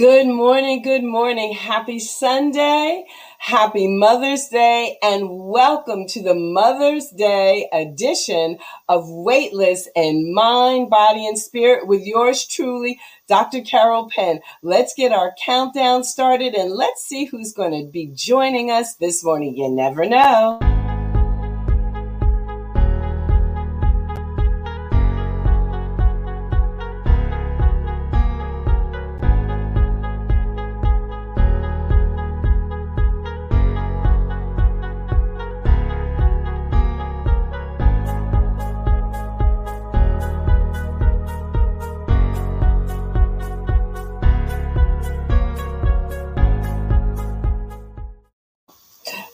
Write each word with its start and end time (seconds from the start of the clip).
Good 0.00 0.28
morning, 0.28 0.80
good 0.80 1.04
morning. 1.04 1.52
Happy 1.52 1.98
Sunday, 1.98 3.04
happy 3.36 3.86
Mother's 3.86 4.48
Day, 4.48 4.96
and 5.02 5.28
welcome 5.28 6.06
to 6.06 6.22
the 6.22 6.34
Mother's 6.34 7.10
Day 7.10 7.68
edition 7.70 8.56
of 8.88 9.10
Weightless 9.10 9.90
in 9.94 10.32
Mind, 10.32 10.88
Body, 10.88 11.26
and 11.26 11.38
Spirit 11.38 11.86
with 11.86 12.06
yours 12.06 12.46
truly, 12.46 12.98
Dr. 13.28 13.60
Carol 13.60 14.08
Penn. 14.08 14.40
Let's 14.62 14.94
get 14.94 15.12
our 15.12 15.34
countdown 15.44 16.04
started 16.04 16.54
and 16.54 16.70
let's 16.70 17.04
see 17.04 17.26
who's 17.26 17.52
going 17.52 17.72
to 17.72 17.92
be 17.92 18.06
joining 18.06 18.70
us 18.70 18.94
this 18.94 19.22
morning. 19.22 19.54
You 19.54 19.68
never 19.68 20.06
know. 20.06 20.79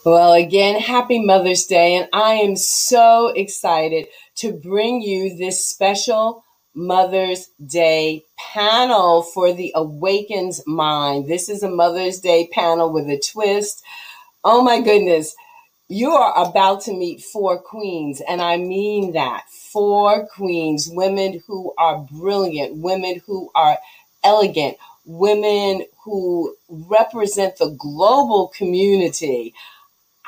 Well, 0.06 0.34
again, 0.34 0.80
happy 0.80 1.19
Mother's 1.19 1.65
Day. 1.65 1.96
And 1.96 2.09
I 2.12 2.34
am 2.34 2.55
so 2.55 3.33
excited 3.34 4.06
to 4.37 4.52
bring 4.52 5.02
you 5.02 5.37
this 5.37 5.66
special 5.66 6.45
Mother's 6.77 7.48
Day 7.66 8.23
panel 8.38 9.23
for 9.23 9.52
the 9.52 9.73
Awakens 9.74 10.65
Mind. 10.65 11.27
This 11.27 11.48
is 11.48 11.65
a 11.65 11.69
Mother's 11.69 12.20
Day 12.20 12.48
panel 12.52 12.92
with 12.92 13.09
a 13.09 13.19
twist. 13.19 13.82
Oh 14.45 14.62
my 14.62 14.80
goodness. 14.80 15.34
You 15.88 16.12
are 16.12 16.49
about 16.49 16.82
to 16.82 16.93
meet 16.93 17.21
four 17.21 17.59
queens, 17.60 18.23
and 18.29 18.40
I 18.40 18.59
mean 18.59 19.12
that. 19.15 19.51
Four 19.51 20.29
queens, 20.29 20.88
women 20.88 21.43
who 21.49 21.74
are 21.79 22.07
brilliant, 22.12 22.77
women 22.77 23.23
who 23.27 23.51
are 23.57 23.77
elegant, 24.23 24.77
women 25.04 25.84
who 26.04 26.54
represent 26.68 27.59
the 27.59 27.71
global 27.71 28.52
community. 28.57 29.52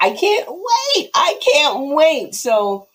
I 0.01 0.11
can't 0.11 0.49
wait. 0.49 1.11
I 1.15 1.41
can't 1.53 1.95
wait. 1.95 2.35
So, 2.35 2.89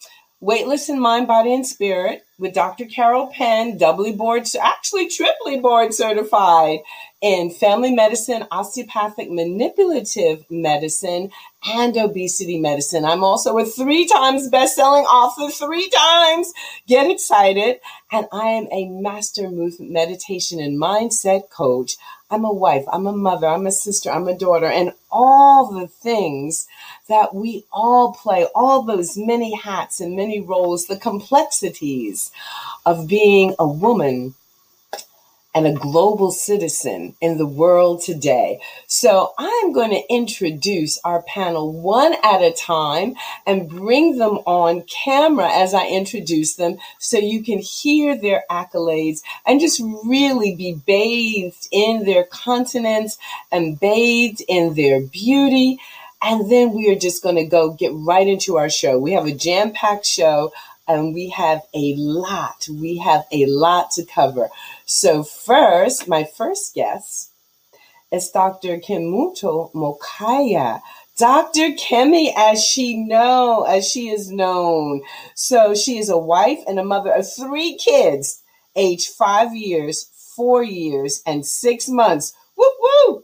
Weightless 0.43 0.89
in 0.89 0.99
Mind, 0.99 1.25
Body, 1.25 1.53
and 1.53 1.65
Spirit 1.65 2.25
with 2.37 2.53
Dr. 2.53 2.83
Carol 2.83 3.27
Penn, 3.27 3.77
doubly 3.77 4.11
board, 4.11 4.43
actually 4.61 5.07
triply 5.07 5.61
board 5.61 5.93
certified 5.93 6.79
in 7.21 7.49
family 7.49 7.93
medicine, 7.93 8.45
osteopathic 8.51 9.31
manipulative 9.31 10.43
medicine, 10.49 11.31
and 11.65 11.95
obesity 11.95 12.59
medicine. 12.59 13.05
I'm 13.05 13.23
also 13.23 13.57
a 13.57 13.63
three 13.63 14.05
times 14.05 14.49
best-selling 14.49 15.05
author, 15.05 15.49
three 15.49 15.89
times. 15.89 16.51
Get 16.89 17.09
excited. 17.09 17.77
And 18.11 18.27
I 18.33 18.47
am 18.47 18.67
a 18.69 18.89
master 18.89 19.49
movement 19.49 19.91
meditation 19.91 20.59
and 20.59 20.77
mindset 20.77 21.49
coach. 21.51 21.95
I'm 22.29 22.43
a 22.43 22.51
wife, 22.51 22.83
I'm 22.91 23.07
a 23.07 23.13
mother, 23.13 23.47
I'm 23.47 23.67
a 23.67 23.71
sister, 23.71 24.09
I'm 24.09 24.27
a 24.27 24.37
daughter, 24.37 24.65
and 24.65 24.91
all 25.11 25.71
the 25.71 25.87
things 25.87 26.67
that 27.09 27.35
we 27.35 27.65
all 27.71 28.13
play, 28.13 28.47
all 28.55 28.83
those 28.83 29.17
many 29.17 29.55
hats 29.55 29.99
and 29.99 30.15
many 30.15 30.39
roles, 30.39 30.87
the 30.87 30.97
complexities 30.97 32.31
of 32.85 33.07
being 33.07 33.55
a 33.59 33.67
woman 33.67 34.35
and 35.55 35.67
a 35.67 35.73
global 35.73 36.31
citizen 36.31 37.15
in 37.21 37.37
the 37.37 37.45
world 37.45 38.01
today. 38.01 38.59
So 38.87 39.33
I'm 39.37 39.71
going 39.71 39.91
to 39.91 40.01
introduce 40.09 40.97
our 41.03 41.21
panel 41.23 41.71
one 41.71 42.15
at 42.23 42.41
a 42.41 42.51
time 42.53 43.15
and 43.45 43.69
bring 43.69 44.17
them 44.17 44.39
on 44.45 44.81
camera 44.83 45.49
as 45.51 45.73
I 45.73 45.87
introduce 45.87 46.55
them 46.55 46.77
so 46.97 47.17
you 47.17 47.43
can 47.43 47.59
hear 47.59 48.17
their 48.19 48.43
accolades 48.49 49.21
and 49.45 49.59
just 49.59 49.81
really 50.05 50.55
be 50.55 50.73
bathed 50.87 51.67
in 51.71 52.05
their 52.05 52.23
continents 52.23 53.19
and 53.51 53.79
bathed 53.79 54.41
in 54.47 54.73
their 54.73 55.01
beauty. 55.01 55.79
And 56.23 56.49
then 56.49 56.73
we 56.73 56.89
are 56.89 56.99
just 56.99 57.21
going 57.21 57.35
to 57.35 57.45
go 57.45 57.73
get 57.73 57.91
right 57.93 58.27
into 58.27 58.57
our 58.57 58.69
show. 58.69 58.97
We 58.97 59.11
have 59.11 59.25
a 59.25 59.33
jam 59.33 59.73
packed 59.73 60.05
show 60.05 60.53
and 60.87 61.13
we 61.13 61.29
have 61.29 61.61
a 61.73 61.95
lot. 61.95 62.67
We 62.69 62.97
have 62.97 63.25
a 63.31 63.45
lot 63.45 63.91
to 63.91 64.05
cover. 64.05 64.49
So, 64.85 65.23
first, 65.23 66.07
my 66.07 66.23
first 66.23 66.73
guest 66.73 67.31
is 68.11 68.29
Dr. 68.29 68.77
Kemunto 68.77 69.73
Mokaya. 69.73 70.81
Dr. 71.17 71.71
Kemi, 71.71 72.33
as 72.35 72.63
she 72.63 72.97
know, 72.97 73.63
as 73.63 73.87
she 73.87 74.09
is 74.09 74.31
known. 74.31 75.03
So 75.35 75.75
she 75.75 75.99
is 75.99 76.09
a 76.09 76.17
wife 76.17 76.59
and 76.67 76.79
a 76.79 76.83
mother 76.83 77.11
of 77.11 77.31
three 77.31 77.77
kids, 77.77 78.41
age 78.75 79.07
five 79.09 79.55
years, 79.55 80.09
four 80.35 80.63
years, 80.63 81.21
and 81.25 81.45
six 81.45 81.87
months. 81.87 82.33
Woo 82.57 82.71
woo! 82.79 83.23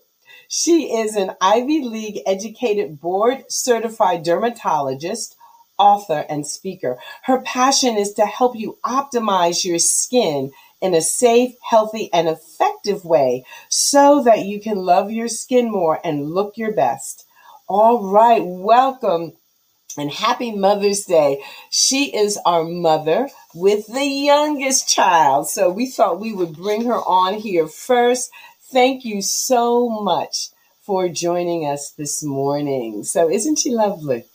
She 0.51 0.97
is 0.97 1.15
an 1.15 1.35
Ivy 1.39 1.81
League 1.83 2.23
educated 2.25 2.99
board 2.99 3.45
certified 3.49 4.23
dermatologist, 4.23 5.37
author, 5.77 6.25
and 6.27 6.45
speaker. 6.47 6.97
Her 7.25 7.39
passion 7.41 7.97
is 7.97 8.13
to 8.13 8.25
help 8.25 8.55
you 8.55 8.79
optimize 8.83 9.63
your 9.63 9.77
skin 9.77 10.51
in 10.81 10.95
a 10.95 11.01
safe, 11.01 11.53
healthy, 11.61 12.11
and 12.11 12.27
effective 12.27 13.05
way 13.05 13.45
so 13.69 14.23
that 14.23 14.45
you 14.45 14.59
can 14.59 14.77
love 14.77 15.11
your 15.11 15.27
skin 15.27 15.69
more 15.69 15.99
and 16.03 16.31
look 16.31 16.57
your 16.57 16.71
best. 16.73 17.27
All 17.67 18.09
right, 18.09 18.41
welcome 18.43 19.33
and 19.97 20.11
happy 20.11 20.51
Mother's 20.51 21.05
Day. 21.05 21.43
She 21.69 22.15
is 22.15 22.39
our 22.45 22.63
mother 22.63 23.29
with 23.53 23.87
the 23.87 24.05
youngest 24.05 24.89
child. 24.89 25.47
So 25.47 25.69
we 25.69 25.87
thought 25.87 26.19
we 26.19 26.33
would 26.33 26.55
bring 26.55 26.85
her 26.85 26.97
on 26.97 27.35
here 27.35 27.67
first. 27.67 28.31
Thank 28.71 29.03
you 29.03 29.23
so 29.23 29.89
much 29.89 30.49
for 30.81 31.09
joining 31.09 31.65
us 31.65 31.89
this 31.91 32.23
morning. 32.23 33.03
So, 33.03 33.29
isn't 33.29 33.57
she 33.57 33.71
lovely? 33.71 34.25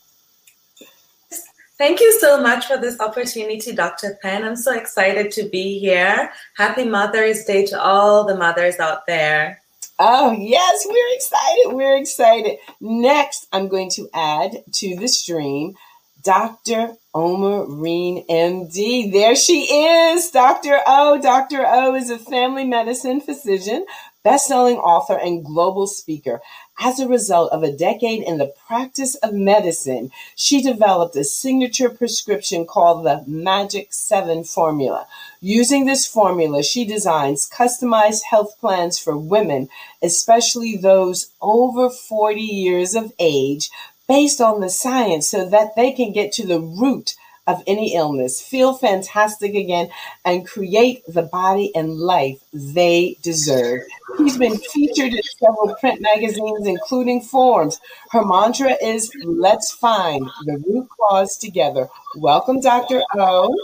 Thank 1.79 2.01
you 2.01 2.19
so 2.21 2.41
much 2.41 2.67
for 2.67 2.77
this 2.77 2.99
opportunity, 2.99 3.73
Dr. 3.73 4.19
Penn. 4.23 4.45
I'm 4.45 4.57
so 4.57 4.73
excited 4.73 5.31
to 5.33 5.49
be 5.49 5.79
here. 5.79 6.33
Happy 6.57 6.85
Mother's 6.85 7.45
Day 7.45 7.65
to 7.67 7.81
all 7.81 8.25
the 8.25 8.37
mothers 8.37 8.81
out 8.81 9.07
there. 9.07 9.61
Oh, 10.01 10.33
yes, 10.33 10.85
we're 10.89 11.15
excited. 11.15 11.77
We're 11.77 11.97
excited. 11.97 12.59
Next, 12.81 13.47
I'm 13.53 13.69
going 13.69 13.91
to 13.91 14.09
add 14.13 14.65
to 14.73 14.97
the 14.97 15.07
stream 15.07 15.77
Dr. 16.25 16.97
Oma 17.15 17.67
Reen, 17.67 18.27
MD. 18.27 19.13
There 19.13 19.37
she 19.37 19.61
is, 19.63 20.31
Dr. 20.31 20.81
O. 20.87 21.21
Dr. 21.21 21.65
O 21.67 21.95
is 21.95 22.11
a 22.11 22.19
family 22.19 22.65
medicine 22.65 23.21
physician, 23.21 23.85
best-selling 24.25 24.79
author, 24.79 25.17
and 25.17 25.45
global 25.45 25.87
speaker. 25.87 26.41
As 26.79 26.99
a 26.99 27.07
result 27.07 27.53
of 27.53 27.63
a 27.63 27.71
decade 27.71 28.23
in 28.23 28.39
the 28.39 28.53
practice 28.67 29.15
of 29.17 29.33
medicine, 29.33 30.11
she 30.35 30.61
developed 30.61 31.15
a 31.15 31.23
signature 31.23 31.91
prescription 31.91 32.67
called 32.67 33.05
the 33.05 33.23
Magic 33.29 33.93
7 33.93 34.43
formula. 34.43 35.07
Using 35.41 35.85
this 35.85 36.07
formula, 36.07 36.63
she 36.63 36.85
designs 36.85 37.49
customized 37.49 38.23
health 38.31 38.59
plans 38.59 38.99
for 38.99 39.17
women, 39.17 39.69
especially 40.03 40.77
those 40.77 41.31
over 41.41 41.91
40 41.91 42.41
years 42.41 42.95
of 42.95 43.13
age, 43.19 43.71
based 44.09 44.41
on 44.41 44.61
the 44.61 44.71
science 44.71 45.29
so 45.29 45.49
that 45.49 45.77
they 45.77 45.93
can 45.93 46.13
get 46.13 46.33
to 46.33 46.47
the 46.47 46.61
root 46.61 47.15
of 47.47 47.63
any 47.67 47.95
illness, 47.95 48.41
feel 48.41 48.75
fantastic 48.75 49.55
again, 49.55 49.91
and 50.25 50.47
create 50.47 51.03
the 51.07 51.23
body 51.23 51.71
and 51.75 51.99
life 51.99 52.39
they 52.53 53.17
deserve. 53.23 53.83
He's 54.17 54.39
been 54.39 54.57
featured 54.57 55.13
in 55.13 55.23
several 55.23 55.75
print 55.81 56.01
magazines, 56.01 56.67
including 56.67 57.21
Forbes. 57.21 57.81
Her 58.11 58.25
mantra 58.25 58.77
is 58.83 59.11
Let's 59.25 59.73
find 59.73 60.27
the 60.47 60.63
root 60.67 60.89
cause 60.99 61.37
together. 61.37 61.89
Welcome, 62.17 62.61
Dr. 62.61 63.03
O. 63.19 63.55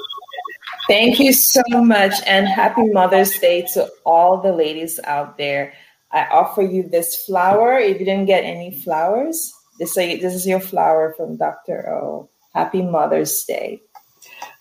Thank 0.86 1.18
you 1.18 1.32
so 1.32 1.62
much, 1.72 2.14
and 2.26 2.48
happy 2.48 2.84
Mother's 2.84 3.38
Day 3.38 3.62
to 3.74 3.90
all 4.04 4.42
the 4.42 4.52
ladies 4.52 5.00
out 5.04 5.38
there. 5.38 5.72
I 6.10 6.26
offer 6.26 6.62
you 6.62 6.82
this 6.82 7.24
flower. 7.24 7.78
If 7.78 8.00
you 8.00 8.04
didn't 8.04 8.26
get 8.26 8.44
any 8.44 8.72
flowers, 8.72 9.54
this 9.78 9.96
is 9.96 10.46
your 10.46 10.60
flower 10.60 11.14
from 11.16 11.36
Dr. 11.36 11.88
O. 11.88 12.28
Happy 12.54 12.82
Mother's 12.82 13.44
Day. 13.44 13.82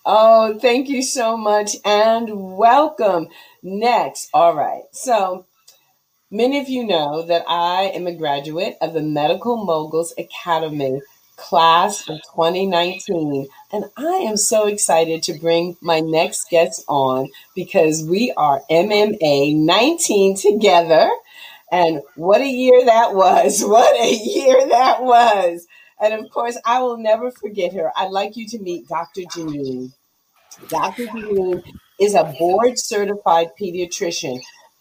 Oh, 0.06 0.58
thank 0.58 0.88
you 0.88 1.02
so 1.02 1.36
much 1.36 1.76
and 1.84 2.56
welcome. 2.56 3.28
Next, 3.62 4.30
all 4.32 4.54
right. 4.54 4.84
So, 4.92 5.46
many 6.30 6.58
of 6.58 6.68
you 6.68 6.86
know 6.86 7.22
that 7.22 7.44
I 7.48 7.92
am 7.94 8.06
a 8.06 8.14
graduate 8.14 8.76
of 8.80 8.94
the 8.94 9.02
Medical 9.02 9.64
Moguls 9.64 10.14
Academy 10.16 11.00
class 11.36 12.08
of 12.08 12.20
2019. 12.34 13.48
And 13.72 13.84
I 13.96 14.26
am 14.28 14.36
so 14.36 14.66
excited 14.66 15.22
to 15.24 15.38
bring 15.38 15.76
my 15.80 16.00
next 16.00 16.48
guest 16.50 16.84
on 16.86 17.28
because 17.54 18.04
we 18.04 18.32
are 18.36 18.62
MMA 18.70 19.56
19 19.56 20.36
together. 20.36 21.10
And 21.72 22.02
what 22.16 22.40
a 22.40 22.48
year 22.48 22.84
that 22.84 23.14
was. 23.14 23.62
What 23.66 23.98
a 24.00 24.12
year 24.14 24.68
that 24.68 25.02
was. 25.02 25.66
And 26.00 26.14
of 26.14 26.30
course, 26.30 26.58
I 26.64 26.80
will 26.80 26.96
never 26.96 27.30
forget 27.30 27.74
her. 27.74 27.92
I'd 27.96 28.10
like 28.10 28.36
you 28.36 28.46
to 28.48 28.58
meet 28.58 28.88
Dr. 28.88 29.22
Janine. 29.22 29.92
Dr. 30.68 31.06
Janine 31.06 31.62
is 32.00 32.14
a 32.14 32.34
board 32.38 32.78
certified 32.78 33.50
pediatrician, 33.60 34.40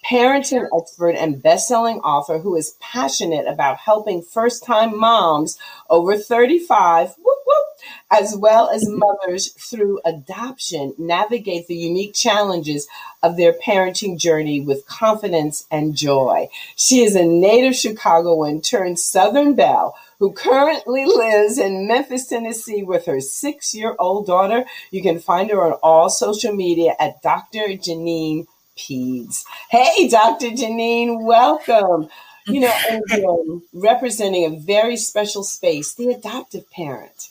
parenting 0.09 0.67
expert, 0.75 1.15
and 1.15 1.43
best-selling 1.43 1.99
author 1.99 2.39
who 2.39 2.55
is 2.55 2.75
passionate 2.79 3.47
about 3.47 3.77
helping 3.77 4.21
first-time 4.21 4.97
moms 4.97 5.57
over 5.89 6.17
35 6.17 7.09
whoop, 7.17 7.37
whoop, 7.45 7.65
as 8.11 8.35
well 8.35 8.69
as 8.69 8.87
mothers 8.87 9.51
through 9.53 9.99
adoption 10.05 10.93
navigate 10.97 11.67
the 11.67 11.75
unique 11.75 12.13
challenges 12.13 12.87
of 13.21 13.37
their 13.37 13.53
parenting 13.53 14.17
journey 14.17 14.61
with 14.61 14.85
confidence 14.87 15.65
and 15.71 15.95
joy. 15.95 16.47
She 16.75 17.03
is 17.03 17.15
a 17.15 17.23
native 17.23 17.75
Chicagoan 17.75 18.61
turned 18.61 18.99
Southern 18.99 19.55
Belle 19.55 19.95
who 20.19 20.33
currently 20.33 21.05
lives 21.05 21.57
in 21.57 21.87
Memphis, 21.87 22.27
Tennessee 22.27 22.83
with 22.83 23.05
her 23.05 23.21
six 23.21 23.73
year 23.73 23.95
old 23.97 24.27
daughter. 24.27 24.65
You 24.91 25.01
can 25.01 25.19
find 25.19 25.49
her 25.49 25.61
on 25.61 25.73
all 25.81 26.09
social 26.09 26.53
media 26.53 26.93
at 26.99 27.21
Dr. 27.21 27.69
Janine 27.69 28.45
Peds. 28.77 29.43
Hey, 29.69 30.07
Dr. 30.09 30.47
Janine, 30.47 31.23
welcome. 31.23 32.09
You 32.47 32.61
know, 32.61 32.73
and, 32.89 33.25
um, 33.25 33.63
representing 33.73 34.45
a 34.45 34.59
very 34.59 34.97
special 34.97 35.43
space, 35.43 35.93
the 35.93 36.09
adoptive 36.09 36.69
parent. 36.71 37.29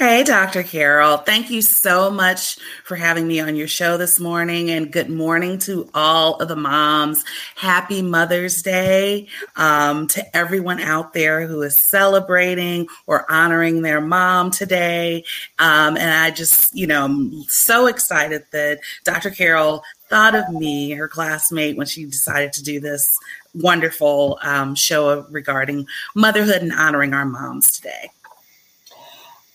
Hey, 0.00 0.24
Dr. 0.24 0.62
Carol. 0.62 1.18
Thank 1.18 1.50
you 1.50 1.60
so 1.60 2.10
much 2.10 2.58
for 2.84 2.96
having 2.96 3.28
me 3.28 3.40
on 3.40 3.54
your 3.54 3.68
show 3.68 3.96
this 3.96 4.18
morning. 4.18 4.70
And 4.70 4.90
good 4.90 5.10
morning 5.10 5.58
to 5.60 5.90
all 5.94 6.36
of 6.36 6.48
the 6.48 6.56
moms. 6.56 7.24
Happy 7.54 8.00
Mother's 8.00 8.62
Day 8.62 9.28
um, 9.56 10.06
to 10.08 10.36
everyone 10.36 10.80
out 10.80 11.12
there 11.12 11.46
who 11.46 11.60
is 11.62 11.76
celebrating 11.76 12.88
or 13.06 13.30
honoring 13.30 13.82
their 13.82 14.00
mom 14.00 14.50
today. 14.50 15.24
Um, 15.58 15.96
and 15.96 16.10
I 16.10 16.30
just, 16.30 16.74
you 16.74 16.86
know, 16.86 17.04
I'm 17.04 17.42
so 17.44 17.86
excited 17.86 18.44
that 18.52 18.80
Dr. 19.04 19.30
Carol 19.30 19.82
thought 20.08 20.34
of 20.34 20.48
me, 20.48 20.92
her 20.92 21.08
classmate, 21.08 21.76
when 21.76 21.86
she 21.86 22.06
decided 22.06 22.52
to 22.54 22.62
do 22.62 22.80
this 22.80 23.06
wonderful 23.54 24.38
um, 24.42 24.74
show 24.74 25.26
regarding 25.30 25.86
motherhood 26.14 26.62
and 26.62 26.72
honoring 26.72 27.12
our 27.12 27.26
moms 27.26 27.72
today. 27.72 28.10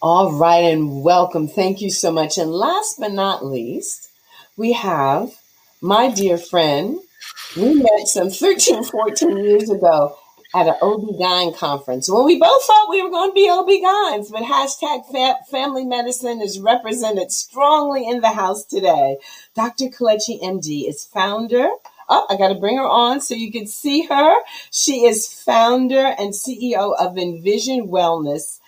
All 0.07 0.33
right, 0.33 0.65
and 0.65 1.01
welcome. 1.01 1.47
Thank 1.47 1.81
you 1.81 1.89
so 1.89 2.11
much. 2.11 2.37
And 2.37 2.51
last 2.51 2.99
but 2.99 3.11
not 3.11 3.43
least, 3.43 4.11
we 4.55 4.73
have 4.73 5.31
my 5.81 6.11
dear 6.11 6.37
friend. 6.37 6.99
We 7.57 7.73
met 7.73 8.05
some 8.05 8.29
13, 8.29 8.83
14 8.83 9.35
years 9.35 9.71
ago 9.71 10.15
at 10.53 10.67
an 10.67 10.75
OB-GYN 10.79 11.57
conference 11.57 12.07
when 12.07 12.23
we 12.23 12.37
both 12.37 12.63
thought 12.65 12.87
we 12.87 13.01
were 13.01 13.09
going 13.09 13.31
to 13.31 13.33
be 13.33 13.49
OB-GYNs, 13.49 14.31
but 14.31 14.43
hashtag 14.43 15.11
fa- 15.11 15.43
family 15.49 15.85
medicine 15.85 16.39
is 16.39 16.59
represented 16.59 17.31
strongly 17.31 18.07
in 18.07 18.21
the 18.21 18.29
house 18.29 18.63
today. 18.63 19.17
Dr. 19.55 19.85
Kelechi 19.85 20.39
MD 20.39 20.87
is 20.87 21.03
founder 21.03 21.67
Oh, 22.07 22.27
I 22.29 22.37
got 22.37 22.49
to 22.49 22.55
bring 22.55 22.77
her 22.77 22.87
on 22.87 23.19
so 23.19 23.33
you 23.33 23.51
can 23.51 23.65
see 23.65 24.05
her. 24.05 24.35
She 24.71 25.05
is 25.05 25.27
founder 25.27 26.13
and 26.19 26.33
CEO 26.33 26.95
of 26.95 27.17
Envision 27.17 27.87
Wellness 27.87 28.59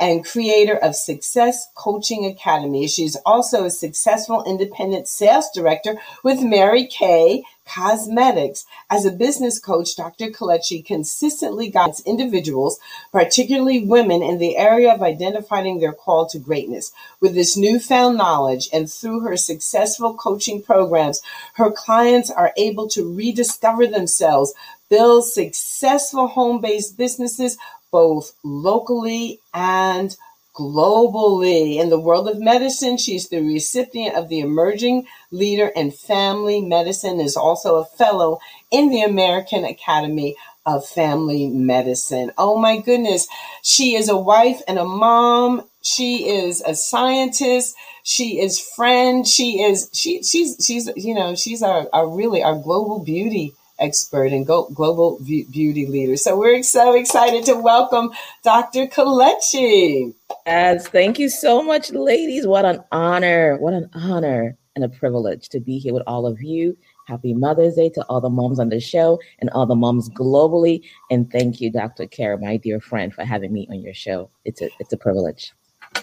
and 0.00 0.24
creator 0.24 0.76
of 0.76 0.96
Success 0.96 1.68
Coaching 1.74 2.24
Academy. 2.24 2.88
She's 2.88 3.16
also 3.26 3.64
a 3.64 3.70
successful 3.70 4.42
independent 4.44 5.06
sales 5.06 5.50
director 5.54 5.96
with 6.24 6.42
Mary 6.42 6.86
Kay 6.86 7.44
Cosmetics. 7.66 8.64
As 8.88 9.04
a 9.04 9.12
business 9.12 9.58
coach, 9.60 9.94
Dr. 9.94 10.28
Kelechi 10.28 10.84
consistently 10.84 11.68
guides 11.68 12.00
individuals, 12.06 12.80
particularly 13.12 13.84
women, 13.84 14.22
in 14.22 14.38
the 14.38 14.56
area 14.56 14.92
of 14.92 15.02
identifying 15.02 15.78
their 15.78 15.92
call 15.92 16.26
to 16.30 16.38
greatness. 16.38 16.92
With 17.20 17.34
this 17.34 17.56
newfound 17.56 18.16
knowledge 18.16 18.70
and 18.72 18.90
through 18.90 19.20
her 19.20 19.36
successful 19.36 20.14
coaching 20.14 20.62
programs, 20.62 21.20
her 21.54 21.70
clients 21.70 22.30
are 22.30 22.54
able 22.56 22.88
to 22.88 23.14
rediscover 23.14 23.86
themselves, 23.86 24.54
build 24.88 25.26
successful 25.26 26.26
home 26.26 26.60
based 26.60 26.96
businesses 26.96 27.56
both 27.90 28.32
locally 28.42 29.40
and 29.54 30.16
globally. 30.54 31.76
In 31.76 31.90
the 31.90 32.00
world 32.00 32.28
of 32.28 32.40
medicine, 32.40 32.96
she's 32.96 33.28
the 33.28 33.40
recipient 33.40 34.16
of 34.16 34.28
the 34.28 34.40
Emerging 34.40 35.06
Leader 35.30 35.68
in 35.68 35.90
Family 35.90 36.60
Medicine, 36.60 37.20
is 37.20 37.36
also 37.36 37.76
a 37.76 37.84
fellow 37.84 38.40
in 38.70 38.90
the 38.90 39.02
American 39.02 39.64
Academy 39.64 40.36
of 40.66 40.86
Family 40.86 41.48
Medicine. 41.48 42.32
Oh 42.36 42.58
my 42.58 42.78
goodness. 42.78 43.26
She 43.62 43.96
is 43.96 44.08
a 44.08 44.16
wife 44.16 44.60
and 44.68 44.78
a 44.78 44.84
mom. 44.84 45.62
She 45.82 46.28
is 46.28 46.60
a 46.60 46.74
scientist. 46.74 47.74
She 48.02 48.40
is 48.40 48.60
friend. 48.60 49.26
She 49.26 49.62
is 49.62 49.88
she 49.92 50.22
she's 50.22 50.56
she's 50.64 50.90
you 50.96 51.14
know, 51.14 51.34
she's 51.34 51.62
our, 51.62 51.88
our 51.92 52.08
really 52.08 52.42
our 52.42 52.54
global 52.56 53.02
beauty 53.02 53.54
expert 53.80 54.32
and 54.32 54.46
global 54.46 55.18
beauty 55.24 55.86
leader. 55.86 56.16
So 56.16 56.38
we're 56.38 56.62
so 56.62 56.94
excited 56.94 57.44
to 57.46 57.54
welcome 57.54 58.10
Dr. 58.44 58.86
Kelechi. 58.86 60.14
As 60.46 60.86
thank 60.88 61.18
you 61.18 61.28
so 61.28 61.62
much, 61.62 61.90
ladies. 61.90 62.46
What 62.46 62.64
an 62.64 62.84
honor. 62.92 63.56
What 63.58 63.74
an 63.74 63.90
honor 63.94 64.56
and 64.76 64.84
a 64.84 64.88
privilege 64.88 65.48
to 65.50 65.60
be 65.60 65.78
here 65.78 65.92
with 65.94 66.04
all 66.06 66.26
of 66.26 66.42
you. 66.42 66.76
Happy 67.06 67.34
Mother's 67.34 67.74
Day 67.74 67.88
to 67.90 68.02
all 68.04 68.20
the 68.20 68.30
moms 68.30 68.60
on 68.60 68.68
the 68.68 68.78
show 68.78 69.18
and 69.40 69.50
all 69.50 69.66
the 69.66 69.74
moms 69.74 70.08
globally. 70.10 70.82
And 71.10 71.30
thank 71.30 71.60
you, 71.60 71.72
Dr. 71.72 72.06
Kara, 72.06 72.38
my 72.38 72.56
dear 72.56 72.80
friend, 72.80 73.12
for 73.12 73.24
having 73.24 73.52
me 73.52 73.66
on 73.70 73.80
your 73.80 73.94
show. 73.94 74.30
It's 74.44 74.62
a 74.62 74.70
it's 74.78 74.92
a 74.92 74.96
privilege. 74.96 75.52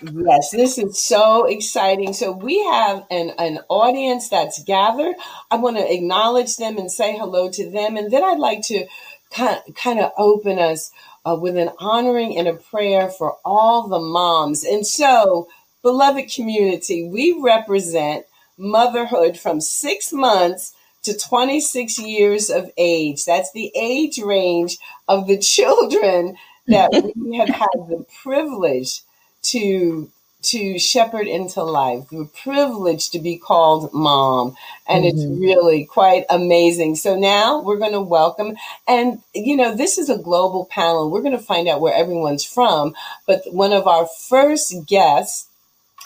Yes, 0.01 0.51
this 0.51 0.77
is 0.77 1.01
so 1.01 1.45
exciting. 1.45 2.13
So 2.13 2.31
we 2.31 2.63
have 2.65 3.05
an, 3.09 3.31
an 3.39 3.59
audience 3.69 4.29
that's 4.29 4.63
gathered. 4.63 5.15
I 5.51 5.57
want 5.57 5.77
to 5.77 5.93
acknowledge 5.93 6.57
them 6.57 6.77
and 6.77 6.91
say 6.91 7.17
hello 7.17 7.49
to 7.51 7.69
them. 7.69 7.97
And 7.97 8.11
then 8.11 8.23
I'd 8.23 8.39
like 8.39 8.61
to 8.67 8.87
kind, 9.31 9.61
kind 9.75 9.99
of 9.99 10.11
open 10.17 10.59
us 10.59 10.91
uh, 11.25 11.37
with 11.39 11.57
an 11.57 11.71
honoring 11.79 12.37
and 12.37 12.47
a 12.47 12.53
prayer 12.53 13.09
for 13.09 13.37
all 13.43 13.87
the 13.87 13.99
moms. 13.99 14.63
And 14.63 14.85
so, 14.85 15.49
beloved 15.83 16.31
community, 16.31 17.09
we 17.09 17.39
represent 17.43 18.25
motherhood 18.57 19.37
from 19.37 19.61
six 19.61 20.13
months 20.13 20.73
to 21.03 21.17
26 21.17 21.99
years 21.99 22.49
of 22.49 22.71
age. 22.77 23.25
That's 23.25 23.51
the 23.51 23.71
age 23.75 24.19
range 24.19 24.77
of 25.07 25.27
the 25.27 25.37
children 25.41 26.37
that 26.67 26.91
we 27.15 27.37
have 27.37 27.49
had 27.49 27.69
the 27.75 28.05
privilege 28.23 29.01
to 29.43 30.09
to 30.43 30.79
shepherd 30.79 31.27
into 31.27 31.61
life, 31.63 32.07
the 32.09 32.29
privilege 32.41 33.09
to 33.09 33.19
be 33.19 33.37
called 33.37 33.91
mom. 33.93 34.55
And 34.87 35.03
mm-hmm. 35.03 35.17
it's 35.17 35.25
really 35.25 35.85
quite 35.85 36.25
amazing. 36.29 36.95
So 36.95 37.17
now 37.17 37.61
we're 37.61 37.79
going 37.79 37.93
to 37.93 38.01
welcome, 38.01 38.55
and 38.87 39.21
you 39.33 39.57
know, 39.57 39.75
this 39.75 39.97
is 39.97 40.09
a 40.09 40.17
global 40.17 40.65
panel. 40.65 41.09
We're 41.09 41.21
going 41.21 41.37
to 41.37 41.43
find 41.43 41.67
out 41.67 41.81
where 41.81 41.93
everyone's 41.93 42.45
from. 42.45 42.95
But 43.25 43.41
one 43.51 43.73
of 43.73 43.87
our 43.87 44.07
first 44.07 44.85
guests 44.85 45.47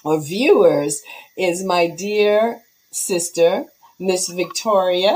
or 0.03 0.19
viewers 0.19 1.03
is 1.37 1.63
my 1.63 1.87
dear 1.87 2.61
sister, 2.91 3.65
Miss 4.01 4.27
Victoria. 4.29 5.15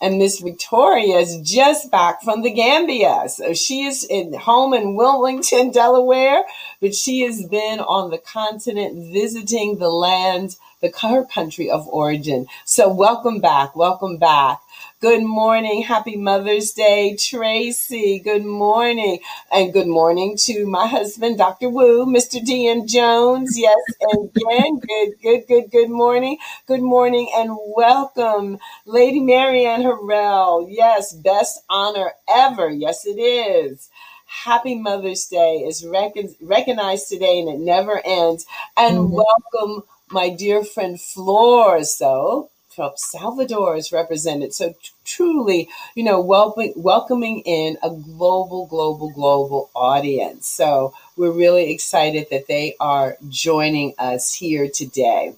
And 0.00 0.18
Miss 0.18 0.40
Victoria 0.40 1.18
is 1.18 1.40
just 1.42 1.90
back 1.90 2.22
from 2.22 2.42
the 2.42 2.50
Gambia. 2.52 3.24
So 3.28 3.54
she 3.54 3.84
is 3.84 4.04
in 4.04 4.34
home 4.34 4.74
in 4.74 4.96
Wilmington, 4.96 5.70
Delaware, 5.70 6.44
but 6.80 6.94
she 6.94 7.22
has 7.22 7.46
been 7.46 7.80
on 7.80 8.10
the 8.10 8.18
continent 8.18 9.12
visiting 9.12 9.78
the 9.78 9.88
land, 9.88 10.56
the 10.80 10.92
her 11.00 11.24
country 11.24 11.70
of 11.70 11.86
origin. 11.88 12.46
So 12.64 12.92
welcome 12.92 13.40
back. 13.40 13.74
Welcome 13.76 14.18
back. 14.18 14.60
Good 15.04 15.22
morning. 15.22 15.82
Happy 15.82 16.16
Mother's 16.16 16.72
Day, 16.72 17.14
Tracy. 17.14 18.18
Good 18.18 18.46
morning. 18.46 19.18
And 19.52 19.70
good 19.70 19.86
morning 19.86 20.34
to 20.46 20.64
my 20.64 20.86
husband, 20.86 21.36
Dr. 21.36 21.68
Wu, 21.68 22.06
Mr. 22.06 22.40
DM 22.40 22.88
Jones. 22.88 23.58
Yes, 23.58 23.76
and 24.00 24.30
again, 24.34 24.78
good, 24.78 25.20
good, 25.22 25.46
good, 25.46 25.70
good 25.70 25.90
morning. 25.90 26.38
Good 26.64 26.80
morning 26.80 27.30
and 27.36 27.50
welcome, 27.76 28.56
Lady 28.86 29.20
Marianne 29.20 29.82
Harrell. 29.82 30.66
Yes, 30.70 31.12
best 31.12 31.60
honor 31.68 32.12
ever. 32.26 32.70
Yes, 32.70 33.04
it 33.04 33.20
is. 33.20 33.90
Happy 34.24 34.74
Mother's 34.74 35.26
Day 35.26 35.66
is 35.68 35.84
rec- 35.84 36.16
recognized 36.40 37.10
today 37.10 37.40
and 37.40 37.50
it 37.50 37.60
never 37.60 38.00
ends. 38.06 38.46
And 38.74 38.96
mm-hmm. 38.96 39.20
welcome 39.20 39.82
my 40.10 40.30
dear 40.30 40.64
friend 40.64 40.98
Flor. 40.98 41.84
So 41.84 42.48
from 42.74 42.92
Salvador 42.96 43.76
is 43.76 43.92
represented. 43.92 44.54
So 44.54 44.74
truly, 45.04 45.68
you 45.94 46.04
know, 46.04 46.20
welcoming 46.20 46.72
welcoming 46.76 47.40
in 47.40 47.78
a 47.82 47.90
global, 47.90 48.66
global, 48.66 49.10
global 49.10 49.70
audience. 49.74 50.46
So 50.46 50.94
we're 51.16 51.30
really 51.32 51.70
excited 51.70 52.26
that 52.30 52.48
they 52.48 52.74
are 52.80 53.16
joining 53.28 53.94
us 53.98 54.34
here 54.34 54.68
today 54.68 55.34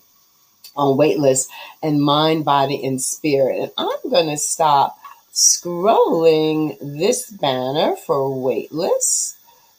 on 0.76 0.96
Weightless 0.96 1.48
in 1.82 2.00
Mind, 2.00 2.44
Body, 2.44 2.84
and 2.84 3.00
Spirit. 3.00 3.60
And 3.60 3.72
I'm 3.76 4.10
going 4.10 4.28
to 4.28 4.36
stop 4.36 4.98
scrolling 5.32 6.76
this 6.80 7.30
banner 7.30 7.96
for 7.96 8.40
weightless. 8.40 9.35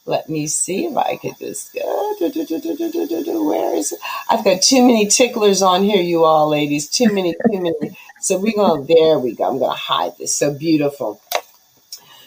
Let 0.08 0.30
me 0.30 0.46
see 0.46 0.86
if 0.86 0.96
I 0.96 1.16
could 1.18 1.38
just 1.38 1.74
go. 1.74 2.14
Where 3.46 3.76
is 3.76 3.92
it? 3.92 3.98
I've 4.30 4.42
got 4.42 4.62
too 4.62 4.80
many 4.80 5.06
ticklers 5.06 5.60
on 5.60 5.84
here, 5.84 6.00
you 6.00 6.24
all 6.24 6.48
ladies. 6.48 6.88
Too 6.88 7.12
many, 7.12 7.34
too 7.34 7.60
many. 7.60 7.94
So 8.18 8.38
we're 8.38 8.54
going, 8.54 8.86
there 8.86 9.18
we 9.18 9.34
go. 9.34 9.44
I'm 9.44 9.58
going 9.58 9.70
to 9.70 9.76
hide 9.76 10.16
this. 10.18 10.34
So 10.34 10.54
beautiful. 10.54 11.20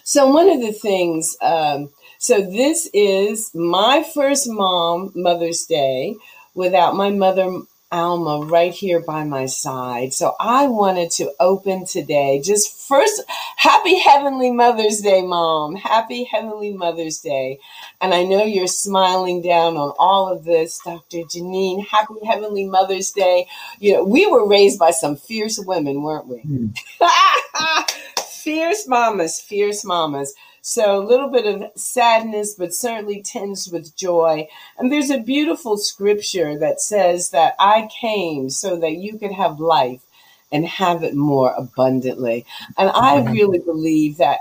So 0.04 0.30
one 0.30 0.48
of 0.48 0.62
the 0.62 0.74
things, 0.74 1.36
um, 1.42 1.90
so 2.20 2.42
this 2.42 2.88
is 2.94 3.50
my 3.56 4.04
first 4.14 4.48
mom 4.48 5.12
Mother's 5.16 5.66
Day 5.66 6.18
without 6.54 6.96
my 6.96 7.10
mother 7.10 7.62
Alma 7.92 8.46
right 8.46 8.74
here 8.74 9.02
by 9.02 9.24
my 9.24 9.46
side. 9.46 10.14
So 10.14 10.34
I 10.40 10.68
wanted 10.68 11.12
to 11.12 11.32
open 11.40 11.86
today 11.86 12.42
just 12.44 12.88
first, 12.88 13.22
happy 13.58 14.00
Heavenly 14.00 14.52
Mother's 14.52 15.02
Day, 15.02 15.22
Mom. 15.22 15.76
Happy 15.76 16.24
Heavenly 16.24 16.72
Mother's 16.72 17.20
Day. 17.20 17.60
And 18.00 18.14
I 18.14 18.24
know 18.24 18.44
you're 18.44 18.68
smiling 18.68 19.42
down 19.42 19.78
on 19.78 19.94
all 20.00 20.32
of 20.32 20.46
this, 20.46 20.80
Dr. 20.84 21.20
Janine. 21.20 21.86
Happy 21.86 22.16
Heavenly 22.26 22.66
Mother's 22.66 23.12
Day. 23.12 23.48
You 23.80 23.94
know, 23.94 24.04
we 24.04 24.26
were 24.26 24.48
raised 24.48 24.80
by 24.80 24.92
some 24.92 25.16
fierce 25.16 25.60
women, 25.60 26.02
weren't 26.02 26.28
we? 26.28 26.42
Mm. 26.44 26.78
fierce 28.20 28.88
mamas, 28.88 29.40
fierce 29.40 29.84
mamas. 29.84 30.34
So 30.62 30.98
a 30.98 31.03
little 31.03 31.30
bit 31.30 31.48
of 31.48 31.72
sadness, 31.75 32.53
but 32.53 32.74
certainly 32.74 33.22
tinged 33.22 33.72
with 33.72 33.96
joy. 33.96 34.48
And 34.77 34.91
there's 34.91 35.10
a 35.10 35.20
beautiful 35.20 35.77
scripture 35.77 36.58
that 36.60 36.80
says 36.80 37.32
that 37.32 37.56
I 37.60 37.89
came 38.00 38.50
so 38.51 38.77
that 38.77 38.94
you 38.94 39.18
could 39.18 39.32
have 39.32 39.60
life 39.60 40.01
and 40.51 40.65
have 40.65 41.03
it 41.03 41.15
more 41.15 41.53
abundantly. 41.58 42.46
And 42.77 42.91
I 42.91 43.22
really 43.32 43.60
believe 43.60 44.18
that 44.18 44.39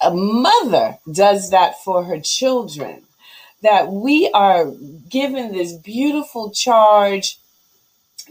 a 0.00 0.14
mother 0.14 0.98
does 1.10 1.50
that 1.50 1.82
for 1.82 2.04
her 2.04 2.20
children. 2.20 3.02
That 3.62 3.88
we 3.90 4.30
are 4.32 4.70
given 5.08 5.52
this 5.52 5.72
beautiful 5.72 6.50
charge 6.50 7.38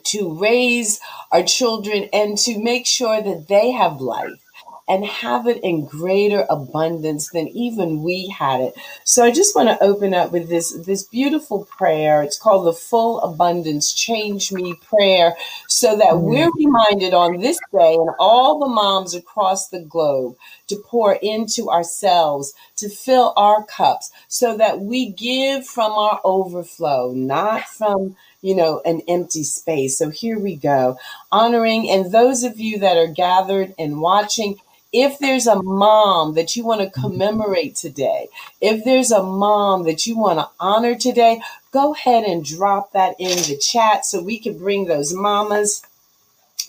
to 0.04 0.39
raise 0.39 1.00
our 1.32 1.44
children 1.44 2.08
and 2.13 2.38
to 2.38 2.60
make 2.60 2.86
sure 2.86 3.22
that 3.22 3.48
they 3.50 3.72
have 3.72 4.00
life 4.00 4.39
and 4.88 5.04
have 5.04 5.48
it 5.48 5.63
in 5.63 5.86
greater 5.86 6.46
abundance 6.50 7.30
than 7.32 7.48
even 7.50 8.04
we 8.04 8.27
had 8.27 8.62
it. 8.62 8.75
So 9.04 9.24
I 9.24 9.32
just 9.32 9.56
want 9.56 9.70
to 9.70 9.84
open 9.84 10.13
up 10.13 10.32
with 10.32 10.48
this 10.48 10.74
this 10.86 11.04
beautiful 11.04 11.65
prayer. 11.65 12.22
It's 12.22 12.38
called 12.38 12.68
the 12.68 12.74
Full 12.74 13.20
Abundance 13.22 13.94
Change 13.94 14.51
Me 14.51 14.75
prayer 14.88 15.36
so 15.68 15.98
that 15.98 16.13
mm-hmm. 16.13 16.25
we're 16.25 16.51
reminded 16.56 17.13
on 17.13 17.39
this 17.39 17.60
day 17.72 17.96
and 17.96 18.12
all 18.20 18.60
the 18.60 18.68
moms 18.68 19.15
across 19.15 19.70
the 19.70 19.82
globe 19.82 20.36
to 20.68 20.75
pour 20.75 21.13
into 21.13 21.70
ourselves, 21.70 22.54
to 22.77 22.89
fill 22.89 23.34
our 23.38 23.63
cups 23.65 24.12
so 24.27 24.58
that 24.58 24.82
we 24.82 25.10
give 25.10 25.65
from 25.65 25.92
our 25.94 26.22
overflow, 26.24 27.12
not 27.12 27.63
from 27.63 28.15
you 28.42 28.56
know, 28.56 28.80
an 28.86 29.01
empty 29.08 29.42
space. 29.42 29.98
So 29.98 30.12
here 30.12 30.38
we 30.38 30.56
go. 30.56 31.00
Honoring, 31.32 31.89
and 31.89 32.12
those 32.12 32.44
of 32.44 32.60
you 32.60 32.77
that 32.77 32.96
are 32.96 33.08
gathered 33.08 33.74
and 33.80 34.00
watching, 34.00 34.60
if 34.96 35.20
there's 35.20 35.46
a 35.46 35.62
mom 35.62 36.36
that 36.36 36.56
you 36.56 36.64
want 36.64 36.80
to 36.80 37.02
commemorate 37.02 37.75
today, 37.75 38.30
if 38.62 38.86
there's 38.86 39.12
a 39.12 39.22
mom 39.22 39.84
that 39.84 40.08
you 40.08 40.18
want 40.18 40.40
to 40.40 40.48
honor 40.58 40.96
today, 40.96 41.42
go 41.72 41.94
ahead 41.94 42.24
and 42.24 42.46
drop 42.46 42.94
that 42.94 43.14
in 43.20 43.36
the 43.50 43.58
chat 43.58 44.06
so 44.06 44.24
we 44.24 44.40
can 44.40 44.58
bring 44.58 44.86
those 44.86 45.14
mamas 45.14 45.86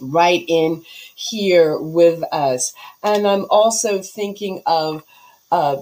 right 0.00 0.44
in 0.48 0.84
here 1.14 1.78
with 1.78 2.24
us. 2.32 2.74
And 3.00 3.28
I'm 3.28 3.46
also 3.48 4.02
thinking 4.02 4.60
of 4.66 5.04
uh, 5.52 5.76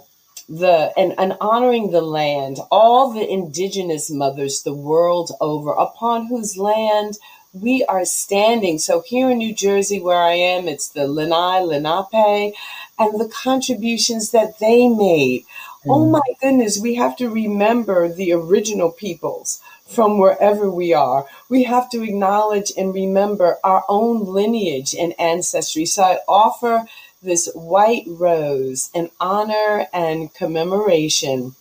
the 0.47 0.93
and, 0.99 1.15
and 1.17 1.39
honoring 1.41 1.93
the 1.93 2.03
land, 2.03 2.59
all 2.71 3.11
the 3.11 3.27
indigenous 3.27 4.11
mothers 4.11 4.65
the 4.65 4.75
world 4.75 5.33
over, 5.41 5.73
upon 5.73 6.27
whose 6.27 6.59
land 6.59 7.17
we 7.55 7.85
are 7.85 8.05
standing. 8.05 8.79
So 8.79 9.01
here 9.01 9.31
in 9.31 9.39
New 9.39 9.55
Jersey, 9.55 10.01
where 10.01 10.21
I 10.21 10.33
am, 10.33 10.67
it's 10.67 10.89
the 10.89 11.07
Lenni 11.07 11.65
Lenape 11.67 12.55
and 12.99 13.21
the 13.21 13.29
contributions 13.29 14.33
that 14.33 14.59
they 14.59 14.89
made. 14.89 15.45
Mm. 15.87 15.91
Oh 15.91 16.11
my 16.11 16.21
goodness, 16.41 16.81
we 16.81 16.97
have 16.97 17.17
to 17.19 17.31
remember 17.31 18.09
the 18.09 18.33
original 18.33 18.91
peoples 18.91 19.61
from 19.87 20.19
wherever 20.19 20.69
we 20.69 20.93
are. 20.93 21.27
We 21.49 21.63
have 21.65 21.89
to 21.91 22.03
acknowledge 22.03 22.73
and 22.77 22.93
remember 22.93 23.59
our 23.63 23.85
own 23.89 24.25
lineage 24.25 24.95
and 24.95 25.19
ancestry. 25.21 25.87
So 25.87 26.03
I 26.03 26.19
offer 26.27 26.87
this 27.23 27.49
white 27.55 28.05
rose 28.07 28.91
in 28.93 29.11
honor 29.21 29.87
and 29.93 30.35
commemoration 30.35 31.55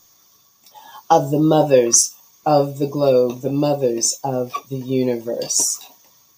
of 1.10 1.30
the 1.30 1.40
mothers 1.40 2.13
of 2.46 2.80
the 2.80 2.88
globe, 2.88 3.42
the 3.42 3.52
mothers 3.52 4.20
of 4.24 4.54
the 4.70 4.78
universe. 4.78 5.80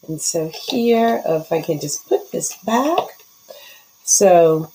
And 0.07 0.21
so 0.21 0.51
here, 0.67 1.21
if 1.25 1.51
I 1.51 1.61
can 1.61 1.79
just 1.79 2.07
put 2.07 2.31
this 2.31 2.55
back. 2.63 3.07
So, 4.03 4.71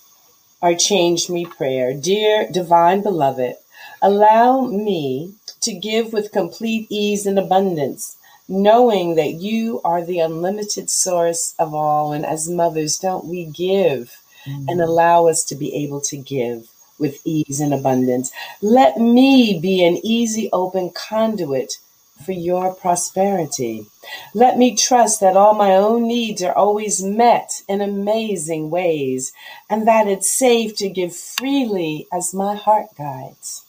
our 0.60 0.74
Change 0.74 1.30
Me 1.30 1.46
prayer. 1.46 1.94
Dear 1.94 2.48
Divine 2.50 3.02
Beloved, 3.02 3.56
allow 4.02 4.62
me 4.62 5.34
to 5.60 5.72
give 5.72 6.12
with 6.12 6.32
complete 6.32 6.86
ease 6.90 7.26
and 7.26 7.38
abundance, 7.38 8.16
knowing 8.48 9.14
that 9.14 9.34
you 9.34 9.80
are 9.84 10.04
the 10.04 10.18
unlimited 10.18 10.90
source 10.90 11.54
of 11.58 11.74
all. 11.74 12.12
And 12.12 12.26
as 12.26 12.48
mothers, 12.48 12.98
don't 12.98 13.26
we 13.26 13.44
give 13.46 14.20
mm. 14.44 14.66
and 14.68 14.80
allow 14.80 15.28
us 15.28 15.44
to 15.44 15.54
be 15.54 15.74
able 15.74 16.00
to 16.02 16.16
give? 16.16 16.68
With 17.00 17.20
ease 17.24 17.60
and 17.60 17.74
abundance. 17.74 18.30
Let 18.60 18.98
me 18.98 19.58
be 19.58 19.84
an 19.84 19.98
easy, 20.04 20.48
open 20.52 20.90
conduit 20.90 21.78
for 22.24 22.32
your 22.32 22.74
prosperity. 22.74 23.86
Let 24.34 24.58
me 24.58 24.76
trust 24.76 25.20
that 25.20 25.36
all 25.36 25.54
my 25.54 25.74
own 25.74 26.06
needs 26.06 26.42
are 26.42 26.56
always 26.56 27.02
met 27.02 27.62
in 27.68 27.80
amazing 27.80 28.70
ways 28.70 29.32
and 29.68 29.88
that 29.88 30.06
it's 30.06 30.30
safe 30.30 30.76
to 30.76 30.88
give 30.88 31.16
freely 31.16 32.06
as 32.12 32.34
my 32.34 32.54
heart 32.54 32.86
guides. 32.96 33.64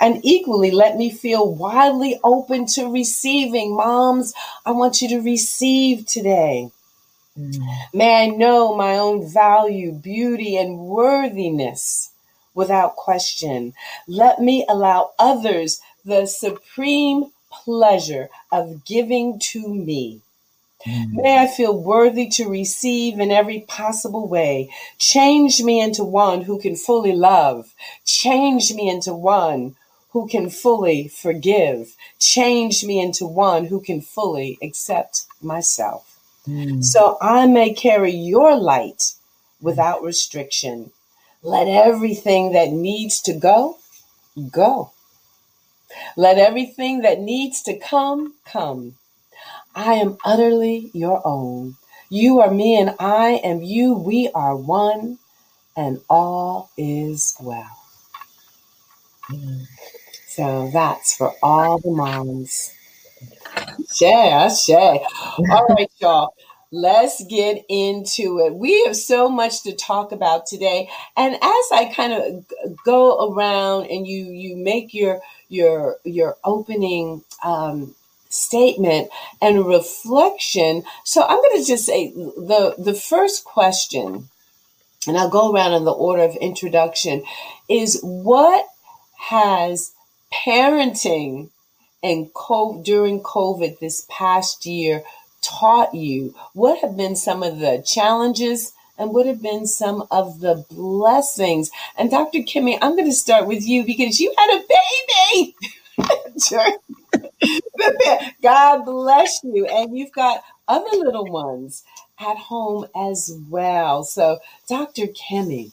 And 0.00 0.24
equally, 0.24 0.70
let 0.70 0.96
me 0.96 1.10
feel 1.10 1.52
widely 1.52 2.18
open 2.24 2.66
to 2.74 2.90
receiving. 2.90 3.76
Moms, 3.76 4.32
I 4.64 4.70
want 4.70 5.02
you 5.02 5.08
to 5.10 5.20
receive 5.20 6.06
today. 6.06 6.70
Mm. 7.38 7.58
May 7.92 8.24
I 8.24 8.26
know 8.28 8.74
my 8.74 8.96
own 8.96 9.28
value, 9.28 9.92
beauty, 9.92 10.56
and 10.56 10.78
worthiness 10.78 12.12
without 12.56 12.96
question. 12.96 13.74
Let 14.08 14.40
me 14.40 14.64
allow 14.68 15.12
others 15.18 15.80
the 16.04 16.26
supreme 16.26 17.30
pleasure 17.50 18.28
of 18.50 18.84
giving 18.84 19.38
to 19.38 19.72
me. 19.72 20.22
Mm. 20.86 21.12
May 21.12 21.38
I 21.38 21.46
feel 21.46 21.76
worthy 21.76 22.28
to 22.30 22.48
receive 22.48 23.18
in 23.18 23.30
every 23.30 23.60
possible 23.60 24.26
way. 24.26 24.70
Change 24.98 25.62
me 25.62 25.80
into 25.80 26.04
one 26.04 26.42
who 26.42 26.58
can 26.60 26.76
fully 26.76 27.12
love. 27.12 27.74
Change 28.04 28.72
me 28.72 28.88
into 28.88 29.12
one 29.14 29.76
who 30.10 30.28
can 30.28 30.48
fully 30.48 31.08
forgive. 31.08 31.94
Change 32.18 32.84
me 32.84 33.00
into 33.00 33.26
one 33.26 33.66
who 33.66 33.80
can 33.80 34.00
fully 34.00 34.58
accept 34.62 35.26
myself. 35.42 36.18
Mm. 36.48 36.82
So 36.84 37.18
I 37.20 37.46
may 37.46 37.74
carry 37.74 38.12
your 38.12 38.56
light 38.56 39.14
without 39.60 40.02
restriction. 40.02 40.92
Let 41.46 41.68
everything 41.68 42.54
that 42.54 42.72
needs 42.72 43.22
to 43.22 43.32
go, 43.32 43.78
go. 44.50 44.90
Let 46.16 46.38
everything 46.38 47.02
that 47.02 47.20
needs 47.20 47.62
to 47.62 47.78
come, 47.78 48.34
come. 48.44 48.96
I 49.74 49.94
am 49.94 50.18
utterly 50.24 50.90
your 50.92 51.22
own. 51.24 51.76
You 52.10 52.40
are 52.40 52.50
me 52.50 52.76
and 52.76 52.96
I 52.98 53.40
am 53.44 53.62
you. 53.62 53.94
We 53.94 54.28
are 54.34 54.56
one 54.56 55.20
and 55.76 56.00
all 56.10 56.70
is 56.76 57.36
well. 57.40 57.78
So 60.28 60.70
that's 60.72 61.16
for 61.16 61.34
all 61.42 61.78
the 61.78 61.92
moms. 61.92 62.72
Share, 63.94 64.50
share. 64.50 65.00
All 65.50 65.66
right, 65.68 65.90
y'all. 66.00 66.35
Let's 66.72 67.24
get 67.24 67.64
into 67.68 68.40
it. 68.40 68.54
We 68.54 68.84
have 68.84 68.96
so 68.96 69.28
much 69.28 69.62
to 69.62 69.74
talk 69.74 70.10
about 70.10 70.46
today. 70.46 70.88
And 71.16 71.34
as 71.34 71.64
I 71.72 71.92
kind 71.94 72.12
of 72.12 72.76
go 72.84 73.32
around 73.32 73.86
and 73.86 74.06
you 74.06 74.24
you 74.24 74.56
make 74.56 74.92
your 74.92 75.20
your 75.48 75.96
your 76.04 76.36
opening 76.44 77.22
um, 77.44 77.94
statement 78.30 79.08
and 79.40 79.64
reflection, 79.64 80.82
so 81.04 81.22
I'm 81.22 81.40
going 81.40 81.60
to 81.60 81.66
just 81.66 81.86
say 81.86 82.10
the 82.10 82.74
the 82.76 82.94
first 82.94 83.44
question, 83.44 84.28
and 85.06 85.16
I'll 85.16 85.30
go 85.30 85.52
around 85.52 85.74
in 85.74 85.84
the 85.84 85.92
order 85.92 86.24
of 86.24 86.34
introduction, 86.36 87.22
is 87.68 88.00
what 88.02 88.66
has 89.28 89.92
parenting 90.32 91.50
and 92.02 92.32
co- 92.34 92.82
during 92.84 93.20
COVID 93.20 93.78
this 93.78 94.04
past 94.10 94.66
year 94.66 95.04
taught 95.46 95.94
you? 95.94 96.34
What 96.52 96.80
have 96.80 96.96
been 96.96 97.16
some 97.16 97.42
of 97.42 97.58
the 97.58 97.82
challenges, 97.86 98.72
and 98.98 99.12
what 99.12 99.26
have 99.26 99.42
been 99.42 99.66
some 99.66 100.06
of 100.10 100.40
the 100.40 100.64
blessings? 100.70 101.70
And 101.98 102.10
Dr. 102.10 102.38
Kimmy, 102.38 102.78
I'm 102.80 102.96
going 102.96 103.08
to 103.08 103.14
start 103.14 103.46
with 103.46 103.66
you 103.66 103.84
because 103.84 104.20
you 104.20 104.34
had 104.36 104.58
a 104.58 104.64
baby. 105.38 105.56
God 108.42 108.84
bless 108.84 109.40
you. 109.42 109.66
And 109.66 109.96
you've 109.96 110.12
got 110.12 110.42
other 110.68 110.96
little 110.96 111.26
ones 111.26 111.84
at 112.18 112.36
home 112.36 112.86
as 112.96 113.32
well. 113.48 114.04
So, 114.04 114.38
Dr. 114.68 115.06
Kimmy. 115.06 115.72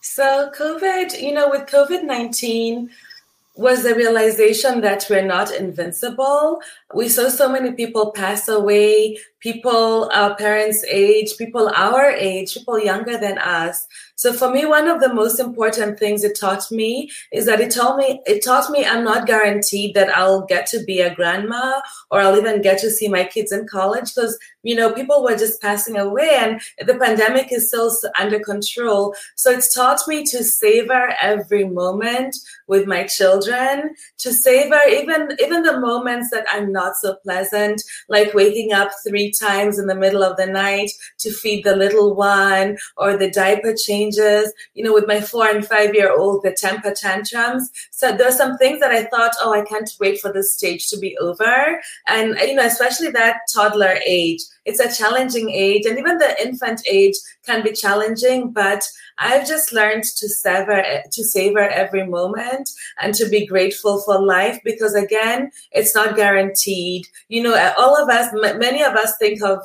So, 0.00 0.50
COVID, 0.56 1.20
you 1.20 1.32
know, 1.32 1.50
with 1.50 1.66
COVID 1.66 2.04
19, 2.04 2.90
was 3.56 3.82
the 3.82 3.94
realization 3.94 4.80
that 4.82 5.06
we're 5.10 5.22
not 5.22 5.50
invincible. 5.50 6.60
We 6.94 7.08
saw 7.10 7.28
so 7.28 7.50
many 7.50 7.72
people 7.72 8.12
pass 8.12 8.48
away, 8.48 9.18
people 9.40 10.10
our 10.14 10.34
parents' 10.36 10.84
age, 10.88 11.36
people 11.36 11.70
our 11.74 12.10
age, 12.10 12.54
people 12.54 12.78
younger 12.78 13.18
than 13.18 13.36
us. 13.38 13.86
So 14.16 14.32
for 14.32 14.50
me, 14.50 14.64
one 14.64 14.88
of 14.88 15.00
the 15.00 15.12
most 15.12 15.38
important 15.38 15.98
things 15.98 16.24
it 16.24 16.38
taught 16.40 16.72
me 16.72 17.10
is 17.30 17.46
that 17.46 17.60
it 17.60 17.70
told 17.70 17.98
me 17.98 18.20
it 18.26 18.42
taught 18.42 18.70
me 18.70 18.84
I'm 18.84 19.04
not 19.04 19.26
guaranteed 19.26 19.94
that 19.94 20.16
I'll 20.16 20.46
get 20.46 20.66
to 20.68 20.82
be 20.82 21.00
a 21.00 21.14
grandma 21.14 21.80
or 22.10 22.20
I'll 22.20 22.36
even 22.38 22.62
get 22.62 22.78
to 22.80 22.90
see 22.90 23.06
my 23.06 23.24
kids 23.24 23.52
in 23.52 23.68
college 23.68 24.14
because 24.14 24.36
you 24.62 24.74
know 24.74 24.92
people 24.92 25.22
were 25.22 25.36
just 25.36 25.62
passing 25.62 25.96
away 25.98 26.30
and 26.32 26.60
the 26.86 26.98
pandemic 26.98 27.52
is 27.52 27.68
still 27.68 27.92
under 28.18 28.40
control. 28.40 29.14
So 29.36 29.50
it's 29.50 29.72
taught 29.72 30.00
me 30.08 30.24
to 30.24 30.42
savor 30.42 31.14
every 31.20 31.64
moment 31.64 32.34
with 32.66 32.86
my 32.86 33.04
children, 33.04 33.94
to 34.18 34.32
savor 34.32 34.80
even 34.88 35.36
even 35.40 35.62
the 35.62 35.78
moments 35.78 36.30
that 36.30 36.46
i'm 36.50 36.72
not 36.72 36.77
so 36.96 37.16
pleasant, 37.22 37.82
like 38.08 38.34
waking 38.34 38.72
up 38.72 38.90
three 39.06 39.30
times 39.30 39.78
in 39.78 39.86
the 39.86 39.94
middle 39.94 40.22
of 40.22 40.36
the 40.36 40.46
night 40.46 40.90
to 41.18 41.32
feed 41.32 41.64
the 41.64 41.76
little 41.76 42.14
one 42.14 42.76
or 42.96 43.16
the 43.16 43.30
diaper 43.30 43.74
changes, 43.74 44.52
you 44.74 44.84
know, 44.84 44.92
with 44.92 45.06
my 45.06 45.20
four 45.20 45.46
and 45.48 45.66
five 45.66 45.94
year 45.94 46.16
old, 46.16 46.42
the 46.42 46.52
temper 46.52 46.92
tantrums. 46.94 47.70
So 47.90 48.12
there 48.12 48.28
are 48.28 48.32
some 48.32 48.56
things 48.58 48.80
that 48.80 48.92
I 48.92 49.04
thought, 49.04 49.34
oh, 49.40 49.52
I 49.52 49.64
can't 49.64 49.90
wait 50.00 50.20
for 50.20 50.32
this 50.32 50.54
stage 50.54 50.88
to 50.88 50.98
be 50.98 51.16
over. 51.18 51.80
And, 52.06 52.36
you 52.38 52.54
know, 52.54 52.64
especially 52.64 53.10
that 53.10 53.40
toddler 53.52 53.98
age, 54.06 54.40
it's 54.64 54.80
a 54.80 54.94
challenging 54.94 55.50
age. 55.50 55.86
And 55.86 55.98
even 55.98 56.18
the 56.18 56.36
infant 56.42 56.82
age 56.88 57.14
can 57.48 57.64
be 57.64 57.72
challenging, 57.72 58.52
but 58.52 58.82
I've 59.18 59.48
just 59.48 59.72
learned 59.72 60.04
to 60.04 60.28
savor, 60.28 60.82
to 61.10 61.24
savor 61.24 61.66
every 61.68 62.06
moment 62.06 62.68
and 63.00 63.14
to 63.14 63.28
be 63.28 63.46
grateful 63.46 64.00
for 64.02 64.20
life 64.20 64.60
because 64.64 64.94
again, 64.94 65.50
it's 65.72 65.94
not 65.94 66.16
guaranteed. 66.16 67.06
You 67.28 67.42
know, 67.42 67.72
all 67.78 67.96
of 67.96 68.08
us, 68.10 68.28
many 68.34 68.82
of 68.82 68.94
us 68.94 69.14
think 69.18 69.42
of 69.42 69.60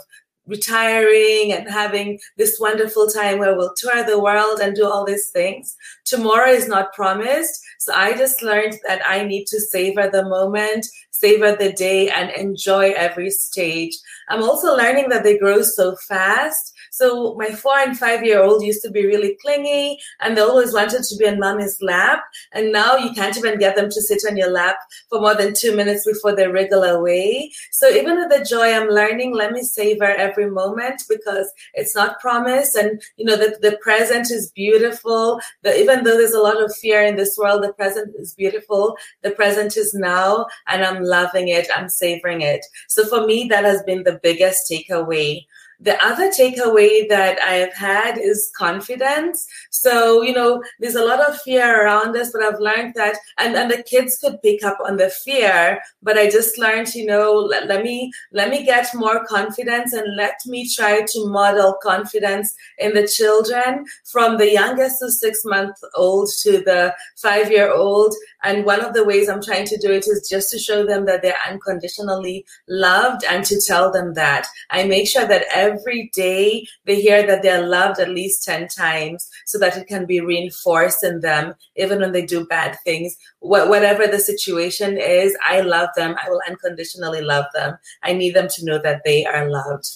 retiring 0.45 1.53
and 1.53 1.69
having 1.69 2.19
this 2.37 2.57
wonderful 2.59 3.07
time 3.07 3.39
where 3.39 3.55
we'll 3.55 3.73
tour 3.77 4.03
the 4.03 4.19
world 4.19 4.59
and 4.59 4.75
do 4.75 4.85
all 4.85 5.05
these 5.05 5.29
things. 5.29 5.75
Tomorrow 6.05 6.51
is 6.51 6.67
not 6.67 6.93
promised. 6.93 7.61
So 7.79 7.93
I 7.93 8.17
just 8.17 8.41
learned 8.41 8.77
that 8.87 9.01
I 9.05 9.23
need 9.23 9.45
to 9.47 9.59
savor 9.59 10.09
the 10.09 10.27
moment, 10.27 10.85
savor 11.11 11.55
the 11.55 11.71
day, 11.73 12.09
and 12.09 12.29
enjoy 12.31 12.91
every 12.91 13.29
stage. 13.29 13.93
I'm 14.29 14.43
also 14.43 14.75
learning 14.75 15.09
that 15.09 15.23
they 15.23 15.37
grow 15.37 15.61
so 15.61 15.95
fast 16.07 16.72
so 16.93 17.33
my 17.39 17.49
four 17.49 17.75
and 17.79 17.97
five 17.97 18.23
year 18.23 18.43
old 18.43 18.61
used 18.61 18.83
to 18.83 18.91
be 18.91 19.07
really 19.07 19.35
clingy 19.41 19.97
and 20.19 20.37
they 20.37 20.41
always 20.41 20.73
wanted 20.73 21.01
to 21.01 21.15
be 21.17 21.27
on 21.27 21.39
mommy's 21.39 21.81
lap. 21.81 22.19
And 22.51 22.71
now 22.71 22.97
you 22.97 23.13
can't 23.13 23.35
even 23.35 23.57
get 23.57 23.75
them 23.75 23.89
to 23.89 23.99
sit 23.99 24.21
on 24.29 24.37
your 24.37 24.51
lap 24.51 24.75
for 25.09 25.19
more 25.19 25.33
than 25.33 25.55
two 25.55 25.75
minutes 25.75 26.05
before 26.05 26.35
they 26.35 26.47
wriggle 26.47 26.83
away. 26.83 27.51
So 27.71 27.89
even 27.89 28.17
with 28.17 28.29
the 28.29 28.45
joy 28.45 28.71
I'm 28.71 28.89
learning, 28.89 29.33
let 29.33 29.53
me 29.53 29.63
savor 29.63 30.03
every 30.03 30.51
moment 30.51 31.01
because 31.09 31.51
it's 31.73 31.95
not 31.95 32.19
promised. 32.19 32.75
And 32.75 33.01
you 33.17 33.25
know, 33.25 33.37
the, 33.37 33.57
the 33.59 33.75
present 33.81 34.29
is 34.29 34.51
beautiful. 34.51 35.41
The, 35.63 35.75
even 35.75 36.03
though 36.03 36.15
there's 36.15 36.33
a 36.33 36.41
lot 36.41 36.61
of 36.61 36.75
fear 36.75 37.01
in 37.01 37.15
this 37.15 37.35
world, 37.39 37.63
the 37.63 37.73
present 37.73 38.13
is 38.19 38.35
beautiful. 38.35 38.97
The 39.23 39.31
present 39.31 39.77
is 39.77 39.95
now 39.95 40.45
and 40.67 40.85
I'm 40.85 41.01
loving 41.01 41.47
it. 41.47 41.69
I'm 41.75 41.89
savoring 41.89 42.41
it. 42.41 42.63
So 42.87 43.03
for 43.03 43.25
me, 43.25 43.47
that 43.49 43.63
has 43.63 43.81
been 43.81 44.03
the 44.03 44.19
biggest 44.21 44.71
takeaway 44.71 45.47
the 45.83 46.01
other 46.03 46.29
takeaway 46.29 47.07
that 47.09 47.39
I 47.41 47.55
have 47.55 47.73
had 47.73 48.17
is 48.17 48.51
confidence. 48.55 49.45
So, 49.69 50.21
you 50.21 50.33
know, 50.33 50.63
there's 50.79 50.95
a 50.95 51.03
lot 51.03 51.19
of 51.19 51.39
fear 51.41 51.83
around 51.83 52.15
us, 52.15 52.31
but 52.31 52.41
I've 52.41 52.59
learned 52.59 52.93
that, 52.95 53.17
and, 53.37 53.55
and 53.55 53.69
the 53.69 53.83
kids 53.83 54.17
could 54.17 54.41
pick 54.41 54.63
up 54.63 54.77
on 54.83 54.95
the 54.95 55.09
fear, 55.09 55.81
but 56.01 56.17
I 56.17 56.29
just 56.29 56.57
learned, 56.57 56.95
you 56.95 57.05
know, 57.05 57.33
let, 57.33 57.67
let 57.67 57.83
me, 57.83 58.11
let 58.31 58.49
me 58.49 58.63
get 58.63 58.87
more 58.95 59.25
confidence 59.25 59.91
and 59.91 60.15
let 60.15 60.35
me 60.45 60.69
try 60.73 61.01
to 61.01 61.27
model 61.27 61.75
confidence 61.83 62.53
in 62.77 62.93
the 62.93 63.05
children 63.05 63.85
from 64.05 64.37
the 64.37 64.51
youngest 64.51 64.99
to 64.99 65.11
six 65.11 65.43
month 65.43 65.75
old 65.95 66.29
to 66.43 66.59
the 66.59 66.95
five 67.17 67.51
year 67.51 67.73
old. 67.73 68.13
And 68.43 68.65
one 68.65 68.81
of 68.81 68.93
the 68.93 69.05
ways 69.05 69.29
I'm 69.29 69.41
trying 69.41 69.65
to 69.67 69.77
do 69.77 69.91
it 69.91 70.05
is 70.07 70.27
just 70.29 70.51
to 70.51 70.59
show 70.59 70.85
them 70.85 71.05
that 71.05 71.21
they're 71.21 71.35
unconditionally 71.47 72.45
loved 72.67 73.23
and 73.23 73.45
to 73.45 73.59
tell 73.65 73.91
them 73.91 74.13
that. 74.15 74.47
I 74.69 74.83
make 74.83 75.07
sure 75.07 75.25
that 75.25 75.45
every 75.53 76.11
day 76.13 76.67
they 76.85 77.01
hear 77.01 77.25
that 77.25 77.41
they're 77.41 77.65
loved 77.67 77.99
at 77.99 78.09
least 78.09 78.43
10 78.43 78.67
times 78.67 79.29
so 79.45 79.57
that 79.59 79.77
it 79.77 79.87
can 79.87 80.05
be 80.05 80.19
reinforced 80.21 81.03
in 81.03 81.21
them, 81.21 81.55
even 81.75 81.99
when 81.99 82.11
they 82.11 82.25
do 82.25 82.45
bad 82.45 82.77
things. 82.83 83.15
Wh- 83.39 83.69
whatever 83.69 84.07
the 84.07 84.19
situation 84.19 84.97
is, 84.97 85.37
I 85.47 85.61
love 85.61 85.89
them. 85.95 86.15
I 86.23 86.29
will 86.29 86.41
unconditionally 86.47 87.21
love 87.21 87.45
them. 87.53 87.77
I 88.03 88.13
need 88.13 88.35
them 88.35 88.47
to 88.49 88.65
know 88.65 88.79
that 88.79 89.03
they 89.05 89.25
are 89.25 89.49
loved. 89.49 89.87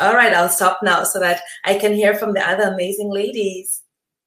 All 0.00 0.14
right, 0.14 0.34
I'll 0.34 0.48
stop 0.48 0.80
now 0.82 1.04
so 1.04 1.20
that 1.20 1.42
I 1.64 1.78
can 1.78 1.94
hear 1.94 2.14
from 2.14 2.34
the 2.34 2.46
other 2.46 2.64
amazing 2.64 3.12
ladies. 3.12 3.83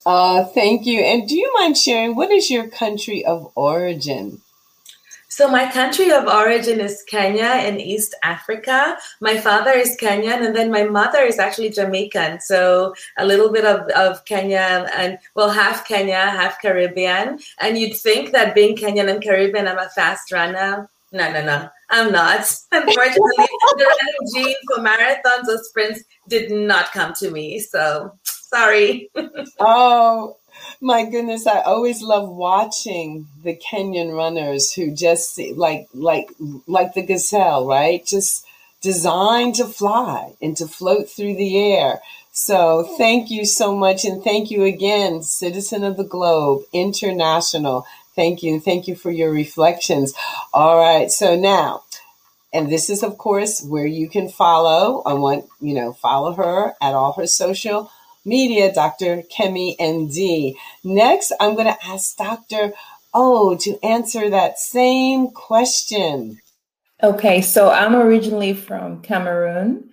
Uh, 0.07 0.45
thank 0.45 0.85
you. 0.85 1.01
And 1.01 1.27
do 1.27 1.35
you 1.35 1.51
mind 1.55 1.77
sharing 1.77 2.15
what 2.15 2.31
is 2.31 2.49
your 2.49 2.69
country 2.69 3.25
of 3.25 3.51
origin? 3.55 4.39
So 5.27 5.49
my 5.49 5.69
country 5.69 6.11
of 6.11 6.27
origin 6.27 6.79
is 6.79 7.03
Kenya 7.09 7.61
in 7.67 7.81
East 7.81 8.15
Africa. 8.23 8.97
My 9.19 9.35
father 9.37 9.71
is 9.71 9.97
Kenyan, 9.99 10.45
and 10.45 10.55
then 10.55 10.71
my 10.71 10.85
mother 10.85 11.19
is 11.19 11.39
actually 11.39 11.71
Jamaican. 11.71 12.39
So 12.39 12.95
a 13.17 13.25
little 13.25 13.51
bit 13.51 13.65
of, 13.65 13.81
of 13.89 14.23
Kenya 14.23 14.89
and 14.95 15.19
well, 15.35 15.49
half 15.49 15.85
Kenya, 15.85 16.15
half 16.15 16.61
Caribbean. 16.61 17.39
And 17.59 17.77
you'd 17.77 17.97
think 17.97 18.31
that 18.31 18.55
being 18.55 18.77
Kenyan 18.77 19.11
and 19.11 19.21
Caribbean, 19.21 19.67
I'm 19.67 19.77
a 19.77 19.89
fast 19.89 20.31
runner. 20.31 20.89
No, 21.11 21.33
no, 21.33 21.43
no. 21.43 21.69
I'm 21.89 22.13
not. 22.13 22.39
Unfortunately, 22.71 23.47
the 23.75 23.85
running 23.85 24.33
gene 24.33 24.55
for 24.67 24.81
marathons 24.81 25.49
or 25.49 25.57
sprints 25.63 26.03
did 26.29 26.49
not 26.49 26.93
come 26.93 27.13
to 27.19 27.29
me. 27.29 27.59
So 27.59 28.13
Sorry. 28.49 29.09
oh 29.59 30.37
my 30.79 31.09
goodness! 31.09 31.45
I 31.47 31.61
always 31.61 32.01
love 32.01 32.29
watching 32.29 33.27
the 33.43 33.55
Kenyan 33.55 34.15
runners 34.15 34.71
who 34.71 34.91
just 34.91 35.37
like 35.55 35.87
like 35.93 36.29
like 36.65 36.93
the 36.93 37.01
gazelle, 37.01 37.67
right? 37.67 38.05
Just 38.05 38.45
designed 38.81 39.55
to 39.55 39.65
fly 39.65 40.33
and 40.41 40.55
to 40.57 40.67
float 40.67 41.09
through 41.09 41.35
the 41.35 41.57
air. 41.57 41.99
So 42.31 42.83
thank 42.97 43.29
you 43.29 43.45
so 43.45 43.75
much, 43.75 44.05
and 44.05 44.23
thank 44.23 44.49
you 44.49 44.63
again, 44.63 45.23
Citizen 45.23 45.83
of 45.83 45.97
the 45.97 46.03
Globe 46.05 46.63
International. 46.71 47.85
Thank 48.15 48.43
you, 48.43 48.59
thank 48.59 48.87
you 48.87 48.95
for 48.95 49.11
your 49.11 49.31
reflections. 49.31 50.13
All 50.53 50.77
right, 50.79 51.11
so 51.11 51.35
now 51.35 51.83
and 52.53 52.71
this 52.71 52.89
is 52.89 53.03
of 53.03 53.17
course 53.17 53.61
where 53.61 53.85
you 53.85 54.09
can 54.09 54.29
follow 54.29 55.01
i 55.05 55.13
want 55.13 55.45
you 55.59 55.73
know 55.73 55.93
follow 55.93 56.33
her 56.33 56.73
at 56.81 56.93
all 56.93 57.13
her 57.13 57.27
social 57.27 57.91
Media, 58.27 58.73
Dr. 58.73 59.23
Kemi 59.23 59.77
MD. 59.77 60.53
Next, 60.83 61.31
I'm 61.39 61.55
going 61.55 61.73
to 61.73 61.85
ask 61.87 62.17
Dr. 62.17 62.73
O 63.13 63.55
to 63.55 63.79
answer 63.83 64.29
that 64.29 64.59
same 64.59 65.29
question. 65.31 66.39
Okay, 67.01 67.41
so 67.41 67.71
I'm 67.71 67.95
originally 67.95 68.53
from 68.53 69.01
Cameroon. 69.01 69.89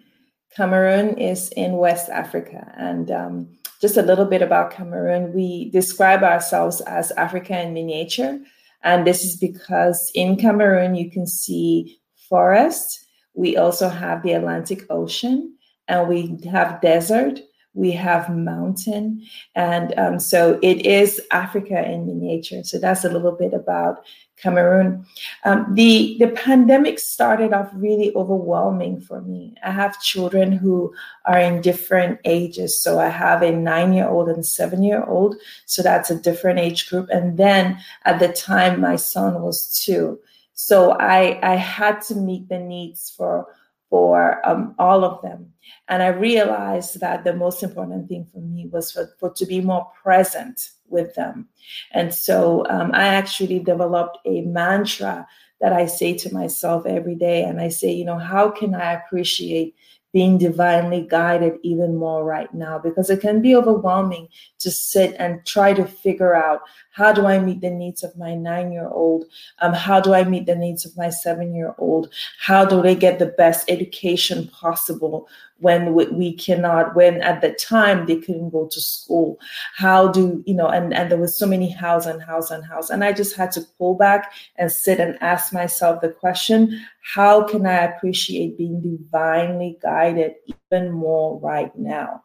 Cameroon 0.56 1.16
is 1.16 1.50
in 1.50 1.74
West 1.74 2.10
Africa. 2.10 2.72
And 2.76 3.10
um, 3.10 3.58
just 3.80 3.96
a 3.96 4.02
little 4.02 4.24
bit 4.24 4.42
about 4.42 4.72
Cameroon, 4.72 5.32
we 5.32 5.70
describe 5.70 6.22
ourselves 6.22 6.80
as 6.82 7.12
Africa 7.12 7.60
in 7.60 7.72
miniature. 7.72 8.40
And 8.82 9.06
this 9.06 9.24
is 9.24 9.36
because 9.36 10.10
in 10.14 10.36
Cameroon, 10.36 10.94
you 10.94 11.10
can 11.10 11.26
see 11.26 11.98
forest. 12.28 13.06
We 13.34 13.56
also 13.56 13.88
have 13.88 14.22
the 14.22 14.32
Atlantic 14.32 14.86
Ocean 14.90 15.56
and 15.88 16.08
we 16.08 16.38
have 16.50 16.80
desert 16.80 17.40
we 17.74 17.90
have 17.90 18.34
mountain. 18.34 19.22
And 19.54 19.92
um, 19.98 20.18
so 20.20 20.58
it 20.62 20.86
is 20.86 21.20
africa 21.30 21.84
in 21.90 22.06
miniature 22.06 22.62
so 22.62 22.78
that's 22.78 23.04
a 23.04 23.10
little 23.10 23.32
bit 23.32 23.52
about 23.52 24.04
cameroon. 24.36 25.06
Um, 25.44 25.74
the 25.74 26.16
the 26.18 26.28
pandemic 26.28 26.98
started 26.98 27.52
off 27.52 27.70
really 27.74 28.14
overwhelming 28.14 29.00
for 29.00 29.22
me. 29.22 29.54
I 29.64 29.70
have 29.70 30.00
children 30.00 30.52
who 30.52 30.92
are 31.24 31.38
in 31.38 31.60
different 31.60 32.20
ages. 32.24 32.80
So 32.80 32.98
i 32.98 33.08
have 33.08 33.42
a 33.42 33.52
nine 33.52 33.92
year 33.92 34.08
old 34.08 34.28
and 34.28 34.44
seven 34.44 34.82
year 34.82 35.04
old 35.04 35.36
so 35.66 35.82
that's 35.82 36.10
a 36.10 36.20
different 36.20 36.58
age 36.58 36.88
group. 36.88 37.08
And 37.10 37.38
then 37.38 37.78
at 38.04 38.18
the 38.18 38.28
time 38.28 38.80
my 38.80 38.96
son 38.96 39.42
was 39.42 39.82
two. 39.84 40.18
So 40.54 40.92
i 40.92 41.38
i 41.42 41.56
had 41.56 42.00
to 42.02 42.14
meet 42.14 42.48
the 42.48 42.58
needs 42.58 43.10
for 43.10 43.46
for 43.90 44.46
um, 44.48 44.74
all 44.78 45.04
of 45.04 45.22
them. 45.22 45.52
And 45.88 46.02
I 46.02 46.08
realized 46.08 47.00
that 47.00 47.24
the 47.24 47.34
most 47.34 47.62
important 47.62 48.08
thing 48.08 48.26
for 48.32 48.40
me 48.40 48.66
was 48.66 48.92
for, 48.92 49.14
for 49.18 49.30
to 49.34 49.46
be 49.46 49.60
more 49.60 49.90
present 50.02 50.70
with 50.88 51.14
them. 51.14 51.48
And 51.92 52.14
so 52.14 52.66
um, 52.68 52.90
I 52.94 53.06
actually 53.06 53.58
developed 53.58 54.18
a 54.24 54.42
mantra 54.42 55.26
that 55.60 55.72
I 55.72 55.86
say 55.86 56.14
to 56.14 56.34
myself 56.34 56.84
every 56.86 57.14
day. 57.14 57.42
And 57.44 57.60
I 57.60 57.68
say, 57.68 57.92
you 57.92 58.04
know, 58.04 58.18
how 58.18 58.50
can 58.50 58.74
I 58.74 58.92
appreciate 58.92 59.74
being 60.14 60.38
divinely 60.38 61.04
guided 61.10 61.54
even 61.64 61.96
more 61.96 62.24
right 62.24 62.54
now 62.54 62.78
because 62.78 63.10
it 63.10 63.20
can 63.20 63.42
be 63.42 63.56
overwhelming 63.56 64.28
to 64.60 64.70
sit 64.70 65.16
and 65.18 65.44
try 65.44 65.74
to 65.74 65.84
figure 65.84 66.36
out 66.36 66.60
how 66.92 67.12
do 67.12 67.26
I 67.26 67.40
meet 67.40 67.60
the 67.60 67.70
needs 67.70 68.04
of 68.04 68.16
my 68.16 68.32
nine 68.36 68.70
year 68.70 68.88
old? 68.88 69.24
Um, 69.58 69.72
how 69.72 70.00
do 70.00 70.14
I 70.14 70.22
meet 70.22 70.46
the 70.46 70.54
needs 70.54 70.86
of 70.86 70.96
my 70.96 71.10
seven 71.10 71.52
year 71.52 71.74
old? 71.78 72.14
How 72.38 72.64
do 72.64 72.80
they 72.80 72.94
get 72.94 73.18
the 73.18 73.34
best 73.36 73.68
education 73.68 74.46
possible 74.48 75.28
when 75.64 75.94
we 75.94 76.34
cannot, 76.34 76.94
when 76.94 77.22
at 77.22 77.40
the 77.40 77.50
time 77.52 78.06
they 78.06 78.20
couldn't 78.20 78.50
go 78.50 78.68
to 78.70 78.80
school? 78.80 79.40
How 79.74 80.08
do, 80.08 80.44
you 80.46 80.54
know, 80.54 80.68
and, 80.68 80.94
and 80.94 81.10
there 81.10 81.18
was 81.18 81.36
so 81.36 81.46
many 81.46 81.70
house 81.70 82.06
and 82.06 82.22
house 82.22 82.50
and 82.50 82.64
house. 82.64 82.90
And 82.90 83.02
I 83.02 83.12
just 83.12 83.34
had 83.34 83.50
to 83.52 83.62
pull 83.78 83.94
back 83.94 84.32
and 84.56 84.70
sit 84.70 85.00
and 85.00 85.20
ask 85.22 85.52
myself 85.52 86.00
the 86.00 86.10
question 86.10 86.80
how 87.14 87.42
can 87.42 87.66
I 87.66 87.84
appreciate 87.84 88.56
being 88.56 88.80
divinely 88.80 89.78
guided 89.82 90.34
even 90.46 90.92
more 90.92 91.40
right 91.40 91.76
now? 91.76 92.22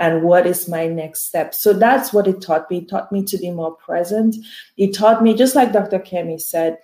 and 0.00 0.24
what 0.24 0.44
is 0.44 0.68
my 0.68 0.88
next 0.88 1.22
step 1.22 1.54
so 1.54 1.72
that's 1.72 2.12
what 2.12 2.26
it 2.26 2.40
taught 2.40 2.68
me 2.68 2.78
it 2.78 2.88
taught 2.88 3.12
me 3.12 3.22
to 3.22 3.38
be 3.38 3.50
more 3.50 3.76
present 3.76 4.34
it 4.76 4.92
taught 4.92 5.22
me 5.22 5.34
just 5.34 5.54
like 5.54 5.72
dr 5.72 6.00
kemi 6.00 6.40
said 6.40 6.78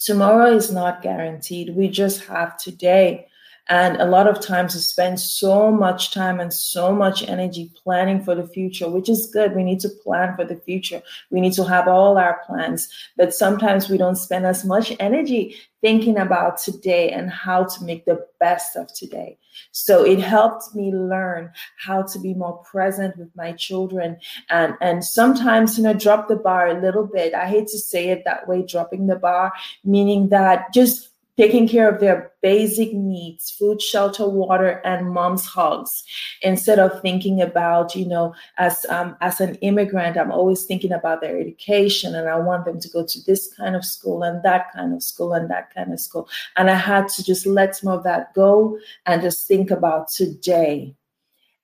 tomorrow 0.00 0.46
is 0.46 0.72
not 0.72 1.00
guaranteed 1.00 1.76
we 1.76 1.88
just 1.88 2.24
have 2.24 2.58
today 2.58 3.27
and 3.68 3.96
a 3.98 4.06
lot 4.06 4.26
of 4.26 4.40
times 4.40 4.74
we 4.74 4.80
spend 4.80 5.20
so 5.20 5.70
much 5.70 6.12
time 6.12 6.40
and 6.40 6.52
so 6.52 6.94
much 6.94 7.22
energy 7.28 7.70
planning 7.82 8.22
for 8.24 8.34
the 8.34 8.46
future, 8.46 8.88
which 8.88 9.08
is 9.10 9.26
good. 9.26 9.54
We 9.54 9.62
need 9.62 9.80
to 9.80 9.90
plan 9.90 10.34
for 10.36 10.44
the 10.44 10.56
future. 10.56 11.02
We 11.30 11.40
need 11.40 11.52
to 11.54 11.64
have 11.64 11.86
all 11.86 12.16
our 12.16 12.40
plans. 12.46 12.88
But 13.16 13.34
sometimes 13.34 13.90
we 13.90 13.98
don't 13.98 14.16
spend 14.16 14.46
as 14.46 14.64
much 14.64 14.94
energy 14.98 15.56
thinking 15.82 16.16
about 16.16 16.58
today 16.58 17.10
and 17.10 17.30
how 17.30 17.64
to 17.64 17.84
make 17.84 18.06
the 18.06 18.26
best 18.40 18.74
of 18.74 18.92
today. 18.94 19.36
So 19.72 20.04
it 20.04 20.18
helped 20.18 20.74
me 20.74 20.90
learn 20.92 21.52
how 21.76 22.02
to 22.02 22.18
be 22.18 22.32
more 22.32 22.58
present 22.58 23.16
with 23.16 23.34
my 23.36 23.52
children 23.52 24.18
and 24.50 24.74
and 24.80 25.04
sometimes 25.04 25.76
you 25.76 25.84
know 25.84 25.94
drop 25.94 26.28
the 26.28 26.36
bar 26.36 26.68
a 26.68 26.80
little 26.80 27.06
bit. 27.06 27.34
I 27.34 27.48
hate 27.48 27.66
to 27.68 27.78
say 27.78 28.08
it 28.10 28.24
that 28.24 28.46
way 28.48 28.62
dropping 28.62 29.08
the 29.08 29.16
bar 29.16 29.52
meaning 29.84 30.28
that 30.28 30.72
just 30.72 31.10
taking 31.38 31.68
care 31.68 31.88
of 31.88 32.00
their 32.00 32.32
basic 32.42 32.92
needs 32.92 33.50
food 33.50 33.80
shelter 33.80 34.28
water 34.28 34.80
and 34.84 35.10
mom's 35.10 35.46
hugs. 35.46 36.02
Instead 36.42 36.80
of 36.80 37.00
thinking 37.00 37.40
about 37.40 37.94
you 37.94 38.06
know 38.06 38.34
as 38.58 38.84
um, 38.90 39.16
as 39.20 39.40
an 39.40 39.54
immigrant 39.56 40.16
i'm 40.16 40.32
always 40.32 40.64
thinking 40.64 40.92
about 40.92 41.20
their 41.20 41.38
education 41.38 42.14
and 42.14 42.28
i 42.28 42.36
want 42.36 42.64
them 42.64 42.80
to 42.80 42.88
go 42.88 43.04
to 43.06 43.18
this 43.26 43.54
kind 43.54 43.76
of 43.76 43.84
school 43.84 44.22
and 44.22 44.42
that 44.42 44.72
kind 44.72 44.92
of 44.92 45.02
school 45.02 45.32
and 45.32 45.48
that 45.50 45.72
kind 45.74 45.92
of 45.92 46.00
school. 46.00 46.28
And 46.56 46.68
i 46.70 46.74
had 46.74 47.08
to 47.10 47.24
just 47.24 47.46
let 47.46 47.76
some 47.76 47.92
of 47.92 48.02
that 48.04 48.34
go 48.34 48.78
and 49.06 49.22
just 49.22 49.46
think 49.46 49.70
about 49.70 50.08
today 50.08 50.94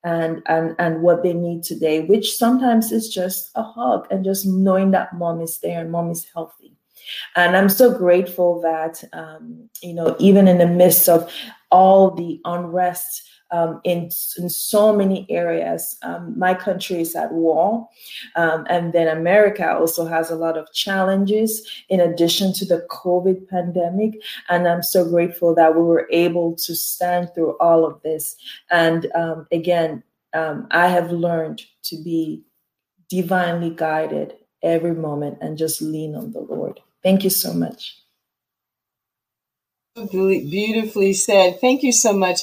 and 0.03 0.41
and 0.45 0.75
and 0.79 1.01
what 1.01 1.23
they 1.23 1.33
need 1.33 1.63
today 1.63 2.05
which 2.05 2.37
sometimes 2.37 2.91
is 2.91 3.09
just 3.09 3.49
a 3.55 3.63
hug 3.63 4.07
and 4.11 4.23
just 4.23 4.45
knowing 4.45 4.91
that 4.91 5.13
mom 5.13 5.41
is 5.41 5.57
there 5.59 5.81
and 5.81 5.91
mom 5.91 6.11
is 6.11 6.27
healthy 6.33 6.74
and 7.35 7.55
I'm 7.55 7.69
so 7.69 7.95
grateful 7.95 8.61
that, 8.61 9.03
um, 9.13 9.69
you 9.81 9.93
know, 9.93 10.15
even 10.19 10.47
in 10.47 10.57
the 10.57 10.67
midst 10.67 11.09
of 11.09 11.31
all 11.71 12.11
the 12.11 12.39
unrest 12.45 13.23
um, 13.51 13.79
in, 13.83 14.09
in 14.37 14.49
so 14.49 14.93
many 14.95 15.25
areas, 15.29 15.97
um, 16.01 16.37
my 16.37 16.53
country 16.53 17.01
is 17.01 17.15
at 17.15 17.31
war. 17.31 17.87
Um, 18.35 18.65
and 18.69 18.91
then 18.91 19.07
America 19.07 19.71
also 19.71 20.05
has 20.05 20.29
a 20.29 20.35
lot 20.35 20.57
of 20.57 20.71
challenges 20.73 21.65
in 21.89 21.99
addition 21.99 22.53
to 22.53 22.65
the 22.65 22.85
COVID 22.89 23.47
pandemic. 23.47 24.15
And 24.49 24.67
I'm 24.67 24.83
so 24.83 25.07
grateful 25.07 25.53
that 25.55 25.75
we 25.75 25.83
were 25.83 26.07
able 26.11 26.55
to 26.55 26.75
stand 26.75 27.29
through 27.33 27.57
all 27.59 27.85
of 27.85 28.01
this. 28.01 28.35
And 28.71 29.07
um, 29.15 29.47
again, 29.51 30.03
um, 30.33 30.67
I 30.71 30.87
have 30.87 31.11
learned 31.11 31.61
to 31.83 31.95
be 32.03 32.43
divinely 33.09 33.69
guided 33.69 34.33
every 34.63 34.95
moment 34.95 35.37
and 35.41 35.57
just 35.57 35.81
lean 35.81 36.15
on 36.15 36.31
the 36.31 36.39
Lord. 36.39 36.81
Thank 37.05 37.23
you 37.23 37.29
so 37.29 37.53
much. 37.53 37.99
Beautifully 40.11 41.13
said. 41.13 41.61
Thank 41.61 41.83
you 41.83 41.91
so 41.91 42.13
much 42.13 42.41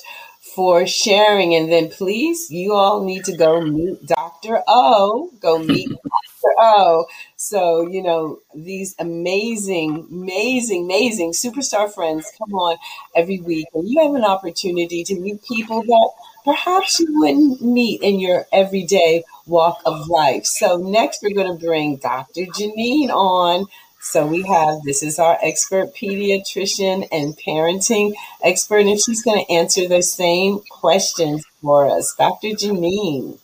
for 0.55 0.87
sharing. 0.87 1.55
And 1.57 1.71
then 1.71 1.91
please, 1.91 2.49
you 2.49 2.75
all 2.75 3.05
need 3.05 3.25
to 3.25 3.37
go 3.37 3.61
meet 3.61 4.07
Dr. 4.07 4.63
O. 4.69 5.31
Go 5.41 5.59
meet 5.59 5.89
Dr. 6.45 6.55
O. 6.61 7.07
So, 7.37 7.89
you 7.89 8.05
know, 8.05 8.39
these 8.55 8.95
amazing, 9.01 10.07
amazing, 10.13 10.85
amazing 10.85 11.33
superstar 11.33 11.93
friends 11.93 12.31
come 12.39 12.55
on 12.55 12.79
every 13.17 13.41
week. 13.41 13.67
And 13.75 13.89
you 13.91 14.01
have 14.01 14.15
an 14.15 14.25
opportunity 14.25 15.03
to 15.05 15.19
meet 15.19 15.43
people 15.43 15.83
that 15.83 16.11
perhaps 16.45 17.01
you 17.01 17.09
wouldn't 17.19 17.63
meet 17.63 18.01
in 18.01 18.21
your 18.21 18.47
everyday 18.53 19.25
walk 19.47 19.83
of 19.85 20.09
life. 20.09 20.47
So, 20.47 20.77
next, 20.77 21.21
we're 21.21 21.35
going 21.35 21.59
to 21.59 21.67
bring 21.67 21.97
Dr. 21.97 22.43
Janine 22.43 23.11
on 23.11 23.67
so 24.03 24.27
we 24.27 24.43
have 24.43 24.83
this 24.85 25.03
is 25.03 25.19
our 25.19 25.39
expert 25.43 25.95
pediatrician 25.95 27.07
and 27.13 27.39
parenting 27.39 28.13
expert, 28.45 28.81
and 28.81 29.01
she's 29.01 29.23
going 29.23 29.45
to 29.45 29.53
answer 29.53 29.89
the 29.89 30.03
same 30.03 30.61
questions 30.71 31.45
for 31.63 31.89
us. 31.89 32.15
Dr. 32.19 32.49
Janine. 32.49 33.39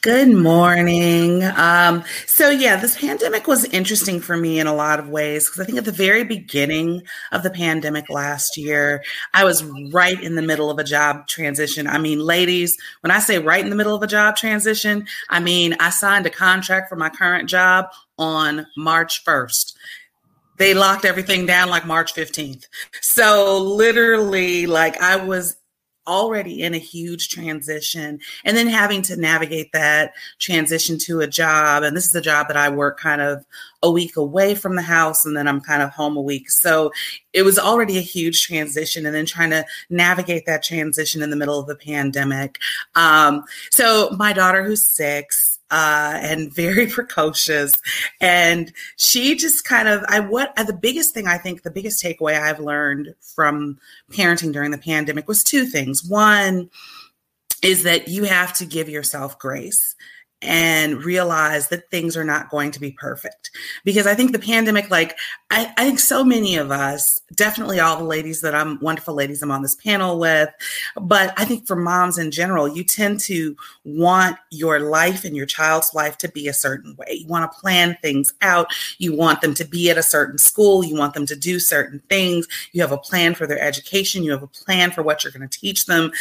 Good 0.00 0.28
morning. 0.28 1.42
Um, 1.42 2.04
so, 2.24 2.50
yeah, 2.50 2.76
this 2.76 2.96
pandemic 2.96 3.48
was 3.48 3.64
interesting 3.64 4.20
for 4.20 4.36
me 4.36 4.60
in 4.60 4.68
a 4.68 4.74
lot 4.74 5.00
of 5.00 5.08
ways 5.08 5.46
because 5.46 5.58
I 5.58 5.64
think 5.64 5.76
at 5.76 5.84
the 5.84 5.90
very 5.90 6.22
beginning 6.22 7.02
of 7.32 7.42
the 7.42 7.50
pandemic 7.50 8.08
last 8.08 8.56
year, 8.56 9.02
I 9.34 9.42
was 9.42 9.64
right 9.92 10.22
in 10.22 10.36
the 10.36 10.42
middle 10.42 10.70
of 10.70 10.78
a 10.78 10.84
job 10.84 11.26
transition. 11.26 11.88
I 11.88 11.98
mean, 11.98 12.20
ladies, 12.20 12.76
when 13.00 13.10
I 13.10 13.18
say 13.18 13.40
right 13.40 13.64
in 13.64 13.70
the 13.70 13.76
middle 13.76 13.96
of 13.96 14.00
a 14.04 14.06
job 14.06 14.36
transition, 14.36 15.04
I 15.30 15.40
mean, 15.40 15.74
I 15.80 15.90
signed 15.90 16.26
a 16.26 16.30
contract 16.30 16.88
for 16.88 16.94
my 16.94 17.08
current 17.08 17.48
job 17.48 17.86
on 18.18 18.68
March 18.76 19.24
1st 19.24 19.74
they 20.58 20.74
locked 20.74 21.04
everything 21.04 21.46
down 21.46 21.70
like 21.70 21.86
March 21.86 22.12
15th. 22.14 22.64
So 23.00 23.58
literally 23.62 24.66
like 24.66 25.00
I 25.00 25.14
was 25.14 25.56
already 26.08 26.62
in 26.62 26.74
a 26.74 26.78
huge 26.78 27.28
transition 27.28 28.18
and 28.44 28.56
then 28.56 28.66
having 28.66 29.02
to 29.02 29.16
navigate 29.16 29.70
that 29.72 30.14
transition 30.38 30.98
to 30.98 31.20
a 31.20 31.26
job 31.26 31.82
and 31.82 31.96
this 31.96 32.06
is 32.06 32.14
a 32.14 32.20
job 32.20 32.48
that 32.48 32.56
I 32.56 32.68
work 32.70 32.98
kind 32.98 33.20
of 33.20 33.44
a 33.82 33.90
week 33.90 34.16
away 34.16 34.54
from 34.54 34.74
the 34.74 34.82
house 34.82 35.24
and 35.24 35.36
then 35.36 35.46
I'm 35.46 35.60
kind 35.60 35.82
of 35.82 35.90
home 35.90 36.16
a 36.16 36.22
week. 36.22 36.50
So 36.50 36.90
it 37.32 37.42
was 37.42 37.58
already 37.58 37.98
a 37.98 38.02
huge 38.02 38.42
transition 38.42 39.06
and 39.06 39.14
then 39.14 39.26
trying 39.26 39.50
to 39.50 39.64
navigate 39.90 40.46
that 40.46 40.64
transition 40.64 41.22
in 41.22 41.30
the 41.30 41.36
middle 41.36 41.60
of 41.60 41.66
the 41.66 41.76
pandemic. 41.76 42.58
Um, 42.96 43.44
so 43.70 44.10
my 44.18 44.32
daughter 44.32 44.64
who's 44.64 44.88
6 44.90 45.47
uh, 45.70 46.18
and 46.20 46.52
very 46.54 46.86
precocious. 46.98 47.72
And 48.20 48.72
she 48.96 49.36
just 49.36 49.64
kind 49.64 49.88
of, 49.88 50.04
I 50.08 50.20
what 50.20 50.52
uh, 50.56 50.64
the 50.64 50.72
biggest 50.72 51.14
thing 51.14 51.26
I 51.26 51.38
think 51.38 51.62
the 51.62 51.70
biggest 51.70 52.02
takeaway 52.02 52.40
I've 52.40 52.60
learned 52.60 53.14
from 53.34 53.78
parenting 54.10 54.52
during 54.52 54.70
the 54.70 54.78
pandemic 54.78 55.28
was 55.28 55.42
two 55.42 55.66
things. 55.66 56.02
One 56.08 56.70
is 57.62 57.82
that 57.82 58.08
you 58.08 58.24
have 58.24 58.52
to 58.54 58.64
give 58.64 58.88
yourself 58.88 59.38
grace 59.38 59.96
and 60.40 61.04
realize 61.04 61.68
that 61.68 61.90
things 61.90 62.16
are 62.16 62.24
not 62.24 62.48
going 62.48 62.70
to 62.70 62.80
be 62.80 62.92
perfect. 62.92 63.50
Because 63.84 64.06
I 64.06 64.14
think 64.14 64.30
the 64.30 64.38
pandemic, 64.38 64.88
like, 64.88 65.16
I, 65.50 65.72
I, 65.76 65.84
think 65.84 65.98
so 65.98 66.22
many 66.22 66.56
of 66.56 66.70
us, 66.70 67.20
definitely 67.34 67.80
all 67.80 67.96
the 67.96 68.04
ladies 68.04 68.42
that 68.42 68.54
I'm, 68.54 68.78
wonderful 68.80 69.14
ladies 69.14 69.42
I'm 69.42 69.50
on 69.50 69.62
this 69.62 69.74
panel 69.74 70.18
with, 70.18 70.48
but 70.94 71.32
I 71.36 71.44
think 71.44 71.66
for 71.66 71.74
moms 71.74 72.18
in 72.18 72.30
general, 72.30 72.68
you 72.68 72.84
tend 72.84 73.18
to 73.20 73.56
want 73.84 74.36
your 74.50 74.78
life 74.78 75.24
and 75.24 75.34
your 75.34 75.46
child's 75.46 75.92
life 75.92 76.18
to 76.18 76.28
be 76.28 76.46
a 76.46 76.52
certain 76.52 76.94
way. 76.96 77.20
You 77.20 77.26
want 77.26 77.50
to 77.50 77.58
plan 77.58 77.98
things 78.00 78.32
out. 78.40 78.68
You 78.98 79.16
want 79.16 79.40
them 79.40 79.54
to 79.54 79.64
be 79.64 79.90
at 79.90 79.98
a 79.98 80.02
certain 80.02 80.38
school. 80.38 80.84
You 80.84 80.94
want 80.94 81.14
them 81.14 81.26
to 81.26 81.36
do 81.36 81.58
certain 81.58 82.00
things. 82.08 82.46
You 82.72 82.82
have 82.82 82.92
a 82.92 82.98
plan 82.98 83.34
for 83.34 83.46
their 83.46 83.60
education. 83.60 84.22
You 84.22 84.32
have 84.32 84.42
a 84.42 84.48
plan 84.48 84.92
for 84.92 85.02
what 85.02 85.24
you're 85.24 85.32
going 85.32 85.48
to 85.48 85.60
teach 85.60 85.86
them. 85.86 86.12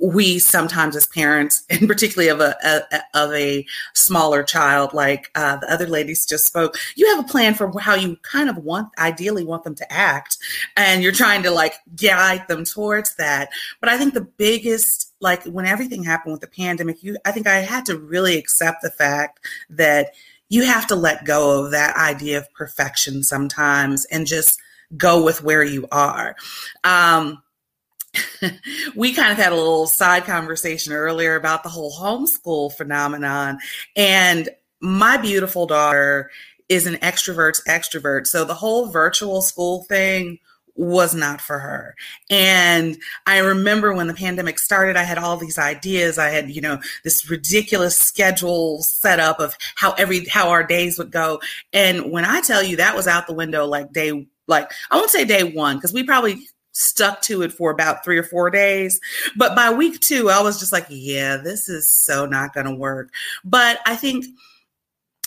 We 0.00 0.38
sometimes, 0.38 0.94
as 0.94 1.06
parents, 1.06 1.64
and 1.70 1.88
particularly 1.88 2.28
of 2.28 2.40
a, 2.40 2.56
a 2.62 3.02
of 3.14 3.32
a 3.32 3.63
smaller 3.94 4.42
child, 4.42 4.92
like 4.92 5.30
uh, 5.34 5.56
the 5.56 5.72
other 5.72 5.86
ladies 5.86 6.26
just 6.26 6.46
spoke, 6.46 6.76
you 6.96 7.06
have 7.14 7.24
a 7.24 7.28
plan 7.28 7.54
for 7.54 7.72
how 7.80 7.94
you 7.94 8.16
kind 8.22 8.48
of 8.48 8.58
want, 8.58 8.88
ideally 8.98 9.44
want 9.44 9.64
them 9.64 9.74
to 9.74 9.92
act. 9.92 10.38
And 10.76 11.02
you're 11.02 11.12
trying 11.12 11.42
to 11.44 11.50
like 11.50 11.74
guide 11.96 12.46
them 12.48 12.64
towards 12.64 13.14
that. 13.16 13.50
But 13.80 13.88
I 13.88 13.98
think 13.98 14.14
the 14.14 14.22
biggest, 14.22 15.12
like 15.20 15.44
when 15.44 15.66
everything 15.66 16.02
happened 16.02 16.32
with 16.32 16.40
the 16.40 16.48
pandemic, 16.48 17.02
you, 17.02 17.16
I 17.24 17.32
think 17.32 17.46
I 17.46 17.56
had 17.56 17.86
to 17.86 17.98
really 17.98 18.36
accept 18.38 18.82
the 18.82 18.90
fact 18.90 19.46
that 19.70 20.12
you 20.48 20.64
have 20.64 20.86
to 20.88 20.94
let 20.94 21.24
go 21.24 21.64
of 21.64 21.70
that 21.70 21.96
idea 21.96 22.38
of 22.38 22.52
perfection 22.52 23.22
sometimes 23.22 24.04
and 24.06 24.26
just 24.26 24.60
go 24.96 25.24
with 25.24 25.42
where 25.42 25.64
you 25.64 25.88
are. 25.90 26.36
Um, 26.84 27.42
we 28.94 29.12
kind 29.12 29.32
of 29.32 29.38
had 29.38 29.52
a 29.52 29.56
little 29.56 29.86
side 29.86 30.24
conversation 30.24 30.92
earlier 30.92 31.36
about 31.36 31.62
the 31.62 31.68
whole 31.68 31.92
homeschool 31.92 32.72
phenomenon. 32.72 33.58
And 33.96 34.48
my 34.80 35.16
beautiful 35.16 35.66
daughter 35.66 36.30
is 36.68 36.86
an 36.86 36.94
extrovert's 36.96 37.62
extrovert. 37.68 38.26
So 38.26 38.44
the 38.44 38.54
whole 38.54 38.86
virtual 38.86 39.42
school 39.42 39.84
thing 39.84 40.38
was 40.76 41.14
not 41.14 41.40
for 41.40 41.58
her. 41.58 41.94
And 42.30 42.96
I 43.26 43.38
remember 43.38 43.92
when 43.92 44.08
the 44.08 44.14
pandemic 44.14 44.58
started, 44.58 44.96
I 44.96 45.04
had 45.04 45.18
all 45.18 45.36
these 45.36 45.58
ideas. 45.58 46.18
I 46.18 46.30
had, 46.30 46.50
you 46.50 46.60
know, 46.60 46.80
this 47.04 47.30
ridiculous 47.30 47.96
schedule 47.96 48.82
set 48.82 49.20
up 49.20 49.38
of 49.38 49.56
how 49.76 49.92
every, 49.92 50.24
how 50.26 50.50
our 50.50 50.64
days 50.64 50.98
would 50.98 51.12
go. 51.12 51.40
And 51.72 52.10
when 52.10 52.24
I 52.24 52.40
tell 52.40 52.62
you 52.62 52.76
that 52.76 52.96
was 52.96 53.06
out 53.06 53.26
the 53.26 53.34
window, 53.34 53.66
like 53.66 53.92
day, 53.92 54.26
like 54.48 54.70
I 54.90 54.96
won't 54.96 55.10
say 55.10 55.24
day 55.24 55.44
one, 55.44 55.76
because 55.76 55.92
we 55.92 56.02
probably 56.02 56.44
stuck 56.74 57.22
to 57.22 57.42
it 57.42 57.52
for 57.52 57.70
about 57.70 58.04
three 58.04 58.18
or 58.18 58.22
four 58.22 58.50
days. 58.50 59.00
But 59.36 59.54
by 59.54 59.72
week 59.72 60.00
two, 60.00 60.28
I 60.28 60.42
was 60.42 60.60
just 60.60 60.72
like, 60.72 60.86
yeah, 60.90 61.36
this 61.36 61.68
is 61.68 61.90
so 61.90 62.26
not 62.26 62.52
going 62.52 62.66
to 62.66 62.74
work. 62.74 63.10
But 63.44 63.80
I 63.86 63.96
think, 63.96 64.26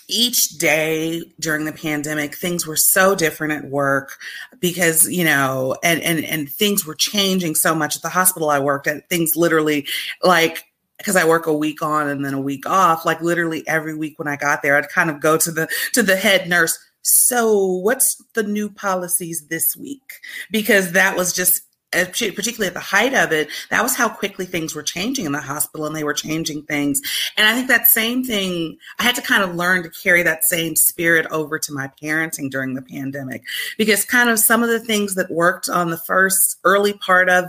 each 0.10 0.58
day 0.58 1.22
during 1.38 1.66
the 1.66 1.74
pandemic 1.74 2.34
things 2.34 2.66
were 2.66 2.78
so 2.78 3.14
different 3.14 3.52
at 3.52 3.70
work 3.70 4.18
because 4.62 5.10
you 5.10 5.26
know 5.26 5.76
and 5.84 6.02
and 6.02 6.24
and 6.24 6.50
things 6.50 6.86
were 6.86 6.96
changing 6.96 7.54
so 7.54 7.76
much 7.76 7.98
at 7.98 8.02
the 8.02 8.08
hospital 8.08 8.50
i 8.50 8.58
worked 8.58 8.88
at 8.88 9.10
things 9.10 9.36
literally 9.36 9.86
like 10.24 10.64
because 10.98 11.16
I 11.16 11.28
work 11.28 11.46
a 11.48 11.54
week 11.54 11.82
on 11.82 12.10
and 12.10 12.26
then 12.26 12.34
a 12.34 12.42
week 12.42 12.66
off, 12.66 13.06
like 13.06 13.22
literally 13.22 13.68
every 13.68 13.96
week 13.96 14.18
when 14.18 14.28
I 14.28 14.36
got 14.36 14.62
there, 14.62 14.76
I'd 14.76 14.90
kind 14.90 15.10
of 15.10 15.20
go 15.20 15.38
to 15.38 15.52
the 15.52 15.68
to 15.94 16.02
the 16.02 16.16
head 16.16 16.50
nurse. 16.50 16.78
So, 17.10 17.64
what's 17.64 18.22
the 18.34 18.44
new 18.44 18.70
policies 18.70 19.48
this 19.48 19.78
week? 19.78 20.20
Because 20.52 20.92
that 20.92 21.16
was 21.16 21.32
just 21.32 21.62
uh, 21.94 22.04
particularly 22.06 22.68
at 22.68 22.74
the 22.74 22.82
height 22.82 23.14
of 23.14 23.32
it, 23.32 23.48
that 23.70 23.82
was 23.82 23.96
how 23.96 24.10
quickly 24.10 24.46
things 24.46 24.76
were 24.76 24.84
changing 24.84 25.26
in 25.26 25.32
the 25.32 25.40
hospital 25.40 25.86
and 25.86 25.96
they 25.96 26.04
were 26.04 26.14
changing 26.14 26.64
things. 26.64 27.00
And 27.38 27.48
I 27.48 27.54
think 27.54 27.70
that 27.70 27.88
same 27.88 28.26
thing, 28.26 28.78
I 29.00 29.04
had 29.04 29.16
to 29.16 29.22
kind 29.22 29.42
of 29.42 29.56
learn 29.56 29.84
to 29.84 29.90
carry 29.90 30.22
that 30.24 30.44
same 30.44 30.76
spirit 30.76 31.26
over 31.32 31.58
to 31.58 31.74
my 31.74 31.90
parenting 32.04 32.52
during 32.52 32.74
the 32.74 32.82
pandemic 32.82 33.44
because 33.78 34.04
kind 34.04 34.30
of 34.30 34.38
some 34.38 34.64
of 34.64 34.70
the 34.70 34.82
things 34.82 35.16
that 35.16 35.32
worked 35.32 35.70
on 35.70 35.90
the 35.90 35.98
first 35.98 36.58
early 36.66 36.92
part 36.92 37.30
of 37.30 37.46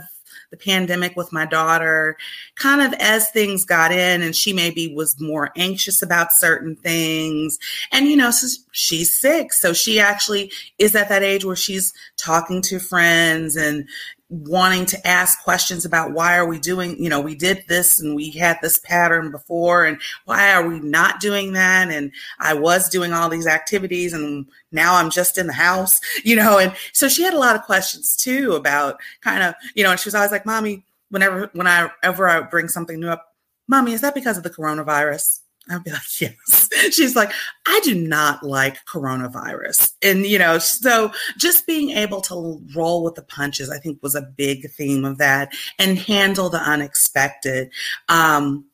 the 0.51 0.57
pandemic 0.57 1.15
with 1.15 1.31
my 1.31 1.45
daughter, 1.45 2.17
kind 2.55 2.81
of 2.81 2.99
as 2.99 3.29
things 3.31 3.65
got 3.65 3.91
in 3.91 4.21
and 4.21 4.35
she 4.35 4.53
maybe 4.53 4.93
was 4.93 5.19
more 5.19 5.51
anxious 5.55 6.01
about 6.01 6.31
certain 6.33 6.75
things. 6.75 7.57
And, 7.91 8.07
you 8.07 8.15
know, 8.15 8.31
she's 8.71 9.19
sick. 9.19 9.53
So 9.53 9.73
she 9.73 9.99
actually 9.99 10.51
is 10.77 10.95
at 10.95 11.09
that 11.09 11.23
age 11.23 11.45
where 11.45 11.55
she's 11.55 11.93
talking 12.17 12.61
to 12.63 12.79
friends 12.79 13.55
and, 13.55 13.87
wanting 14.29 14.85
to 14.85 15.07
ask 15.07 15.41
questions 15.43 15.85
about 15.85 16.11
why 16.11 16.37
are 16.37 16.45
we 16.45 16.59
doing 16.59 17.01
you 17.01 17.09
know 17.09 17.19
we 17.19 17.33
did 17.33 17.63
this 17.67 17.99
and 17.99 18.15
we 18.15 18.29
had 18.29 18.57
this 18.61 18.77
pattern 18.77 19.31
before 19.31 19.85
and 19.85 19.99
why 20.25 20.53
are 20.53 20.67
we 20.67 20.79
not 20.79 21.19
doing 21.19 21.53
that? 21.53 21.89
And 21.89 22.11
i 22.39 22.53
was 22.53 22.89
doing 22.89 23.11
all 23.11 23.27
these 23.27 23.47
activities 23.47 24.13
and 24.13 24.45
now 24.71 24.95
i'm 24.95 25.09
just 25.09 25.39
in 25.39 25.47
the 25.47 25.53
house 25.53 25.99
you 26.23 26.35
know 26.35 26.59
and 26.59 26.75
so 26.93 27.09
she 27.09 27.23
had 27.23 27.33
a 27.33 27.39
lot 27.39 27.55
of 27.55 27.63
questions 27.63 28.15
too 28.15 28.53
about 28.53 28.99
kind 29.21 29.41
of 29.41 29.55
you 29.73 29.83
know 29.83 29.91
and 29.91 29.99
she 29.99 30.07
was 30.07 30.15
always 30.15 30.31
like 30.31 30.45
mommy 30.45 30.83
whenever 31.09 31.49
when 31.53 31.65
i 31.65 31.89
ever 32.03 32.29
i 32.29 32.39
bring 32.39 32.67
something 32.67 32.99
new 32.99 33.09
up 33.09 33.33
mommy 33.67 33.93
is 33.93 34.01
that 34.01 34.13
because 34.13 34.37
of 34.37 34.43
the 34.43 34.49
coronavirus 34.49 35.39
I'd 35.69 35.83
be 35.83 35.91
like, 35.91 36.21
yes. 36.21 36.69
She's 36.91 37.15
like, 37.15 37.31
I 37.67 37.79
do 37.83 37.95
not 37.95 38.43
like 38.43 38.83
coronavirus. 38.85 39.93
And, 40.01 40.25
you 40.25 40.39
know, 40.39 40.57
so 40.57 41.11
just 41.37 41.67
being 41.67 41.91
able 41.91 42.21
to 42.21 42.61
roll 42.75 43.03
with 43.03 43.15
the 43.15 43.21
punches, 43.21 43.69
I 43.69 43.77
think 43.77 44.01
was 44.01 44.15
a 44.15 44.21
big 44.21 44.71
theme 44.71 45.05
of 45.05 45.17
that 45.19 45.53
and 45.77 45.97
handle 45.97 46.49
the 46.49 46.59
unexpected. 46.59 47.71
Um, 48.07 48.65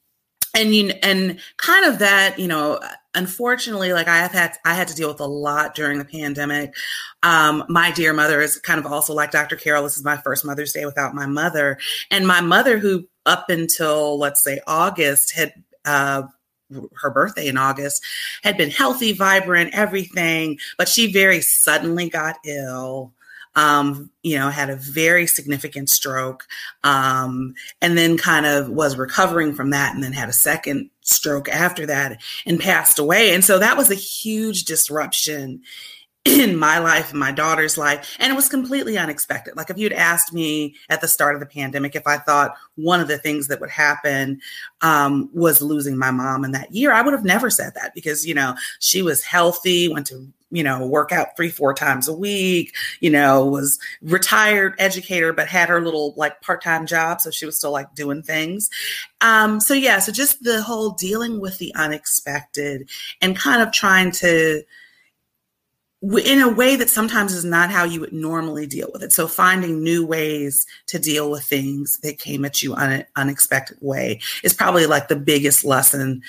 and 0.56 0.74
you 0.74 0.94
and 1.04 1.40
kind 1.58 1.86
of 1.86 2.00
that, 2.00 2.40
you 2.40 2.48
know, 2.48 2.80
unfortunately, 3.14 3.92
like 3.92 4.08
I 4.08 4.18
have 4.18 4.32
had, 4.32 4.54
I 4.64 4.74
had 4.74 4.88
to 4.88 4.96
deal 4.96 5.10
with 5.10 5.20
a 5.20 5.26
lot 5.26 5.76
during 5.76 6.00
the 6.00 6.06
pandemic. 6.06 6.74
Um, 7.24 7.66
my 7.68 7.92
dear 7.92 8.14
mother 8.14 8.42
is 8.42 8.58
kind 8.58 8.80
of 8.80 8.86
also 8.86 9.14
like 9.14 9.32
Dr. 9.32 9.58
Carol. 9.58 9.84
This 9.84 9.98
is 9.98 10.04
my 10.06 10.18
first 10.18 10.46
Mother's 10.46 10.72
Day 10.72 10.86
without 10.86 11.14
my 11.14 11.26
mother, 11.26 11.78
and 12.10 12.26
my 12.26 12.40
mother, 12.40 12.78
who 12.80 13.06
up 13.26 13.50
until 13.50 14.18
let's 14.18 14.44
say 14.44 14.62
August 14.66 15.36
had 15.36 15.54
uh, 15.84 16.24
her 16.96 17.10
birthday 17.10 17.48
in 17.48 17.58
August, 17.58 18.04
had 18.44 18.58
been 18.58 18.70
healthy, 18.70 19.12
vibrant, 19.12 19.74
everything, 19.74 20.58
but 20.78 20.88
she 20.88 21.12
very 21.12 21.42
suddenly 21.42 22.10
got 22.10 22.38
ill. 22.46 23.14
Um, 23.58 24.10
you 24.22 24.38
know, 24.38 24.50
had 24.50 24.70
a 24.70 24.76
very 24.76 25.28
significant 25.28 25.90
stroke, 25.90 26.46
um, 26.84 27.54
and 27.82 27.98
then 27.98 28.18
kind 28.18 28.46
of 28.46 28.68
was 28.68 28.98
recovering 28.98 29.54
from 29.56 29.70
that, 29.70 29.96
and 29.96 30.04
then 30.04 30.12
had 30.12 30.28
a 30.28 30.34
second 30.34 30.90
stroke 31.00 31.48
after 31.48 31.86
that 31.86 32.22
and 32.46 32.60
passed 32.60 33.00
away. 33.00 33.34
And 33.34 33.46
so 33.46 33.58
that 33.60 33.78
was 33.78 33.90
a 33.90 33.96
huge 33.96 34.66
disruption 34.66 35.62
in 36.26 36.58
my 36.58 36.80
life 36.80 37.12
and 37.12 37.20
my 37.20 37.32
daughter's 37.32 37.78
life. 37.78 38.18
And 38.20 38.32
it 38.34 38.36
was 38.36 38.50
completely 38.50 38.98
unexpected. 38.98 39.56
Like 39.56 39.70
if 39.70 39.78
you'd 39.78 39.94
asked 39.94 40.34
me 40.34 40.76
at 40.90 41.00
the 41.00 41.08
start 41.08 41.36
of 41.36 41.40
the 41.40 41.46
pandemic 41.46 41.96
if 41.96 42.08
I 42.08 42.18
thought 42.18 42.56
one 42.76 43.00
of 43.00 43.08
the 43.08 43.20
things 43.20 43.48
that 43.48 43.62
would 43.62 43.70
happen 43.70 44.42
um, 44.82 45.30
was 45.34 45.62
losing 45.62 45.98
my 45.98 46.12
mom 46.12 46.44
in 46.44 46.52
that 46.52 46.72
year, 46.72 46.92
I 46.92 47.04
would 47.04 47.14
have 47.14 47.24
never 47.24 47.50
said 47.50 47.74
that 47.76 47.94
because, 47.94 48.26
you 48.26 48.34
know, 48.34 48.56
she 48.80 49.04
was 49.04 49.24
healthy, 49.24 49.88
went 49.88 50.08
to 50.08 50.28
you 50.52 50.64
know, 50.64 50.86
work 50.86 51.12
out 51.12 51.36
three, 51.36 51.50
four 51.50 51.74
times 51.74 52.08
a 52.08 52.14
week, 52.14 52.74
you 53.02 53.10
know, 53.10 53.46
was 53.46 53.78
retired 54.02 54.74
educator, 54.80 55.34
but 55.34 55.48
had 55.48 55.68
her 55.68 55.82
little 55.82 56.14
like 56.16 56.40
part-time 56.42 56.86
job. 56.86 57.20
So 57.20 57.30
she 57.30 57.46
was 57.46 57.58
still 57.58 57.72
like 57.72 57.94
doing 57.94 58.22
things. 58.22 58.70
Um, 59.22 59.60
so 59.60 59.74
yeah, 59.74 60.00
so 60.00 60.12
just 60.14 60.44
the 60.44 60.62
whole 60.62 60.92
dealing 60.92 61.42
with 61.42 61.58
the 61.58 61.74
unexpected 61.76 62.90
and 63.22 63.36
kind 63.36 63.62
of 63.62 63.74
trying 63.74 64.12
to 64.12 64.64
in 66.06 66.42
a 66.42 66.50
way 66.50 66.76
that 66.76 66.90
sometimes 66.90 67.34
is 67.34 67.46
not 67.46 67.72
how 67.72 67.84
you 67.84 68.00
would 68.00 68.14
normally 68.14 68.68
deal 68.68 68.90
with 68.94 69.02
it. 69.02 69.12
So 69.12 69.28
finding 69.28 69.84
new 69.84 70.06
ways 70.06 70.66
to 70.88 71.00
deal 71.00 71.32
with 71.32 71.44
things 71.44 72.00
that 72.00 72.20
came 72.20 72.46
at 72.46 72.62
you 72.62 72.76
on 72.76 72.92
an 72.92 73.06
unexpected 73.16 73.78
way 73.82 74.20
is 74.44 74.54
probably 74.54 74.86
like 74.86 75.08
the 75.08 75.16
biggest 75.16 75.64
lesson 75.64 76.22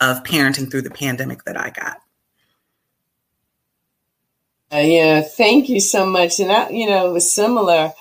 of 0.00 0.22
parenting 0.24 0.70
through 0.70 0.82
the 0.82 0.90
pandemic 0.90 1.44
that 1.44 1.56
I 1.56 1.70
got. 1.70 1.98
Uh, 4.72 4.78
yeah, 4.78 5.20
thank 5.20 5.68
you 5.68 5.80
so 5.80 6.06
much. 6.06 6.40
And 6.40 6.50
that, 6.50 6.72
you 6.72 6.86
know, 6.88 7.08
it 7.08 7.12
was 7.12 7.30
similar 7.30 7.92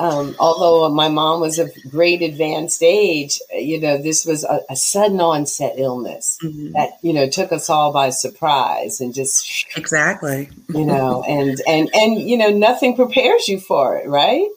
um, 0.00 0.36
although 0.38 0.88
my 0.94 1.08
mom 1.08 1.40
was 1.40 1.58
of 1.58 1.72
great 1.90 2.22
advanced 2.22 2.82
age, 2.82 3.40
you 3.52 3.80
know, 3.80 3.98
this 3.98 4.24
was 4.24 4.44
a, 4.44 4.60
a 4.70 4.76
sudden 4.76 5.20
onset 5.20 5.74
illness 5.76 6.38
mm-hmm. 6.42 6.72
that 6.72 6.98
you 7.02 7.12
know 7.12 7.28
took 7.28 7.50
us 7.52 7.68
all 7.68 7.92
by 7.92 8.10
surprise 8.10 9.00
and 9.00 9.12
just 9.12 9.66
exactly, 9.76 10.50
you 10.68 10.84
know, 10.84 11.24
and 11.24 11.60
and 11.66 11.90
and 11.94 12.20
you 12.20 12.36
know, 12.36 12.50
nothing 12.50 12.94
prepares 12.94 13.48
you 13.48 13.58
for 13.58 13.96
it, 13.98 14.08
right? 14.08 14.48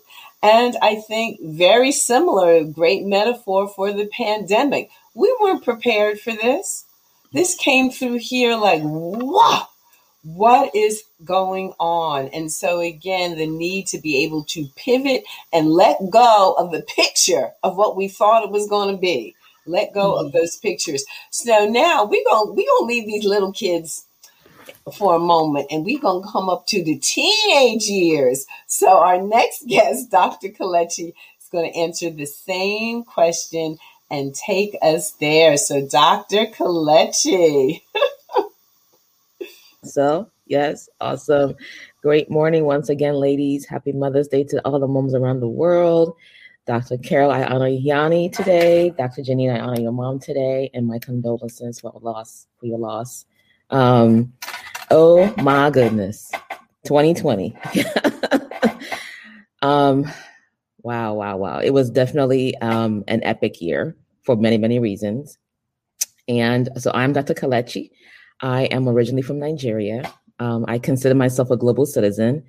And 0.43 0.75
I 0.81 0.95
think 0.95 1.39
very 1.41 1.91
similar, 1.91 2.63
great 2.63 3.05
metaphor 3.05 3.67
for 3.67 3.91
the 3.91 4.07
pandemic. 4.07 4.89
We 5.15 5.35
weren't 5.41 5.63
prepared 5.63 6.19
for 6.19 6.31
this. 6.31 6.85
This 7.33 7.55
came 7.55 7.91
through 7.91 8.17
here 8.17 8.55
like 8.55 8.81
wow 8.83 9.67
what 10.23 10.75
is 10.75 11.03
going 11.23 11.73
on? 11.79 12.27
And 12.27 12.51
so, 12.51 12.79
again, 12.79 13.37
the 13.37 13.47
need 13.47 13.87
to 13.87 13.99
be 13.99 14.23
able 14.23 14.43
to 14.45 14.67
pivot 14.75 15.23
and 15.51 15.69
let 15.69 15.97
go 16.09 16.55
of 16.57 16.71
the 16.71 16.83
picture 16.83 17.51
of 17.63 17.75
what 17.75 17.95
we 17.95 18.07
thought 18.07 18.43
it 18.43 18.51
was 18.51 18.69
going 18.69 18.93
to 18.95 19.01
be. 19.01 19.35
Let 19.65 19.93
go 19.93 20.13
mm-hmm. 20.13 20.25
of 20.25 20.31
those 20.31 20.57
pictures. 20.57 21.05
So 21.29 21.67
now 21.67 22.05
we're 22.05 22.23
going 22.25 22.55
we 22.55 22.65
gonna 22.65 22.85
leave 22.85 23.05
these 23.05 23.25
little 23.25 23.53
kids 23.53 24.05
for 24.97 25.15
a 25.15 25.19
moment 25.19 25.67
and 25.69 25.85
we're 25.85 25.99
going 25.99 26.23
to 26.23 26.31
come 26.31 26.49
up 26.49 26.65
to 26.67 26.83
the 26.83 26.97
teenage 26.97 27.83
years. 27.83 28.45
So, 28.67 28.99
our 28.99 29.21
next 29.21 29.65
guest, 29.67 30.11
Dr. 30.11 30.49
Kelechi, 30.49 31.13
is 31.39 31.49
going 31.51 31.71
to 31.71 31.79
answer 31.79 32.09
the 32.09 32.25
same 32.25 33.03
question 33.03 33.77
and 34.09 34.35
take 34.35 34.75
us 34.81 35.11
there. 35.11 35.57
So, 35.57 35.85
Dr. 35.85 36.47
Kelechi. 36.47 37.81
So, 39.83 40.29
yes, 40.45 40.87
awesome. 40.99 41.55
Great 42.03 42.29
morning 42.29 42.65
once 42.65 42.89
again, 42.89 43.15
ladies. 43.15 43.65
Happy 43.65 43.91
Mother's 43.91 44.27
Day 44.27 44.43
to 44.43 44.61
all 44.63 44.79
the 44.79 44.87
moms 44.87 45.15
around 45.15 45.39
the 45.39 45.47
world. 45.47 46.15
Dr. 46.67 46.99
Carol, 46.99 47.31
I 47.31 47.43
honor 47.43 47.67
Yanni 47.67 48.29
today. 48.29 48.91
Dr. 48.91 49.23
Janine, 49.23 49.55
I 49.55 49.59
honor 49.59 49.81
your 49.81 49.91
mom 49.91 50.19
today, 50.19 50.69
and 50.75 50.85
my 50.85 50.99
condolences 50.99 51.79
for 51.79 51.91
loss 51.99 52.45
for 52.59 52.67
your 52.67 52.77
loss. 52.77 53.25
Um, 53.71 54.33
oh 54.91 55.33
my 55.37 55.71
goodness, 55.71 56.31
2020. 56.85 57.57
um, 59.63 60.05
wow, 60.83 61.15
wow, 61.15 61.37
wow. 61.37 61.57
It 61.57 61.71
was 61.71 61.89
definitely 61.89 62.55
um, 62.57 63.03
an 63.07 63.23
epic 63.23 63.59
year 63.59 63.95
for 64.21 64.35
many, 64.35 64.59
many 64.59 64.77
reasons. 64.77 65.39
And 66.27 66.69
so 66.77 66.91
I'm 66.93 67.13
Dr. 67.13 67.33
Kelechi. 67.33 67.89
I 68.41 68.63
am 68.65 68.87
originally 68.87 69.21
from 69.21 69.39
Nigeria. 69.39 70.11
Um, 70.39 70.65
I 70.67 70.79
consider 70.79 71.15
myself 71.15 71.51
a 71.51 71.57
global 71.57 71.85
citizen. 71.85 72.43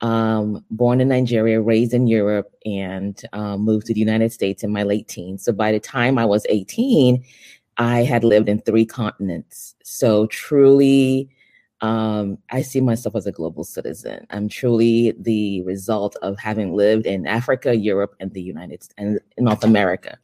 Um, 0.00 0.64
born 0.70 1.00
in 1.00 1.08
Nigeria, 1.08 1.60
raised 1.60 1.94
in 1.94 2.06
Europe, 2.06 2.52
and 2.64 3.20
um, 3.32 3.60
moved 3.60 3.86
to 3.86 3.94
the 3.94 4.00
United 4.00 4.32
States 4.32 4.62
in 4.62 4.72
my 4.72 4.82
late 4.82 5.08
teens. 5.08 5.44
So 5.44 5.52
by 5.52 5.72
the 5.72 5.80
time 5.80 6.18
I 6.18 6.24
was 6.24 6.46
18, 6.48 7.24
I 7.76 8.02
had 8.02 8.24
lived 8.24 8.48
in 8.48 8.60
three 8.60 8.84
continents. 8.84 9.74
So 9.82 10.26
truly, 10.26 11.30
um, 11.80 12.38
I 12.50 12.62
see 12.62 12.80
myself 12.80 13.14
as 13.14 13.26
a 13.26 13.32
global 13.32 13.64
citizen. 13.64 14.26
I'm 14.30 14.48
truly 14.48 15.14
the 15.18 15.62
result 15.62 16.16
of 16.22 16.38
having 16.38 16.72
lived 16.74 17.06
in 17.06 17.26
Africa, 17.26 17.76
Europe, 17.76 18.14
and 18.20 18.32
the 18.32 18.42
United 18.42 18.82
States 18.82 18.94
and 18.96 19.20
North 19.38 19.64
America. 19.64 20.18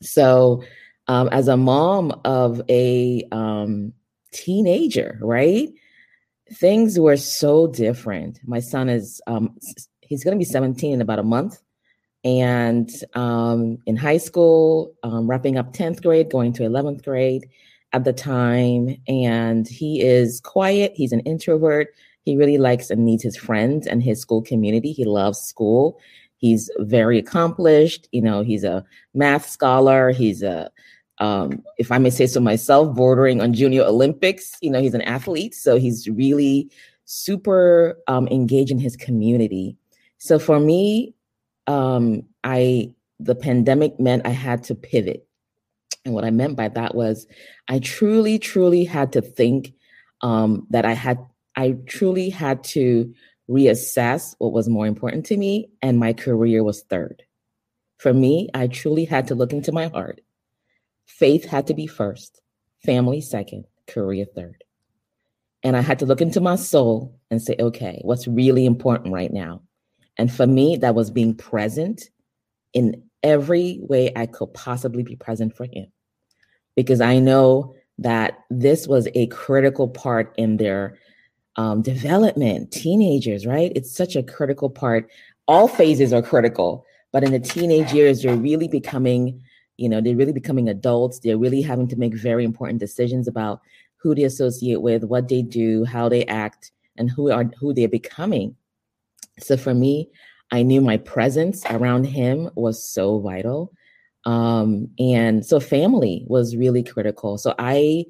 So, 0.00 0.62
um, 1.08 1.28
as 1.30 1.48
a 1.48 1.56
mom 1.56 2.18
of 2.24 2.62
a 2.68 3.26
um, 3.32 3.92
teenager, 4.32 5.18
right? 5.20 5.68
Things 6.54 6.98
were 6.98 7.16
so 7.16 7.66
different. 7.66 8.40
My 8.44 8.60
son 8.60 8.88
is 8.88 9.20
um, 9.26 9.56
he's 10.00 10.24
going 10.24 10.36
to 10.36 10.38
be 10.38 10.44
17 10.44 10.94
in 10.94 11.00
about 11.00 11.18
a 11.18 11.22
month, 11.22 11.62
and 12.24 12.90
um, 13.14 13.78
in 13.86 13.96
high 13.96 14.18
school, 14.18 14.94
um, 15.02 15.28
wrapping 15.28 15.58
up 15.58 15.72
10th 15.72 16.02
grade, 16.02 16.30
going 16.30 16.52
to 16.54 16.62
11th 16.62 17.04
grade 17.04 17.48
at 17.92 18.04
the 18.04 18.12
time. 18.12 18.96
And 19.08 19.66
he 19.66 20.02
is 20.02 20.40
quiet, 20.40 20.92
he's 20.94 21.12
an 21.12 21.20
introvert. 21.20 21.88
He 22.24 22.36
really 22.36 22.58
likes 22.58 22.90
and 22.90 23.04
needs 23.04 23.24
his 23.24 23.36
friends 23.36 23.86
and 23.86 24.02
his 24.02 24.20
school 24.20 24.42
community. 24.42 24.92
He 24.92 25.04
loves 25.04 25.40
school. 25.40 25.98
He's 26.36 26.70
very 26.78 27.18
accomplished. 27.18 28.08
You 28.12 28.22
know, 28.22 28.42
he's 28.42 28.62
a 28.62 28.84
math 29.12 29.48
scholar. 29.48 30.10
He's 30.10 30.42
a, 30.42 30.70
um, 31.22 31.62
if 31.78 31.92
I 31.92 31.98
may 31.98 32.10
say 32.10 32.26
so 32.26 32.40
myself, 32.40 32.96
bordering 32.96 33.40
on 33.40 33.54
junior 33.54 33.84
Olympics. 33.84 34.56
You 34.60 34.70
know, 34.70 34.80
he's 34.80 34.94
an 34.94 35.02
athlete. 35.02 35.54
So 35.54 35.78
he's 35.78 36.08
really 36.08 36.68
super 37.04 37.96
um, 38.08 38.26
engaged 38.26 38.72
in 38.72 38.80
his 38.80 38.96
community. 38.96 39.76
So 40.18 40.40
for 40.40 40.58
me, 40.58 41.14
um, 41.68 42.24
I 42.42 42.92
the 43.20 43.36
pandemic 43.36 44.00
meant 44.00 44.26
I 44.26 44.30
had 44.30 44.64
to 44.64 44.74
pivot. 44.74 45.24
And 46.04 46.12
what 46.12 46.24
I 46.24 46.30
meant 46.30 46.56
by 46.56 46.66
that 46.68 46.96
was 46.96 47.28
I 47.68 47.78
truly, 47.78 48.40
truly 48.40 48.84
had 48.84 49.12
to 49.12 49.22
think 49.22 49.74
um, 50.22 50.66
that 50.70 50.84
I 50.84 50.94
had, 50.94 51.18
I 51.54 51.76
truly 51.86 52.30
had 52.30 52.64
to 52.64 53.14
reassess 53.48 54.34
what 54.38 54.52
was 54.52 54.68
more 54.68 54.88
important 54.88 55.26
to 55.26 55.36
me, 55.36 55.70
and 55.82 56.00
my 56.00 56.12
career 56.12 56.64
was 56.64 56.82
third. 56.82 57.22
For 57.98 58.12
me, 58.12 58.48
I 58.54 58.66
truly 58.66 59.04
had 59.04 59.28
to 59.28 59.36
look 59.36 59.52
into 59.52 59.70
my 59.70 59.86
heart. 59.86 60.20
Faith 61.18 61.44
had 61.44 61.66
to 61.66 61.74
be 61.74 61.86
first, 61.86 62.40
family 62.84 63.20
second, 63.20 63.64
career 63.86 64.24
third. 64.24 64.64
And 65.62 65.76
I 65.76 65.80
had 65.80 65.98
to 66.00 66.06
look 66.06 66.20
into 66.20 66.40
my 66.40 66.56
soul 66.56 67.18
and 67.30 67.40
say, 67.40 67.54
okay, 67.60 68.00
what's 68.02 68.26
really 68.26 68.66
important 68.66 69.14
right 69.14 69.32
now? 69.32 69.62
And 70.16 70.32
for 70.32 70.46
me, 70.46 70.76
that 70.76 70.94
was 70.94 71.10
being 71.10 71.34
present 71.34 72.10
in 72.72 73.02
every 73.22 73.78
way 73.82 74.10
I 74.16 74.26
could 74.26 74.52
possibly 74.54 75.02
be 75.02 75.14
present 75.14 75.54
for 75.56 75.66
him. 75.66 75.86
Because 76.74 77.00
I 77.00 77.18
know 77.18 77.74
that 77.98 78.38
this 78.50 78.88
was 78.88 79.06
a 79.14 79.26
critical 79.28 79.88
part 79.88 80.34
in 80.38 80.56
their 80.56 80.98
um, 81.56 81.82
development, 81.82 82.72
teenagers, 82.72 83.46
right? 83.46 83.70
It's 83.76 83.94
such 83.94 84.16
a 84.16 84.22
critical 84.22 84.70
part. 84.70 85.08
All 85.46 85.68
phases 85.68 86.12
are 86.12 86.22
critical, 86.22 86.84
but 87.12 87.22
in 87.22 87.32
the 87.32 87.38
teenage 87.38 87.92
years, 87.92 88.24
you're 88.24 88.34
really 88.34 88.68
becoming, 88.68 89.42
you 89.82 89.88
know, 89.88 90.00
they're 90.00 90.14
really 90.14 90.32
becoming 90.32 90.68
adults. 90.68 91.18
They're 91.18 91.36
really 91.36 91.60
having 91.60 91.88
to 91.88 91.96
make 91.96 92.14
very 92.14 92.44
important 92.44 92.78
decisions 92.78 93.26
about 93.26 93.60
who 93.96 94.14
they 94.14 94.22
associate 94.22 94.80
with, 94.80 95.02
what 95.02 95.28
they 95.28 95.42
do, 95.42 95.84
how 95.84 96.08
they 96.08 96.24
act, 96.26 96.70
and 96.96 97.10
who 97.10 97.32
are 97.32 97.50
who 97.58 97.74
they're 97.74 97.88
becoming. 97.88 98.54
So 99.40 99.56
for 99.56 99.74
me, 99.74 100.08
I 100.52 100.62
knew 100.62 100.80
my 100.80 100.98
presence 100.98 101.64
around 101.66 102.04
him 102.04 102.48
was 102.54 102.84
so 102.84 103.18
vital. 103.18 103.72
Um, 104.24 104.88
and 105.00 105.44
so 105.44 105.58
family 105.58 106.24
was 106.28 106.54
really 106.54 106.84
critical. 106.84 107.36
So 107.36 107.52
I 107.58 108.04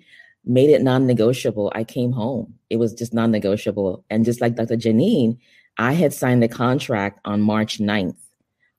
made 0.45 0.69
it 0.69 0.83
non-negotiable. 0.83 1.73
I 1.75 1.85
came 1.85 2.13
home. 2.13 2.53
It 2.69 2.77
was 2.77 2.93
just 2.93 3.15
non-negotiable. 3.15 4.05
And 4.11 4.27
just 4.27 4.43
like 4.43 4.57
Dr. 4.57 4.77
Janine, 4.77 5.39
I 5.79 5.93
had 5.93 6.13
signed 6.13 6.43
the 6.43 6.49
contract 6.49 7.21
on 7.25 7.41
March 7.41 7.79
9th 7.79 8.17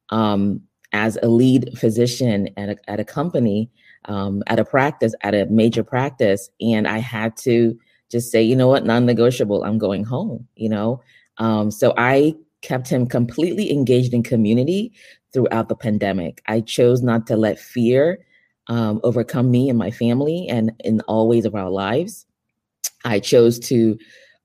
um, 0.10 0.62
as 0.93 1.17
a 1.21 1.27
lead 1.27 1.77
physician 1.77 2.49
at 2.56 2.69
a, 2.69 2.77
at 2.88 2.99
a 2.99 3.06
company, 3.06 3.69
um, 4.06 4.43
at 4.47 4.60
a 4.60 4.65
practice, 4.65 5.13
at 5.21 5.34
a 5.34 5.45
major 5.47 5.84
practice. 5.84 6.49
And 6.62 6.88
I 6.88 6.99
had 6.99 7.36
to 7.38 7.77
just 8.10 8.32
say, 8.32 8.41
you 8.41 8.56
know 8.56 8.67
what, 8.67 8.86
non-negotiable, 8.86 9.63
I'm 9.63 9.79
going 9.79 10.03
home, 10.03 10.47
you 10.56 10.69
know? 10.69 11.01
Um, 11.39 11.71
so 11.71 11.93
I 11.97 12.36
kept 12.62 12.88
him 12.88 13.08
completely 13.08 13.71
engaged 13.71 14.13
in 14.13 14.23
community 14.23 14.93
throughout 15.34 15.67
the 15.67 15.75
pandemic. 15.75 16.41
I 16.47 16.62
chose 16.62 17.01
not 17.01 17.25
to 17.27 17.36
let 17.36 17.60
fear 17.60 18.23
um, 18.67 19.01
overcome 19.03 19.49
me 19.49 19.67
and 19.67 19.77
my 19.77 19.91
family 19.91 20.47
and 20.47 20.71
in 20.84 21.01
all 21.01 21.27
ways 21.27 21.45
of 21.45 21.56
our 21.56 21.71
lives. 21.71 22.25
I 23.03 23.19
chose 23.19 23.60
to, 23.62 23.97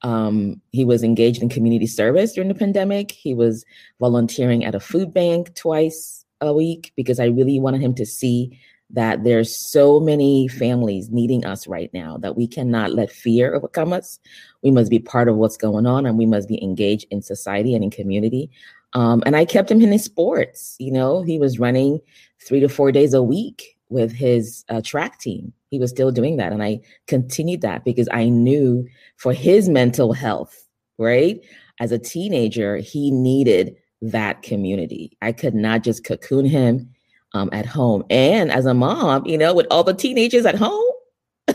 um, 0.02 0.60
he 0.72 0.84
was 0.84 1.04
engaged 1.04 1.42
in 1.42 1.48
community 1.48 1.86
service 1.86 2.32
during 2.32 2.48
the 2.48 2.54
pandemic. 2.54 3.12
He 3.12 3.34
was 3.34 3.64
volunteering 4.00 4.64
at 4.64 4.74
a 4.74 4.80
food 4.80 5.12
bank 5.12 5.54
twice 5.54 6.17
a 6.40 6.52
week 6.52 6.92
because 6.96 7.20
I 7.20 7.26
really 7.26 7.60
wanted 7.60 7.80
him 7.80 7.94
to 7.94 8.06
see 8.06 8.58
that 8.90 9.22
there's 9.24 9.54
so 9.54 10.00
many 10.00 10.48
families 10.48 11.10
needing 11.10 11.44
us 11.44 11.66
right 11.66 11.92
now 11.92 12.16
that 12.18 12.36
we 12.36 12.46
cannot 12.46 12.92
let 12.92 13.12
fear 13.12 13.54
overcome 13.54 13.92
us. 13.92 14.18
We 14.62 14.70
must 14.70 14.90
be 14.90 14.98
part 14.98 15.28
of 15.28 15.36
what's 15.36 15.58
going 15.58 15.86
on 15.86 16.06
and 16.06 16.16
we 16.16 16.26
must 16.26 16.48
be 16.48 16.62
engaged 16.62 17.06
in 17.10 17.20
society 17.20 17.74
and 17.74 17.84
in 17.84 17.90
community. 17.90 18.50
Um, 18.94 19.22
and 19.26 19.36
I 19.36 19.44
kept 19.44 19.70
him 19.70 19.82
in 19.82 19.92
his 19.92 20.04
sports. 20.04 20.74
You 20.78 20.92
know, 20.92 21.22
he 21.22 21.38
was 21.38 21.58
running 21.58 22.00
three 22.40 22.60
to 22.60 22.68
four 22.68 22.90
days 22.90 23.12
a 23.12 23.22
week 23.22 23.76
with 23.90 24.12
his 24.12 24.64
uh, 24.70 24.80
track 24.82 25.18
team. 25.18 25.52
He 25.70 25.78
was 25.78 25.90
still 25.90 26.10
doing 26.10 26.38
that. 26.38 26.52
And 26.52 26.62
I 26.62 26.80
continued 27.06 27.60
that 27.60 27.84
because 27.84 28.08
I 28.10 28.28
knew 28.28 28.86
for 29.16 29.34
his 29.34 29.68
mental 29.68 30.14
health, 30.14 30.66
right? 30.98 31.40
As 31.78 31.92
a 31.92 31.98
teenager, 31.98 32.78
he 32.78 33.10
needed 33.10 33.76
that 34.02 34.42
community. 34.42 35.16
I 35.22 35.32
could 35.32 35.54
not 35.54 35.82
just 35.82 36.04
cocoon 36.04 36.44
him 36.44 36.90
um, 37.34 37.50
at 37.52 37.66
home. 37.66 38.04
And 38.10 38.50
as 38.50 38.66
a 38.66 38.74
mom, 38.74 39.26
you 39.26 39.38
know, 39.38 39.54
with 39.54 39.66
all 39.70 39.84
the 39.84 39.94
teenagers 39.94 40.46
at 40.46 40.54
home 40.54 40.92
in 41.48 41.54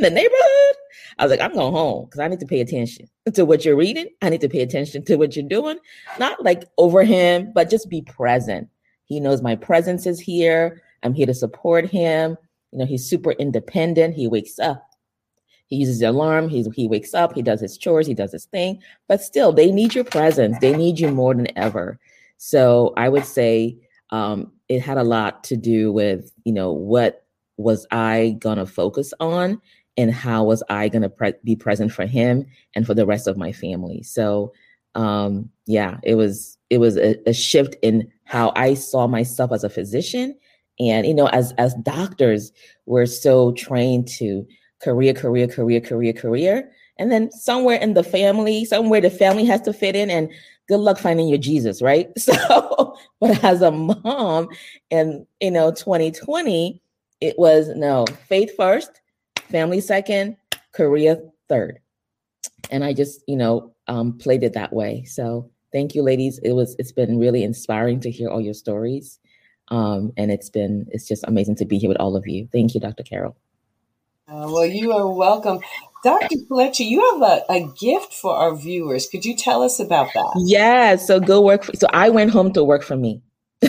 the 0.00 0.10
neighborhood, 0.10 0.76
I 1.18 1.24
was 1.24 1.30
like, 1.30 1.40
I'm 1.40 1.54
going 1.54 1.72
home 1.72 2.06
because 2.06 2.20
I 2.20 2.28
need 2.28 2.40
to 2.40 2.46
pay 2.46 2.60
attention 2.60 3.08
to 3.32 3.44
what 3.44 3.64
you're 3.64 3.76
reading. 3.76 4.08
I 4.22 4.30
need 4.30 4.40
to 4.40 4.48
pay 4.48 4.62
attention 4.62 5.04
to 5.04 5.16
what 5.16 5.36
you're 5.36 5.48
doing, 5.48 5.78
not 6.18 6.42
like 6.42 6.64
over 6.78 7.04
him, 7.04 7.52
but 7.54 7.70
just 7.70 7.88
be 7.88 8.02
present. 8.02 8.68
He 9.04 9.20
knows 9.20 9.42
my 9.42 9.54
presence 9.54 10.06
is 10.06 10.18
here. 10.18 10.82
I'm 11.02 11.14
here 11.14 11.26
to 11.26 11.34
support 11.34 11.86
him. 11.86 12.36
You 12.72 12.78
know, 12.78 12.86
he's 12.86 13.08
super 13.08 13.32
independent. 13.32 14.14
He 14.14 14.26
wakes 14.26 14.58
up. 14.58 14.88
He 15.66 15.76
uses 15.76 16.00
the 16.00 16.10
alarm. 16.10 16.48
He's, 16.48 16.68
he 16.74 16.86
wakes 16.86 17.14
up. 17.14 17.34
He 17.34 17.42
does 17.42 17.60
his 17.60 17.78
chores. 17.78 18.06
He 18.06 18.14
does 18.14 18.32
his 18.32 18.46
thing. 18.46 18.80
But 19.08 19.22
still, 19.22 19.52
they 19.52 19.70
need 19.70 19.94
your 19.94 20.04
presence. 20.04 20.58
They 20.60 20.76
need 20.76 20.98
you 20.98 21.10
more 21.10 21.34
than 21.34 21.48
ever. 21.56 21.98
So 22.36 22.92
I 22.96 23.08
would 23.08 23.24
say 23.24 23.78
um, 24.10 24.52
it 24.68 24.80
had 24.80 24.96
a 24.98 25.04
lot 25.04 25.44
to 25.44 25.56
do 25.56 25.92
with 25.92 26.32
you 26.44 26.52
know 26.52 26.72
what 26.72 27.26
was 27.56 27.86
i 27.90 28.36
going 28.38 28.58
to 28.58 28.66
focus 28.66 29.12
on 29.20 29.60
and 29.96 30.12
how 30.12 30.44
was 30.44 30.62
i 30.70 30.88
going 30.88 31.02
to 31.02 31.08
pre- 31.08 31.34
be 31.44 31.56
present 31.56 31.92
for 31.92 32.06
him 32.06 32.46
and 32.74 32.86
for 32.86 32.94
the 32.94 33.06
rest 33.06 33.26
of 33.26 33.36
my 33.36 33.52
family 33.52 34.02
so 34.02 34.52
um, 34.94 35.50
yeah 35.66 35.98
it 36.02 36.14
was 36.14 36.56
it 36.70 36.78
was 36.78 36.96
a, 36.96 37.16
a 37.28 37.32
shift 37.32 37.76
in 37.82 38.10
how 38.24 38.52
i 38.56 38.74
saw 38.74 39.06
myself 39.06 39.52
as 39.52 39.64
a 39.64 39.70
physician 39.70 40.36
and 40.78 41.06
you 41.06 41.14
know 41.14 41.26
as 41.28 41.52
as 41.58 41.74
doctors 41.82 42.52
we're 42.86 43.06
so 43.06 43.52
trained 43.52 44.06
to 44.06 44.46
career 44.82 45.14
career 45.14 45.46
career 45.46 45.80
career 45.80 46.12
career 46.12 46.70
and 46.98 47.10
then 47.10 47.30
somewhere 47.30 47.78
in 47.78 47.94
the 47.94 48.04
family 48.04 48.64
somewhere 48.64 49.00
the 49.00 49.10
family 49.10 49.44
has 49.44 49.60
to 49.62 49.72
fit 49.72 49.96
in 49.96 50.10
and 50.10 50.30
good 50.68 50.78
luck 50.78 50.98
finding 50.98 51.28
your 51.28 51.38
Jesus, 51.38 51.82
right? 51.82 52.10
So, 52.18 52.96
but 53.20 53.42
as 53.44 53.62
a 53.62 53.70
mom 53.70 54.48
and 54.90 55.26
you 55.40 55.50
know, 55.50 55.70
2020, 55.70 56.80
it 57.20 57.38
was 57.38 57.68
no 57.68 58.06
faith 58.28 58.54
first, 58.56 59.00
family 59.50 59.80
second, 59.80 60.36
career 60.72 61.22
third. 61.48 61.80
And 62.70 62.84
I 62.84 62.92
just, 62.92 63.22
you 63.26 63.36
know, 63.36 63.74
um, 63.88 64.16
played 64.18 64.42
it 64.42 64.54
that 64.54 64.72
way. 64.72 65.04
So 65.04 65.50
thank 65.72 65.94
you, 65.94 66.02
ladies. 66.02 66.38
It 66.38 66.52
was, 66.52 66.74
it's 66.78 66.92
been 66.92 67.18
really 67.18 67.44
inspiring 67.44 68.00
to 68.00 68.10
hear 68.10 68.28
all 68.28 68.40
your 68.40 68.54
stories. 68.54 69.18
Um, 69.68 70.12
and 70.16 70.30
it's 70.30 70.50
been, 70.50 70.86
it's 70.90 71.06
just 71.06 71.24
amazing 71.26 71.56
to 71.56 71.64
be 71.64 71.78
here 71.78 71.88
with 71.88 72.00
all 72.00 72.16
of 72.16 72.26
you. 72.26 72.48
Thank 72.52 72.74
you, 72.74 72.80
Dr. 72.80 73.02
Carol. 73.02 73.36
Uh, 74.26 74.48
well, 74.50 74.64
you 74.64 74.90
are 74.92 75.12
welcome. 75.12 75.60
Dr. 76.02 76.36
Fletcher, 76.48 76.82
you 76.82 77.00
have 77.12 77.22
a, 77.22 77.42
a 77.52 77.68
gift 77.78 78.14
for 78.14 78.34
our 78.34 78.56
viewers. 78.56 79.06
Could 79.06 79.24
you 79.24 79.36
tell 79.36 79.62
us 79.62 79.78
about 79.80 80.08
that? 80.14 80.42
Yeah, 80.46 80.96
so 80.96 81.20
go 81.20 81.42
work. 81.42 81.64
For, 81.64 81.72
so 81.74 81.86
I 81.92 82.08
went 82.08 82.30
home 82.30 82.52
to 82.54 82.64
work 82.64 82.82
for 82.82 82.96
me. 82.96 83.22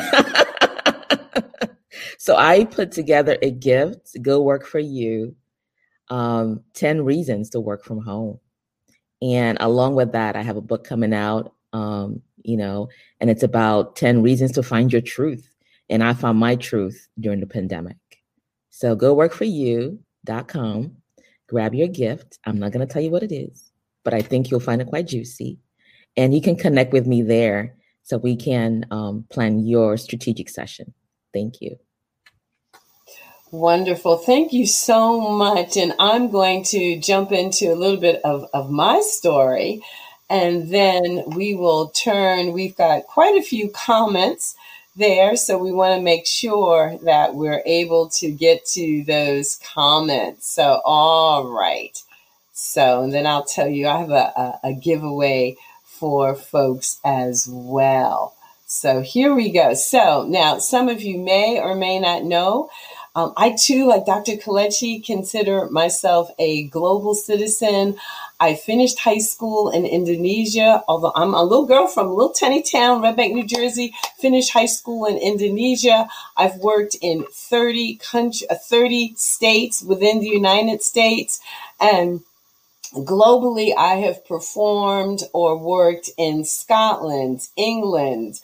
so 2.17 2.37
I 2.37 2.63
put 2.65 2.93
together 2.93 3.37
a 3.41 3.51
gift, 3.51 4.15
go 4.21 4.41
work 4.41 4.65
for 4.65 4.79
you. 4.79 5.35
Um, 6.09 6.61
10 6.73 7.03
reasons 7.03 7.49
to 7.49 7.59
work 7.59 7.83
from 7.83 7.99
home. 8.01 8.39
And 9.21 9.57
along 9.59 9.95
with 9.95 10.11
that, 10.13 10.35
I 10.35 10.41
have 10.41 10.57
a 10.57 10.61
book 10.61 10.85
coming 10.85 11.13
out, 11.13 11.53
um, 11.73 12.21
you 12.43 12.57
know, 12.57 12.89
and 13.19 13.29
it's 13.29 13.43
about 13.43 13.95
10 13.95 14.21
reasons 14.21 14.51
to 14.53 14.63
find 14.63 14.91
your 14.91 15.01
truth. 15.01 15.49
And 15.89 16.03
I 16.03 16.13
found 16.13 16.37
my 16.37 16.55
truth 16.55 17.07
during 17.19 17.39
the 17.39 17.47
pandemic. 17.47 17.97
So 18.69 18.95
go 18.95 19.13
work 19.13 19.33
for 19.33 19.45
you.com, 20.27 20.97
grab 21.47 21.73
your 21.73 21.87
gift. 21.87 22.39
I'm 22.45 22.59
not 22.59 22.71
going 22.71 22.85
to 22.85 22.91
tell 22.91 23.01
you 23.01 23.11
what 23.11 23.23
it 23.23 23.33
is, 23.33 23.71
but 24.03 24.13
I 24.13 24.21
think 24.21 24.49
you'll 24.49 24.59
find 24.59 24.81
it 24.81 24.87
quite 24.87 25.07
juicy. 25.07 25.59
And 26.17 26.33
you 26.33 26.41
can 26.41 26.55
connect 26.55 26.93
with 26.93 27.07
me 27.07 27.21
there 27.21 27.75
so 28.03 28.17
we 28.17 28.35
can 28.35 28.85
um, 28.91 29.25
plan 29.29 29.59
your 29.59 29.97
strategic 29.97 30.49
session. 30.49 30.93
Thank 31.33 31.61
you. 31.61 31.77
Wonderful. 33.51 34.17
Thank 34.17 34.53
you 34.53 34.65
so 34.65 35.19
much. 35.29 35.77
And 35.77 35.93
I'm 35.99 36.29
going 36.29 36.63
to 36.65 36.99
jump 36.99 37.31
into 37.31 37.71
a 37.71 37.75
little 37.75 37.99
bit 37.99 38.21
of, 38.23 38.45
of 38.53 38.69
my 38.69 39.01
story 39.01 39.81
and 40.29 40.69
then 40.69 41.23
we 41.27 41.53
will 41.53 41.89
turn. 41.89 42.51
We've 42.51 42.75
got 42.75 43.03
quite 43.05 43.35
a 43.37 43.43
few 43.43 43.69
comments 43.69 44.55
there, 44.95 45.35
so 45.35 45.57
we 45.57 45.71
want 45.71 45.97
to 45.97 46.03
make 46.03 46.25
sure 46.25 46.97
that 47.03 47.35
we're 47.35 47.61
able 47.65 48.09
to 48.09 48.31
get 48.31 48.65
to 48.67 49.03
those 49.05 49.59
comments. 49.73 50.47
So, 50.53 50.81
all 50.85 51.47
right. 51.49 51.97
So, 52.53 53.03
and 53.03 53.13
then 53.13 53.27
I'll 53.27 53.45
tell 53.45 53.67
you, 53.67 53.87
I 53.87 53.99
have 53.99 54.11
a, 54.11 54.13
a, 54.13 54.59
a 54.69 54.73
giveaway 54.73 55.57
for 55.83 56.35
folks 56.35 56.99
as 57.05 57.47
well. 57.49 58.35
So, 58.67 59.01
here 59.01 59.35
we 59.35 59.51
go. 59.51 59.73
So, 59.73 60.25
now 60.27 60.59
some 60.59 60.89
of 60.89 61.01
you 61.01 61.19
may 61.19 61.59
or 61.59 61.75
may 61.75 61.99
not 61.99 62.23
know 62.23 62.69
um, 63.15 63.33
I 63.37 63.55
too, 63.57 63.87
like 63.87 64.05
Dr. 64.05 64.33
Kelechi, 64.33 65.03
consider 65.03 65.69
myself 65.69 66.29
a 66.37 66.67
global 66.67 67.15
citizen. 67.15 67.97
I 68.39 68.55
finished 68.55 68.99
high 68.99 69.19
school 69.19 69.69
in 69.69 69.85
Indonesia, 69.85 70.83
although 70.87 71.13
I'm 71.15 71.33
a 71.33 71.43
little 71.43 71.65
girl 71.65 71.87
from 71.87 72.07
a 72.07 72.13
little 72.13 72.33
tiny 72.33 72.61
town, 72.61 73.01
Red 73.01 73.15
Bank, 73.15 73.33
New 73.33 73.45
Jersey. 73.45 73.93
Finished 74.19 74.51
high 74.51 74.67
school 74.67 75.05
in 75.05 75.17
Indonesia. 75.17 76.07
I've 76.37 76.57
worked 76.57 76.95
in 77.01 77.25
30 77.31 77.95
country, 77.97 78.47
uh, 78.49 78.55
30 78.55 79.15
states 79.15 79.83
within 79.83 80.19
the 80.19 80.27
United 80.29 80.81
States, 80.83 81.39
and 81.79 82.21
globally, 82.93 83.73
I 83.77 83.95
have 83.95 84.25
performed 84.27 85.23
or 85.33 85.57
worked 85.57 86.09
in 86.17 86.45
Scotland, 86.45 87.47
England, 87.57 88.41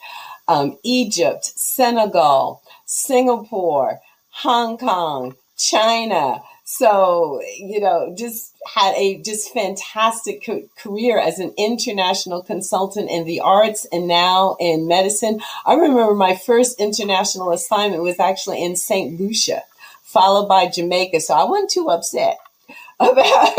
um, 0.48 0.78
Egypt, 0.82 1.44
Senegal, 1.44 2.62
Singapore. 2.86 4.00
Hong 4.32 4.78
Kong, 4.78 5.36
China. 5.56 6.42
So, 6.74 7.42
you 7.58 7.80
know, 7.80 8.14
just 8.16 8.54
had 8.74 8.94
a 8.94 9.20
just 9.20 9.52
fantastic 9.52 10.42
co- 10.42 10.66
career 10.78 11.18
as 11.18 11.38
an 11.38 11.52
international 11.58 12.42
consultant 12.42 13.10
in 13.10 13.26
the 13.26 13.40
arts 13.40 13.86
and 13.92 14.08
now 14.08 14.56
in 14.58 14.88
medicine. 14.88 15.42
I 15.66 15.74
remember 15.74 16.14
my 16.14 16.34
first 16.34 16.80
international 16.80 17.52
assignment 17.52 18.02
was 18.02 18.18
actually 18.18 18.64
in 18.64 18.76
St. 18.76 19.20
Lucia, 19.20 19.64
followed 20.02 20.48
by 20.48 20.66
Jamaica. 20.66 21.20
So 21.20 21.34
I 21.34 21.44
wasn't 21.44 21.68
too 21.68 21.90
upset 21.90 22.38
about 23.00 23.54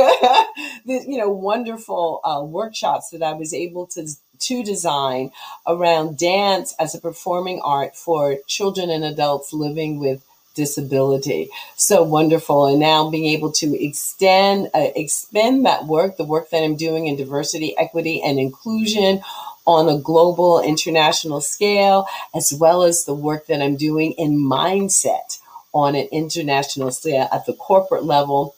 the 0.88 1.05
you 1.07 1.20
know 1.20 1.30
wonderful 1.30 2.20
uh, 2.24 2.41
workshops 2.43 3.09
that 3.11 3.22
I 3.22 3.34
was 3.34 3.53
able 3.53 3.86
to 3.88 4.07
to 4.39 4.64
design 4.64 5.32
around 5.68 6.18
dance 6.18 6.74
as 6.80 6.95
a 6.95 6.99
performing 6.99 7.61
art 7.64 7.95
for 7.95 8.38
children 8.47 8.89
and 8.89 9.03
adults 9.03 9.53
living 9.53 9.99
with 9.99 10.24
disability. 10.53 11.49
So 11.75 12.03
wonderful. 12.03 12.67
And 12.67 12.79
now 12.79 13.09
being 13.09 13.25
able 13.25 13.51
to 13.53 13.83
extend, 13.83 14.69
uh, 14.73 14.89
expend 14.95 15.65
that 15.65 15.85
work, 15.85 16.17
the 16.17 16.23
work 16.23 16.49
that 16.51 16.63
I'm 16.63 16.75
doing 16.75 17.07
in 17.07 17.15
diversity, 17.15 17.77
equity, 17.77 18.21
and 18.21 18.39
inclusion 18.39 19.21
on 19.65 19.87
a 19.87 19.97
global 19.97 20.61
international 20.61 21.41
scale, 21.41 22.05
as 22.35 22.53
well 22.53 22.83
as 22.83 23.05
the 23.05 23.13
work 23.13 23.47
that 23.47 23.61
I'm 23.61 23.77
doing 23.77 24.11
in 24.13 24.37
mindset 24.37 25.39
on 25.73 25.95
an 25.95 26.07
international 26.11 26.91
scale 26.91 27.27
at 27.31 27.45
the 27.45 27.53
corporate 27.53 28.03
level 28.03 28.55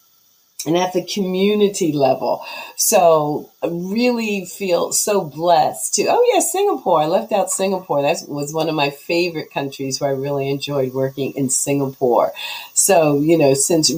and 0.66 0.78
at 0.78 0.94
the 0.94 1.06
community 1.06 1.92
level. 1.92 2.46
So 2.76 3.52
I 3.64 3.68
really 3.68 4.46
feel 4.46 4.92
so 4.92 5.24
blessed 5.24 5.96
to, 5.96 6.08
oh 6.10 6.32
yeah, 6.34 6.40
Singapore. 6.40 7.02
I 7.02 7.06
left 7.06 7.32
out 7.32 7.50
Singapore. 7.50 8.02
That 8.02 8.18
was 8.28 8.54
one 8.54 8.70
of 8.70 8.76
my 8.76 8.90
favorite 8.90 9.52
countries 9.52 10.00
where 10.00 10.10
I 10.10 10.14
really 10.14 10.50
enjoyed 10.50 10.94
working 10.94 11.34
in 11.34 11.50
Singapore. 11.50 12.34
So, 12.74 13.20
you 13.20 13.38
know, 13.38 13.54
since, 13.54 13.92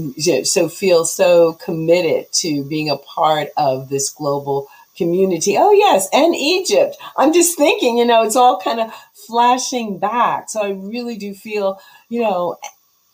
so 0.43 0.70
feel 0.70 1.05
so 1.05 1.53
committed 1.53 2.32
to 2.34 2.63
being 2.63 2.89
a 2.89 2.97
part 2.97 3.49
of 3.57 3.89
this 3.89 4.09
global 4.09 4.68
community. 4.95 5.55
Oh 5.57 5.72
yes. 5.72 6.09
And 6.11 6.36
Egypt. 6.36 6.97
I'm 7.15 7.32
just 7.32 7.57
thinking, 7.57 7.97
you 7.97 8.05
know, 8.05 8.24
it's 8.24 8.36
all 8.36 8.59
kind 8.59 8.80
of 8.80 8.91
flashing 9.13 9.99
back. 9.99 10.49
So 10.49 10.61
I 10.61 10.72
really 10.72 11.18
do 11.18 11.34
feel, 11.34 11.80
you 12.09 12.22
know, 12.22 12.57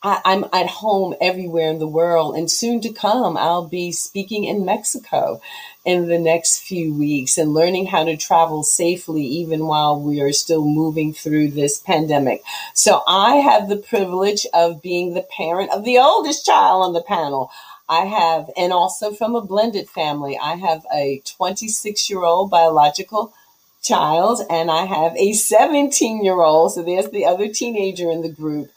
I, 0.06 0.20
am 0.26 0.46
at 0.52 0.68
home 0.68 1.16
everywhere 1.22 1.70
in 1.70 1.80
the 1.80 1.88
world, 1.88 2.36
and 2.36 2.52
soon 2.52 2.82
to 2.82 2.92
come, 2.92 3.38
I'll 3.38 3.68
be 3.68 3.94
speaking 3.94 4.44
in 4.44 4.66
Mexico 4.66 5.40
in 5.86 6.10
the 6.10 6.20
next 6.20 6.60
few 6.60 6.94
weeks 6.94 7.38
and 7.38 7.54
learning 7.54 7.86
how 7.86 8.04
to 8.04 8.18
travel 8.18 8.64
safely, 8.64 9.24
even 9.24 9.66
while 9.66 9.98
we 9.98 10.20
are 10.20 10.34
still 10.34 10.66
moving 10.66 11.14
through 11.14 11.52
this 11.52 11.80
pandemic. 11.80 12.44
So 12.74 13.02
I 13.08 13.38
have 13.38 13.70
the 13.70 13.78
privilege 13.78 14.46
of 14.54 14.82
being 14.82 15.14
the 15.14 15.26
parent 15.38 15.72
of 15.72 15.86
the 15.86 16.00
oldest 16.00 16.46
child 16.46 16.84
on 16.84 16.94
the 16.94 17.02
panel. 17.02 17.50
I 17.88 18.06
have, 18.06 18.50
and 18.58 18.74
also 18.74 19.14
from 19.14 19.36
a 19.36 19.42
blended 19.42 19.90
family, 19.90 20.38
I 20.38 20.56
have 20.56 20.86
a 20.94 21.22
26 21.26 22.10
year 22.10 22.24
old 22.24 22.50
biological 22.50 23.34
child 23.82 24.42
and 24.50 24.72
I 24.72 24.86
have 24.86 25.16
a 25.16 25.34
17 25.34 26.24
year 26.24 26.42
old. 26.42 26.74
So 26.74 26.84
there's 26.84 27.10
the 27.10 27.26
other 27.26 27.48
teenager 27.48 28.10
in 28.12 28.22
the 28.22 28.30
group. 28.30 28.72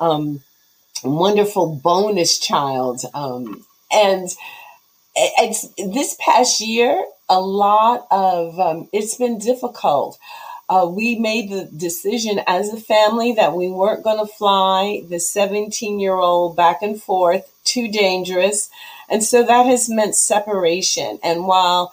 Um, 0.00 0.42
wonderful 1.04 1.80
bonus 1.82 2.38
child. 2.38 3.02
Um, 3.14 3.64
and 3.92 4.28
it's 5.14 5.68
this 5.76 6.16
past 6.20 6.60
year, 6.60 7.04
a 7.28 7.40
lot 7.40 8.06
of 8.10 8.58
um, 8.58 8.88
it's 8.92 9.16
been 9.16 9.38
difficult. 9.38 10.18
Uh, 10.68 10.86
we 10.86 11.18
made 11.18 11.50
the 11.50 11.64
decision 11.76 12.40
as 12.46 12.72
a 12.72 12.80
family 12.80 13.32
that 13.32 13.54
we 13.54 13.68
weren't 13.68 14.04
going 14.04 14.18
to 14.18 14.32
fly 14.32 15.02
the 15.08 15.20
17 15.20 16.00
year 16.00 16.14
old 16.14 16.56
back 16.56 16.82
and 16.82 17.02
forth, 17.02 17.52
too 17.64 17.90
dangerous. 17.90 18.70
And 19.08 19.22
so 19.22 19.42
that 19.42 19.66
has 19.66 19.90
meant 19.90 20.14
separation. 20.14 21.18
And 21.22 21.46
while 21.46 21.92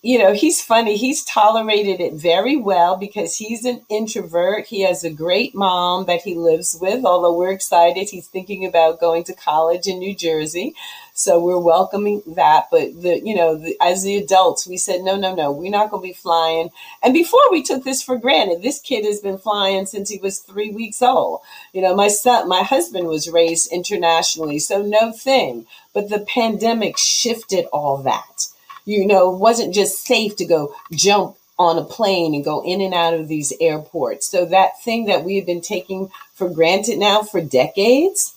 you 0.00 0.16
know, 0.16 0.32
he's 0.32 0.62
funny. 0.62 0.96
He's 0.96 1.24
tolerated 1.24 2.00
it 2.00 2.14
very 2.14 2.54
well 2.54 2.96
because 2.96 3.36
he's 3.36 3.64
an 3.64 3.82
introvert. 3.88 4.66
He 4.66 4.82
has 4.82 5.02
a 5.02 5.10
great 5.10 5.56
mom 5.56 6.06
that 6.06 6.22
he 6.22 6.36
lives 6.36 6.78
with, 6.80 7.04
although 7.04 7.36
we're 7.36 7.50
excited. 7.50 8.08
He's 8.08 8.28
thinking 8.28 8.64
about 8.64 9.00
going 9.00 9.24
to 9.24 9.34
college 9.34 9.88
in 9.88 9.98
New 9.98 10.14
Jersey. 10.14 10.76
So 11.14 11.42
we're 11.42 11.58
welcoming 11.58 12.22
that. 12.28 12.68
But 12.70 13.02
the, 13.02 13.20
you 13.24 13.34
know, 13.34 13.56
the, 13.56 13.76
as 13.80 14.04
the 14.04 14.16
adults, 14.16 14.68
we 14.68 14.76
said, 14.76 15.00
no, 15.00 15.16
no, 15.16 15.34
no, 15.34 15.50
we're 15.50 15.68
not 15.68 15.90
going 15.90 16.02
to 16.04 16.08
be 16.08 16.14
flying. 16.14 16.70
And 17.02 17.12
before 17.12 17.50
we 17.50 17.64
took 17.64 17.82
this 17.82 18.00
for 18.00 18.16
granted, 18.16 18.62
this 18.62 18.80
kid 18.80 19.04
has 19.04 19.18
been 19.18 19.38
flying 19.38 19.86
since 19.86 20.10
he 20.10 20.18
was 20.18 20.38
three 20.38 20.70
weeks 20.70 21.02
old. 21.02 21.40
You 21.72 21.82
know, 21.82 21.96
my 21.96 22.06
son, 22.06 22.48
my 22.48 22.62
husband 22.62 23.08
was 23.08 23.28
raised 23.28 23.72
internationally, 23.72 24.60
so 24.60 24.80
no 24.80 25.10
thing. 25.10 25.66
But 25.92 26.08
the 26.08 26.20
pandemic 26.20 26.98
shifted 26.98 27.64
all 27.72 27.96
that 28.04 28.46
you 28.88 29.06
know, 29.06 29.34
it 29.34 29.38
wasn't 29.38 29.74
just 29.74 30.06
safe 30.06 30.34
to 30.36 30.46
go 30.46 30.74
jump 30.90 31.36
on 31.58 31.76
a 31.76 31.84
plane 31.84 32.34
and 32.34 32.42
go 32.42 32.64
in 32.64 32.80
and 32.80 32.94
out 32.94 33.12
of 33.12 33.28
these 33.28 33.52
airports. 33.60 34.26
So 34.26 34.46
that 34.46 34.80
thing 34.82 35.04
that 35.06 35.24
we 35.24 35.36
have 35.36 35.44
been 35.44 35.60
taking 35.60 36.10
for 36.34 36.48
granted 36.48 36.98
now 36.98 37.22
for 37.22 37.42
decades. 37.42 38.34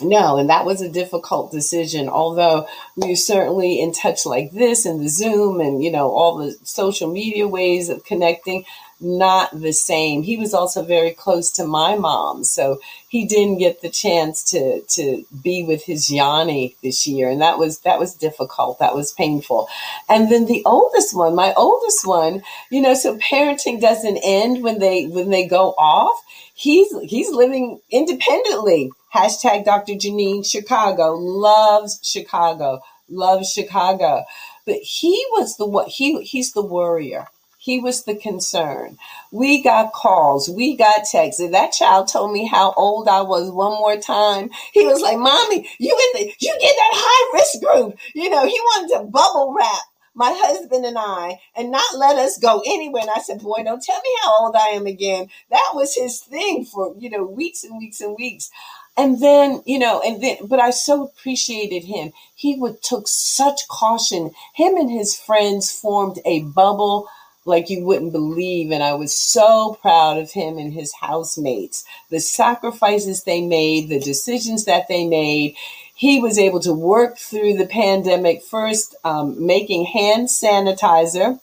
No, 0.00 0.38
and 0.38 0.50
that 0.50 0.64
was 0.64 0.80
a 0.80 0.88
difficult 0.88 1.52
decision. 1.52 2.08
Although 2.08 2.66
we 2.96 3.12
are 3.12 3.16
certainly 3.16 3.80
in 3.80 3.92
touch 3.92 4.26
like 4.26 4.50
this 4.50 4.86
and 4.86 5.00
the 5.00 5.08
Zoom 5.08 5.60
and, 5.60 5.84
you 5.84 5.92
know, 5.92 6.10
all 6.10 6.36
the 6.36 6.56
social 6.64 7.08
media 7.08 7.46
ways 7.46 7.88
of 7.90 8.04
connecting, 8.04 8.64
not 9.00 9.60
the 9.60 9.72
same. 9.72 10.22
He 10.22 10.36
was 10.36 10.54
also 10.54 10.82
very 10.82 11.10
close 11.10 11.50
to 11.52 11.66
my 11.66 11.96
mom, 11.96 12.44
so 12.44 12.78
he 13.08 13.24
didn't 13.24 13.58
get 13.58 13.82
the 13.82 13.90
chance 13.90 14.42
to 14.50 14.80
to 14.82 15.24
be 15.42 15.62
with 15.62 15.84
his 15.84 16.10
Yanni 16.10 16.76
this 16.82 17.06
year, 17.06 17.28
and 17.28 17.40
that 17.40 17.58
was 17.58 17.80
that 17.80 17.98
was 17.98 18.14
difficult. 18.14 18.78
That 18.78 18.94
was 18.94 19.12
painful. 19.12 19.68
And 20.08 20.30
then 20.30 20.46
the 20.46 20.62
oldest 20.64 21.14
one, 21.16 21.34
my 21.34 21.52
oldest 21.54 22.06
one, 22.06 22.42
you 22.70 22.80
know, 22.80 22.94
so 22.94 23.18
parenting 23.18 23.80
doesn't 23.80 24.18
end 24.24 24.62
when 24.62 24.78
they 24.78 25.06
when 25.06 25.30
they 25.30 25.46
go 25.46 25.70
off. 25.78 26.20
He's 26.54 26.92
he's 27.02 27.30
living 27.30 27.80
independently. 27.90 28.90
Hashtag 29.14 29.64
Dr. 29.64 29.94
Janine 29.94 30.48
Chicago 30.48 31.14
loves 31.14 32.00
Chicago, 32.02 32.80
loves 33.08 33.52
Chicago. 33.52 34.24
But 34.66 34.76
he 34.76 35.24
was 35.32 35.56
the 35.56 35.66
what 35.66 35.88
he 35.88 36.22
he's 36.22 36.52
the 36.52 36.62
warrior 36.62 37.28
he 37.64 37.80
was 37.80 38.04
the 38.04 38.14
concern. 38.14 38.98
We 39.32 39.62
got 39.62 39.94
calls, 39.94 40.50
we 40.50 40.76
got 40.76 41.06
texts. 41.10 41.42
That 41.50 41.72
child 41.72 42.08
told 42.08 42.30
me 42.30 42.46
how 42.46 42.74
old 42.76 43.08
I 43.08 43.22
was 43.22 43.50
one 43.50 43.72
more 43.72 43.96
time. 43.96 44.50
He 44.74 44.84
was 44.84 45.00
like, 45.00 45.16
Mommy, 45.16 45.66
you 45.78 45.98
in 46.14 46.20
the 46.20 46.34
you 46.40 46.54
get 46.60 46.76
that 46.76 46.92
high 46.92 47.38
risk 47.38 47.62
group. 47.62 47.98
You 48.14 48.28
know, 48.28 48.44
he 48.44 48.60
wanted 48.60 48.98
to 48.98 49.04
bubble 49.04 49.54
wrap 49.56 49.82
my 50.14 50.30
husband 50.44 50.84
and 50.84 50.98
I, 50.98 51.40
and 51.56 51.70
not 51.70 51.96
let 51.96 52.16
us 52.16 52.38
go 52.38 52.62
anywhere. 52.66 53.00
And 53.00 53.10
I 53.10 53.20
said, 53.20 53.40
Boy, 53.40 53.62
don't 53.64 53.82
tell 53.82 53.96
me 53.96 54.10
how 54.22 54.44
old 54.44 54.56
I 54.56 54.68
am 54.68 54.84
again. 54.86 55.28
That 55.48 55.72
was 55.72 55.94
his 55.94 56.20
thing 56.20 56.66
for, 56.66 56.94
you 56.98 57.08
know, 57.08 57.24
weeks 57.24 57.64
and 57.64 57.78
weeks 57.78 58.02
and 58.02 58.14
weeks. 58.14 58.50
And 58.96 59.20
then, 59.22 59.62
you 59.64 59.78
know, 59.78 60.02
and 60.04 60.22
then, 60.22 60.36
but 60.44 60.60
I 60.60 60.70
so 60.70 61.02
appreciated 61.02 61.84
him. 61.84 62.12
He 62.34 62.56
would 62.56 62.82
took 62.82 63.08
such 63.08 63.66
caution. 63.68 64.32
Him 64.54 64.76
and 64.76 64.90
his 64.90 65.16
friends 65.16 65.72
formed 65.72 66.20
a 66.26 66.42
bubble 66.42 67.08
like 67.44 67.70
you 67.70 67.84
wouldn't 67.84 68.12
believe. 68.12 68.70
And 68.70 68.82
I 68.82 68.94
was 68.94 69.16
so 69.16 69.78
proud 69.80 70.18
of 70.18 70.32
him 70.32 70.58
and 70.58 70.72
his 70.72 70.92
housemates, 71.00 71.84
the 72.10 72.20
sacrifices 72.20 73.24
they 73.24 73.40
made, 73.42 73.88
the 73.88 74.00
decisions 74.00 74.64
that 74.64 74.88
they 74.88 75.06
made. 75.06 75.56
He 75.94 76.20
was 76.20 76.38
able 76.38 76.60
to 76.60 76.72
work 76.72 77.18
through 77.18 77.54
the 77.56 77.66
pandemic 77.66 78.42
first, 78.42 78.96
um, 79.04 79.46
making 79.46 79.86
hand 79.86 80.28
sanitizer. 80.28 81.40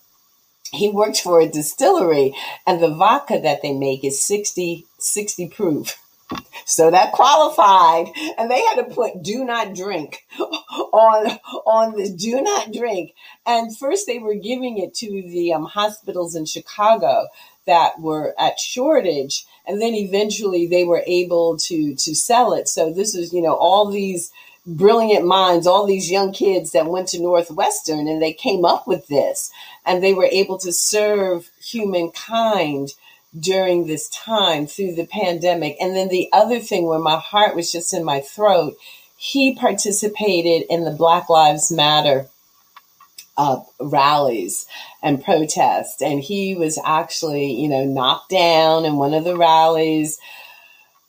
He 0.74 0.89
worked 0.89 1.22
for 1.22 1.39
a 1.41 1.47
distillery, 1.47 2.34
and 2.66 2.82
the 2.82 2.93
vodka 2.93 3.39
that 3.43 3.62
they 3.62 3.74
make 3.74 4.04
is 4.04 4.22
60, 4.22 4.86
60 4.99 5.49
proof. 5.49 6.01
So 6.65 6.91
that 6.91 7.11
qualified, 7.11 8.13
and 8.38 8.49
they 8.49 8.61
had 8.61 8.75
to 8.75 8.95
put 8.95 9.23
"do 9.23 9.43
not 9.43 9.75
drink" 9.75 10.25
on 10.39 11.39
on 11.65 11.97
the 11.97 12.09
"do 12.09 12.41
not 12.41 12.71
drink." 12.71 13.13
And 13.45 13.75
first, 13.75 14.07
they 14.07 14.19
were 14.19 14.36
giving 14.36 14.77
it 14.77 14.93
to 14.95 15.07
the 15.07 15.53
um, 15.53 15.65
hospitals 15.65 16.36
in 16.36 16.45
Chicago 16.45 17.27
that 17.65 17.99
were 17.99 18.34
at 18.39 18.59
shortage, 18.59 19.45
and 19.67 19.82
then 19.82 19.93
eventually 19.93 20.67
they 20.67 20.84
were 20.84 21.03
able 21.05 21.57
to 21.57 21.95
to 21.95 22.15
sell 22.15 22.53
it. 22.53 22.67
So 22.67 22.91
this 22.93 23.15
is 23.15 23.34
you 23.34 23.41
know 23.41 23.55
all 23.55 23.89
these 23.89 24.32
brilliant 24.65 25.25
minds, 25.25 25.65
all 25.67 25.86
these 25.86 26.11
young 26.11 26.32
kids 26.32 26.71
that 26.71 26.86
went 26.86 27.07
to 27.09 27.19
Northwestern, 27.21 28.07
and 28.07 28.21
they 28.21 28.34
came 28.34 28.63
up 28.63 28.88
with 28.88 29.07
this, 29.07 29.51
and 29.86 30.01
they 30.03 30.13
were 30.13 30.29
able 30.32 30.57
to 30.59 30.71
serve 30.71 31.49
humankind 31.59 32.93
during 33.38 33.88
this 33.88 34.09
time 34.09 34.67
through 34.67 34.95
the 34.95 35.07
pandemic. 35.07 35.77
And 35.79 35.95
then 35.95 36.09
the 36.09 36.29
other 36.34 36.59
thing 36.59 36.86
where 36.86 36.99
my 36.99 37.17
heart 37.17 37.55
was 37.55 37.71
just 37.71 37.93
in 37.93 38.03
my 38.03 38.19
throat, 38.19 38.75
he 39.15 39.55
participated 39.55 40.65
in 40.69 40.84
the 40.84 40.91
Black 40.91 41.29
Lives 41.29 41.71
Matter 41.71 42.27
uh, 43.38 43.61
rallies 43.79 44.65
and 45.01 45.23
protests. 45.23 46.01
And 46.01 46.19
he 46.19 46.55
was 46.55 46.79
actually, 46.86 47.53
you 47.53 47.69
know, 47.69 47.86
knocked 47.86 48.29
down 48.29 48.86
in 48.86 48.97
one 48.97 49.13
of 49.13 49.23
the 49.23 49.38
rallies 49.38 50.19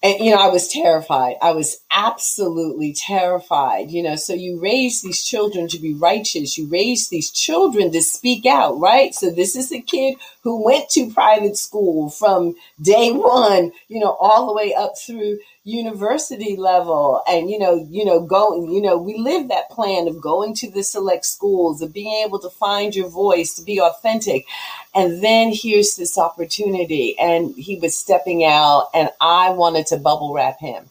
and 0.02 0.18
you 0.20 0.30
know 0.32 0.40
i 0.40 0.48
was 0.48 0.68
terrified. 0.68 1.36
I 1.42 1.52
was 1.52 1.78
absolutely 1.90 2.92
terrified 2.94 3.90
you 3.90 4.02
know. 4.02 4.16
So 4.16 4.34
you 4.34 4.60
raise 4.60 5.02
these 5.02 5.24
children 5.24 5.68
to 5.68 5.78
be 5.78 5.94
righteous. 5.94 6.58
You 6.58 6.66
raise 6.68 7.08
these 7.08 7.30
children 7.30 7.92
to 7.92 8.02
speak 8.02 8.46
out 8.46 8.78
right? 8.80 9.14
So 9.14 9.30
this 9.30 9.56
is 9.56 9.72
a 9.72 9.80
kid 9.80 10.16
who 10.42 10.64
went 10.64 10.90
to 10.90 11.10
private 11.12 11.56
school 11.56 12.10
from 12.10 12.54
day 12.80 13.12
one 13.12 13.72
you 13.88 14.00
know 14.00 14.16
all 14.20 14.46
the 14.46 14.54
way 14.54 14.74
up 14.74 14.92
through 14.98 15.38
university 15.64 16.56
level 16.56 17.22
and 17.28 17.48
you 17.48 17.56
know 17.56 17.86
you 17.88 18.04
know 18.04 18.18
going 18.18 18.68
you 18.68 18.82
know 18.82 18.98
we 18.98 19.16
live 19.16 19.48
that 19.48 19.70
plan 19.70 20.08
of 20.08 20.20
going 20.20 20.52
to 20.52 20.68
the 20.68 20.82
select 20.82 21.24
schools 21.24 21.80
of 21.80 21.92
being 21.92 22.24
able 22.24 22.40
to 22.40 22.50
find 22.50 22.96
your 22.96 23.08
voice 23.08 23.54
to 23.54 23.62
be 23.62 23.80
authentic. 23.80 24.44
And 24.92 25.22
then 25.22 25.52
here's 25.54 25.94
this 25.94 26.18
opportunity. 26.18 27.16
And 27.18 27.54
he 27.54 27.78
was 27.78 27.96
stepping 27.96 28.44
out 28.44 28.88
and 28.92 29.08
i 29.20 29.50
wanted 29.50 29.86
to 29.88 29.96
bubble 29.98 30.34
wrap 30.34 30.58
him. 30.58 30.86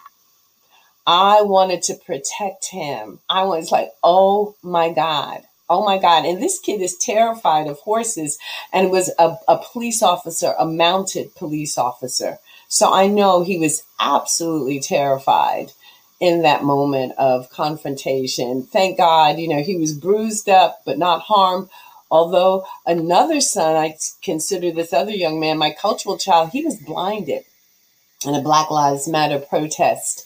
I 1.06 1.42
wanted 1.42 1.84
to 1.84 1.96
protect 1.96 2.70
him. 2.70 3.20
I 3.30 3.44
was 3.44 3.74
like 3.74 3.92
oh 4.02 4.56
my 4.64 4.94
god. 4.94 5.44
Oh 5.70 5.86
my 5.86 5.98
God. 5.98 6.26
And 6.26 6.42
this 6.42 6.60
kid 6.60 6.82
is 6.82 6.98
terrified 6.98 7.68
of 7.68 7.80
horses 7.80 8.38
and 8.74 8.92
was 8.92 9.10
a, 9.18 9.36
a 9.48 9.58
police 9.58 10.02
officer, 10.04 10.54
a 10.60 10.66
mounted 10.66 11.34
police 11.36 11.78
officer. 11.78 12.40
So 12.72 12.94
I 12.94 13.08
know 13.08 13.44
he 13.44 13.58
was 13.58 13.84
absolutely 14.00 14.80
terrified 14.80 15.74
in 16.22 16.44
that 16.44 16.64
moment 16.64 17.12
of 17.18 17.50
confrontation. 17.50 18.64
Thank 18.64 18.98
God, 18.98 19.40
you 19.40 19.50
know, 19.50 19.62
he 19.62 19.76
was 19.76 19.94
bruised 19.94 20.48
up 20.48 20.80
but 20.86 20.98
not 20.98 21.24
harmed. 21.24 21.68
Although 22.10 22.66
another 22.86 23.42
son, 23.42 23.76
I 23.76 23.98
consider 24.24 24.72
this 24.72 24.94
other 24.94 25.12
young 25.12 25.38
man, 25.38 25.58
my 25.58 25.72
cultural 25.72 26.18
child, 26.18 26.52
he 26.52 26.64
was 26.64 26.78
blinded 26.78 27.44
in 28.26 28.36
a 28.36 28.42
Black 28.42 28.72
Lives 28.72 29.06
Matter 29.06 29.40
protest 29.40 30.26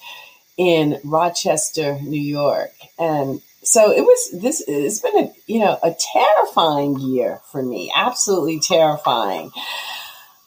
in 0.55 0.99
Rochester, 1.03 1.99
New 1.99 2.21
York. 2.21 2.73
And 2.99 3.41
so 3.63 3.91
it 3.91 4.01
was 4.01 4.39
this 4.39 4.63
it's 4.67 4.99
been 4.99 5.17
a 5.17 5.33
you 5.47 5.57
know 5.57 5.79
a 5.81 5.95
terrifying 6.13 6.99
year 6.99 7.41
for 7.51 7.63
me 7.63 7.91
absolutely 7.95 8.59
terrifying 8.59 9.49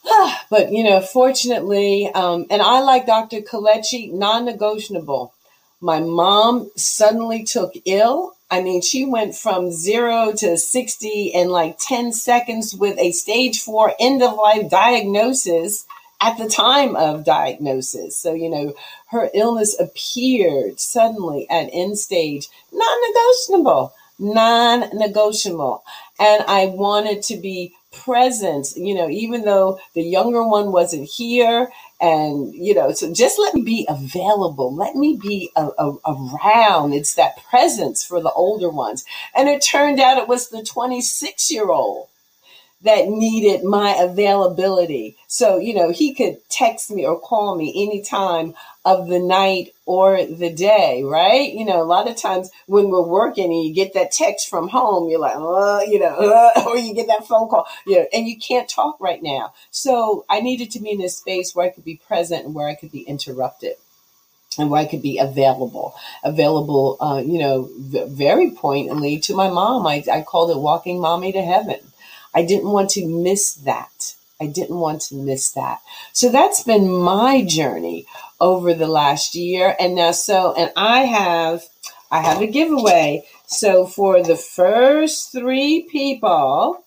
but 0.49 0.71
you 0.71 0.83
know, 0.83 1.01
fortunately, 1.01 2.11
um, 2.13 2.45
and 2.49 2.61
I 2.61 2.79
like 2.81 3.05
Dr. 3.05 3.41
Kelechi, 3.41 4.11
non-negotiable. 4.11 5.33
My 5.81 5.99
mom 5.99 6.69
suddenly 6.75 7.43
took 7.43 7.73
ill. 7.85 8.33
I 8.51 8.61
mean, 8.61 8.81
she 8.81 9.05
went 9.05 9.35
from 9.35 9.71
zero 9.71 10.33
to 10.37 10.57
60 10.57 11.07
in 11.33 11.49
like 11.49 11.77
10 11.79 12.11
seconds 12.13 12.75
with 12.75 12.97
a 12.97 13.11
stage 13.11 13.61
four 13.61 13.93
end 13.99 14.21
of 14.21 14.35
life 14.35 14.69
diagnosis 14.69 15.85
at 16.21 16.37
the 16.37 16.49
time 16.49 16.95
of 16.95 17.23
diagnosis. 17.23 18.17
So, 18.17 18.33
you 18.33 18.49
know, 18.49 18.73
her 19.11 19.29
illness 19.33 19.79
appeared 19.79 20.79
suddenly 20.79 21.49
at 21.49 21.69
end 21.71 21.97
stage, 21.97 22.49
non 22.73 22.97
negotiable, 23.07 23.93
non 24.17 24.89
negotiable. 24.97 25.83
And 26.19 26.43
I 26.47 26.65
wanted 26.65 27.23
to 27.23 27.37
be 27.37 27.73
presence, 27.91 28.75
you 28.77 28.93
know, 28.93 29.09
even 29.09 29.43
though 29.43 29.79
the 29.93 30.03
younger 30.03 30.47
one 30.47 30.71
wasn't 30.71 31.09
here. 31.09 31.71
And, 32.01 32.53
you 32.53 32.73
know, 32.73 32.91
so 32.93 33.11
just 33.13 33.39
let 33.39 33.53
me 33.53 33.61
be 33.61 33.85
available. 33.89 34.73
Let 34.73 34.95
me 34.95 35.19
be 35.21 35.51
a, 35.55 35.69
a, 35.77 35.95
around. 36.05 36.93
It's 36.93 37.15
that 37.15 37.43
presence 37.49 38.05
for 38.05 38.21
the 38.21 38.31
older 38.31 38.69
ones. 38.69 39.05
And 39.35 39.49
it 39.49 39.61
turned 39.61 39.99
out 39.99 40.17
it 40.17 40.27
was 40.27 40.49
the 40.49 40.63
26 40.63 41.51
year 41.51 41.69
old 41.69 42.07
that 42.81 43.09
needed 43.09 43.63
my 43.63 43.93
availability. 43.99 45.17
So, 45.27 45.57
you 45.57 45.73
know, 45.73 45.91
he 45.91 46.13
could 46.13 46.37
text 46.49 46.89
me 46.91 47.05
or 47.05 47.19
call 47.19 47.55
me 47.55 47.73
any 47.75 48.01
time 48.01 48.53
of 48.85 49.07
the 49.09 49.19
night 49.19 49.73
or 49.85 50.25
the 50.25 50.49
day, 50.49 51.03
right? 51.03 51.51
You 51.51 51.65
know, 51.65 51.81
a 51.81 51.83
lot 51.83 52.09
of 52.09 52.15
times 52.15 52.49
when 52.67 52.89
we're 52.89 53.01
working 53.01 53.45
and 53.45 53.63
you 53.63 53.73
get 53.73 53.93
that 53.95 54.11
text 54.11 54.49
from 54.49 54.69
home, 54.69 55.09
you're 55.09 55.19
like, 55.19 55.35
uh, 55.35 55.81
you 55.89 55.99
know, 55.99 56.15
uh, 56.15 56.63
or 56.67 56.77
you 56.77 56.93
get 56.93 57.07
that 57.07 57.27
phone 57.27 57.49
call, 57.49 57.67
you 57.85 57.97
know, 57.99 58.05
and 58.13 58.27
you 58.27 58.37
can't 58.37 58.69
talk 58.69 58.95
right 59.01 59.21
now. 59.21 59.53
So 59.71 60.25
I 60.29 60.39
needed 60.39 60.71
to 60.71 60.79
be 60.79 60.91
in 60.91 61.01
a 61.01 61.09
space 61.09 61.53
where 61.53 61.67
I 61.67 61.71
could 61.71 61.85
be 61.85 61.99
present 62.07 62.45
and 62.45 62.55
where 62.55 62.69
I 62.69 62.75
could 62.75 62.91
be 62.91 63.01
interrupted 63.01 63.73
and 64.57 64.69
where 64.71 64.81
I 64.81 64.85
could 64.85 65.01
be 65.01 65.17
available, 65.17 65.95
available, 66.23 66.97
uh, 67.01 67.21
you 67.25 67.39
know, 67.39 67.69
v- 67.77 68.05
very 68.07 68.51
pointedly 68.51 69.19
to 69.21 69.35
my 69.35 69.49
mom. 69.49 69.85
I, 69.85 70.03
I 70.11 70.21
called 70.21 70.51
it 70.51 70.57
walking 70.57 71.01
mommy 71.01 71.33
to 71.33 71.41
heaven 71.41 71.79
I 72.33 72.43
didn't 72.43 72.69
want 72.69 72.91
to 72.91 73.05
miss 73.05 73.53
that. 73.55 74.15
I 74.41 74.45
didn't 74.45 74.77
want 74.77 75.01
to 75.03 75.15
miss 75.15 75.51
that. 75.51 75.81
So 76.13 76.29
that's 76.29 76.63
been 76.63 76.89
my 76.89 77.43
journey 77.43 78.05
over 78.39 78.73
the 78.73 78.87
last 78.87 79.35
year. 79.35 79.75
And 79.79 79.95
now, 79.95 80.11
so, 80.11 80.53
and 80.57 80.71
I 80.75 81.01
have, 81.01 81.63
I 82.09 82.21
have 82.21 82.41
a 82.41 82.47
giveaway. 82.47 83.25
So 83.47 83.85
for 83.85 84.23
the 84.23 84.37
first 84.37 85.31
three 85.31 85.81
people 85.91 86.83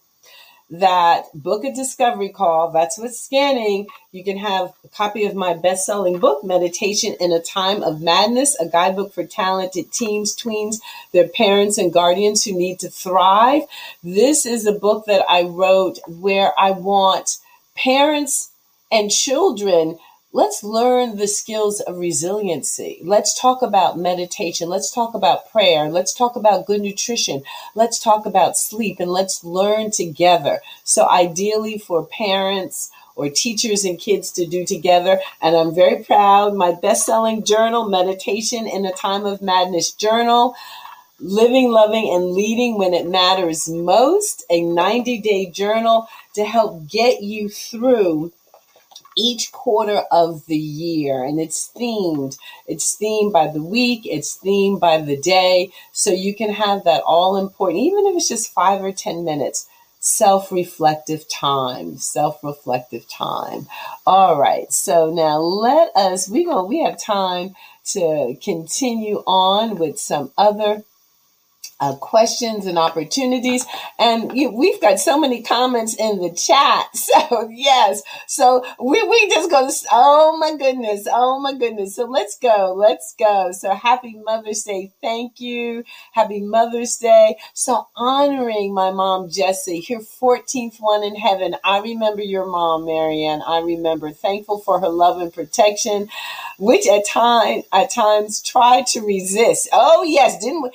that 0.73 1.27
book 1.35 1.65
a 1.65 1.73
discovery 1.73 2.31
call. 2.31 2.71
That's 2.71 2.99
what's 2.99 3.21
scanning. 3.21 3.87
You 4.11 4.25
can 4.25 4.39
have 4.39 4.73
a 4.85 4.89
copy 4.89 5.27
of 5.27 5.35
my 5.35 5.53
best 5.53 5.85
selling 5.85 6.19
book, 6.19 6.43
Meditation 6.43 7.15
in 7.21 7.31
a 7.31 7.41
Time 7.41 7.83
of 7.83 8.01
Madness, 8.01 8.59
a 8.59 8.67
guidebook 8.67 9.13
for 9.13 9.25
talented 9.25 9.93
teens, 9.93 10.35
tweens, 10.35 10.81
their 11.13 11.29
parents, 11.29 11.77
and 11.77 11.93
guardians 11.93 12.43
who 12.43 12.57
need 12.57 12.81
to 12.81 12.89
thrive. 12.89 13.63
This 14.03 14.47
is 14.47 14.67
a 14.67 14.73
book 14.73 15.05
that 15.07 15.25
I 15.29 15.43
wrote 15.43 15.99
where 16.09 16.53
I 16.59 16.71
want 16.71 17.37
parents 17.77 18.51
and 18.91 19.11
children 19.11 19.99
let's 20.33 20.65
learn 20.65 21.17
the 21.17 21.29
skills 21.29 21.81
of 21.81 21.99
resiliency. 21.99 23.01
Let's 23.05 23.39
talk 23.39 23.63
about 23.63 23.99
meditation. 23.99 24.69
Let's 24.69 24.91
talk 24.91 25.15
about 25.15 25.51
prayer. 25.53 25.89
Let's 25.89 26.15
talk 26.15 26.37
about 26.37 26.67
good 26.67 26.81
nutrition. 26.81 27.43
Let's 27.75 27.99
talk 27.99 28.25
about 28.27 28.57
sleep 28.57 28.99
and 28.99 29.11
let's 29.11 29.45
learn 29.45 29.91
together. 29.91 30.61
So 30.85 31.09
ideally 31.09 31.79
for 31.79 32.05
parents, 32.05 32.91
or 33.15 33.29
teachers 33.29 33.85
and 33.85 33.99
kids 33.99 34.31
to 34.33 34.47
do 34.47 34.65
together. 34.65 35.21
And 35.41 35.57
I'm 35.57 35.75
very 35.75 36.03
proud. 36.03 36.55
My 36.55 36.73
best 36.73 37.07
selling 37.07 37.45
journal, 37.45 37.89
Meditation 37.89 38.67
in 38.67 38.87
a 38.87 38.93
Time 38.93 39.27
of 39.27 39.43
Madness 39.43 39.93
Journal, 39.93 40.55
Living, 41.21 41.71
Loving, 41.71 42.11
and 42.13 42.33
Leading 42.33 42.79
When 42.79 42.95
It 42.95 43.07
Matters 43.07 43.69
Most, 43.69 44.45
a 44.51 44.63
90 44.63 45.19
day 45.19 45.51
journal 45.51 46.09
to 46.35 46.45
help 46.45 46.89
get 46.89 47.23
you 47.23 47.49
through 47.49 48.33
each 49.17 49.53
quarter 49.53 50.03
of 50.11 50.47
the 50.47 50.57
year 50.57 51.25
and 51.25 51.41
it's 51.41 51.71
themed. 51.77 52.39
It's 52.67 52.97
themed 52.97 53.33
by 53.33 53.49
the 53.49 53.63
week, 53.63 54.03
it's 54.05 54.39
themed 54.39 54.81
by 54.81 55.01
the 55.01 55.17
day. 55.17 55.73
So 55.93 56.11
you 56.11 56.35
can 56.35 56.53
have 56.53 56.85
that 56.85 57.03
all 57.07 57.37
important, 57.37 57.81
even 57.83 58.07
if 58.07 58.17
it's 58.17 58.29
just 58.29 58.53
five 58.53 58.83
or 58.83 58.93
10 58.93 59.25
minutes. 59.25 59.69
Self 60.05 60.51
reflective 60.51 61.29
time, 61.29 61.97
self 61.97 62.43
reflective 62.43 63.09
time. 63.09 63.69
All 64.05 64.37
right, 64.37 64.73
so 64.73 65.13
now 65.13 65.39
let 65.39 65.95
us, 65.95 66.29
we 66.29 66.45
go, 66.45 66.65
we 66.65 66.83
have 66.83 67.01
time 67.01 67.55
to 67.85 68.37
continue 68.43 69.23
on 69.27 69.77
with 69.77 70.01
some 70.01 70.33
other 70.37 70.83
uh, 71.83 71.97
questions 71.97 72.67
and 72.67 72.79
opportunities. 72.79 73.67
And 74.01 74.37
you, 74.39 74.53
we've 74.53 74.81
got 74.81 75.01
so 75.01 75.21
many 75.21 75.43
comments 75.43 75.97
in 75.97 76.21
the 76.21 76.33
chat. 76.35 76.87
So 77.13 77.49
yes, 77.53 78.03
so 78.29 78.65
we 78.81 79.03
we 79.03 79.29
just 79.31 79.51
go. 79.51 79.69
Oh 79.93 80.37
my 80.39 80.57
goodness, 80.57 81.07
oh 81.13 81.41
my 81.41 81.55
goodness. 81.55 81.97
So 81.97 82.07
let's 82.07 82.39
go, 82.39 82.75
let's 82.77 83.15
go. 83.19 83.53
So 83.53 83.75
happy 83.75 84.17
Mother's 84.25 84.65
Day, 84.65 84.93
thank 85.03 85.41
you. 85.41 85.85
Happy 86.13 86.43
Mother's 86.43 86.99
Day. 86.99 87.37
So 87.55 87.89
honoring 87.97 88.75
my 88.75 88.93
mom 88.93 89.31
Jessie, 89.31 89.85
her 89.91 90.01
14th 90.01 90.77
one 90.81 91.05
in 91.05 91.17
heaven. 91.17 91.57
I 91.65 91.81
remember 91.81 92.23
your 92.23 92.47
mom, 92.47 92.87
Marianne. 92.87 93.43
I 93.47 93.61
remember. 93.61 94.11
Thankful 94.13 94.61
for 94.61 94.81
her 94.81 94.91
love 94.91 95.21
and 95.23 95.35
protection, 95.35 96.09
which 96.59 96.89
at 96.89 97.07
time 97.07 97.63
at 97.73 97.91
times 97.93 98.43
tried 98.43 98.87
to 98.89 99.03
resist. 99.03 99.69
Oh 99.73 100.05
yes, 100.05 100.39
didn't 100.41 100.63
we? 100.65 100.71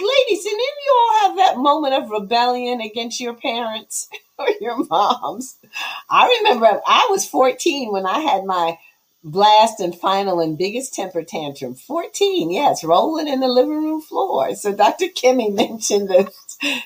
Ladies, 0.00 0.44
didn't 0.44 0.60
you 0.60 0.96
all 0.98 1.20
have 1.28 1.36
that 1.36 1.58
moment 1.58 1.94
of 1.94 2.10
rebellion 2.10 2.80
against 2.80 3.20
your 3.20 3.34
parents 3.34 4.08
or 4.38 4.48
your 4.60 4.76
moms? 4.84 5.56
I 6.08 6.40
remember 6.42 6.80
I 6.86 7.08
was 7.10 7.26
14 7.26 7.92
when 7.92 8.06
I 8.06 8.20
had 8.20 8.44
my 8.44 8.78
blast 9.22 9.80
and 9.80 9.94
final 9.94 10.40
and 10.40 10.56
biggest 10.56 10.94
temper 10.94 11.22
tantrum. 11.22 11.74
14, 11.74 12.50
yes, 12.50 12.82
rolling 12.82 13.28
in 13.28 13.40
the 13.40 13.48
living 13.48 13.84
room 13.84 14.00
floor. 14.00 14.54
So 14.54 14.74
Dr. 14.74 15.06
Kimmy 15.06 15.54
mentioned 15.54 16.08
the 16.08 16.30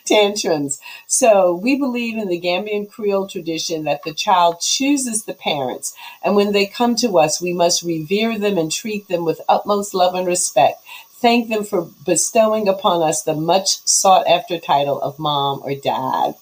tantrums. 0.05 0.81
So 1.07 1.55
we 1.55 1.77
believe 1.79 2.19
in 2.19 2.29
the 2.29 2.41
Gambian 2.41 2.91
Creole 2.91 3.29
tradition 3.29 3.85
that 3.85 4.03
the 4.03 4.15
child 4.15 4.61
chooses 4.61 5.25
the 5.25 5.35
parents. 5.35 5.95
And 6.25 6.35
when 6.35 6.53
they 6.53 6.67
come 6.67 6.97
to 6.97 7.19
us, 7.19 7.41
we 7.41 7.53
must 7.53 7.83
revere 7.83 8.39
them 8.39 8.59
and 8.59 8.71
treat 8.71 9.09
them 9.09 9.25
with 9.25 9.41
utmost 9.49 9.95
love 9.95 10.15
and 10.15 10.27
respect 10.27 10.83
thank 11.25 11.49
them 11.49 11.65
for 11.65 11.89
bestowing 12.05 12.69
upon 12.69 13.03
us 13.03 13.23
the 13.23 13.35
much 13.35 13.79
sought 13.87 14.27
after 14.27 14.59
title 14.59 15.01
of 15.01 15.19
mom 15.19 15.63
or 15.65 15.75
dad. 15.75 16.35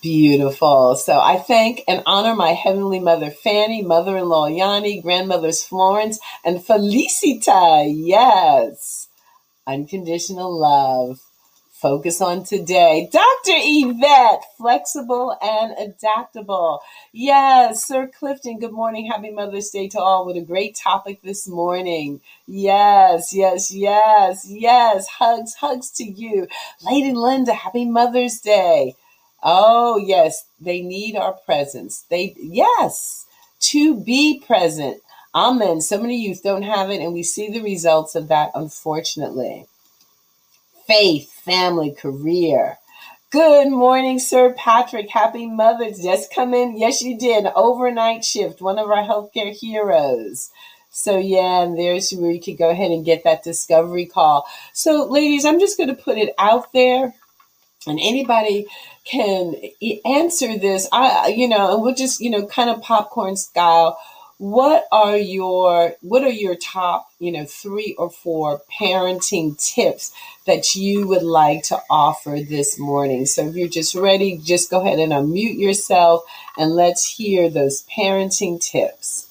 Beautiful. 0.00 0.96
So 0.96 1.20
I 1.20 1.36
thank 1.36 1.82
and 1.86 2.02
honor 2.06 2.34
my 2.34 2.52
heavenly 2.52 3.00
mother 3.00 3.30
Fanny, 3.30 3.82
mother 3.82 4.16
in 4.16 4.30
law 4.30 4.46
Yanni, 4.46 5.02
grandmothers 5.02 5.62
Florence 5.62 6.18
and 6.42 6.58
Felicita. 6.60 7.86
Yes. 7.94 9.08
Unconditional 9.66 10.58
love. 10.58 11.20
Focus 11.84 12.22
on 12.22 12.44
today. 12.44 13.10
Dr. 13.12 13.58
Yvette, 13.58 14.42
flexible 14.56 15.36
and 15.42 15.74
adaptable. 15.76 16.80
Yes, 17.12 17.86
Sir 17.86 18.06
Clifton, 18.06 18.58
good 18.58 18.72
morning. 18.72 19.04
Happy 19.04 19.30
Mother's 19.30 19.68
Day 19.68 19.88
to 19.88 19.98
all. 19.98 20.24
What 20.24 20.38
a 20.38 20.40
great 20.40 20.76
topic 20.76 21.20
this 21.20 21.46
morning. 21.46 22.22
Yes, 22.46 23.34
yes, 23.34 23.70
yes, 23.70 24.46
yes. 24.48 25.06
Hugs, 25.08 25.56
hugs 25.56 25.90
to 25.90 26.04
you. 26.04 26.48
Lady 26.80 27.12
Linda, 27.12 27.52
happy 27.52 27.84
Mother's 27.84 28.38
Day. 28.38 28.94
Oh, 29.42 29.98
yes, 29.98 30.46
they 30.58 30.80
need 30.80 31.16
our 31.16 31.34
presence. 31.34 32.06
They, 32.08 32.34
yes, 32.38 33.26
to 33.60 33.94
be 33.94 34.40
present. 34.40 35.02
Amen. 35.34 35.82
So 35.82 36.00
many 36.00 36.16
youth 36.16 36.42
don't 36.42 36.62
have 36.62 36.88
it, 36.88 37.02
and 37.02 37.12
we 37.12 37.22
see 37.22 37.50
the 37.50 37.60
results 37.60 38.14
of 38.14 38.28
that, 38.28 38.52
unfortunately 38.54 39.66
faith, 40.86 41.32
family, 41.32 41.92
career. 41.92 42.78
Good 43.30 43.70
morning, 43.70 44.18
Sir 44.18 44.54
Patrick. 44.56 45.10
Happy 45.10 45.46
Mother's 45.46 46.00
Just 46.00 46.32
come 46.32 46.54
in. 46.54 46.76
Yes, 46.76 47.02
you 47.02 47.18
did. 47.18 47.46
Overnight 47.56 48.24
shift, 48.24 48.60
one 48.60 48.78
of 48.78 48.90
our 48.90 49.02
healthcare 49.02 49.52
heroes. 49.52 50.50
So, 50.90 51.18
yeah, 51.18 51.62
and 51.62 51.76
there's 51.76 52.12
where 52.12 52.30
you 52.30 52.40
could 52.40 52.58
go 52.58 52.70
ahead 52.70 52.92
and 52.92 53.04
get 53.04 53.24
that 53.24 53.42
discovery 53.42 54.06
call. 54.06 54.46
So, 54.72 55.04
ladies, 55.06 55.44
I'm 55.44 55.58
just 55.58 55.76
going 55.76 55.88
to 55.88 56.00
put 56.00 56.18
it 56.18 56.32
out 56.38 56.72
there, 56.72 57.14
and 57.86 57.98
anybody 58.00 58.66
can 59.04 59.56
answer 60.04 60.56
this. 60.56 60.88
I, 60.92 61.34
you 61.36 61.48
know, 61.48 61.74
and 61.74 61.82
we'll 61.82 61.94
just, 61.96 62.20
you 62.20 62.30
know, 62.30 62.46
kind 62.46 62.70
of 62.70 62.80
popcorn 62.82 63.36
style 63.36 63.98
what 64.38 64.86
are 64.90 65.16
your 65.16 65.94
what 66.00 66.22
are 66.22 66.30
your 66.30 66.56
top 66.56 67.08
you 67.20 67.30
know 67.30 67.44
three 67.44 67.94
or 67.98 68.10
four 68.10 68.60
parenting 68.80 69.56
tips 69.58 70.12
that 70.46 70.74
you 70.74 71.06
would 71.06 71.22
like 71.22 71.62
to 71.64 71.78
offer 71.88 72.38
this 72.40 72.78
morning? 72.78 73.26
So 73.26 73.48
if 73.48 73.54
you're 73.54 73.68
just 73.68 73.94
ready 73.94 74.38
just 74.38 74.70
go 74.70 74.80
ahead 74.80 74.98
and 74.98 75.12
unmute 75.12 75.58
yourself 75.58 76.24
and 76.58 76.72
let's 76.72 77.06
hear 77.06 77.48
those 77.48 77.84
parenting 77.84 78.60
tips. 78.60 79.28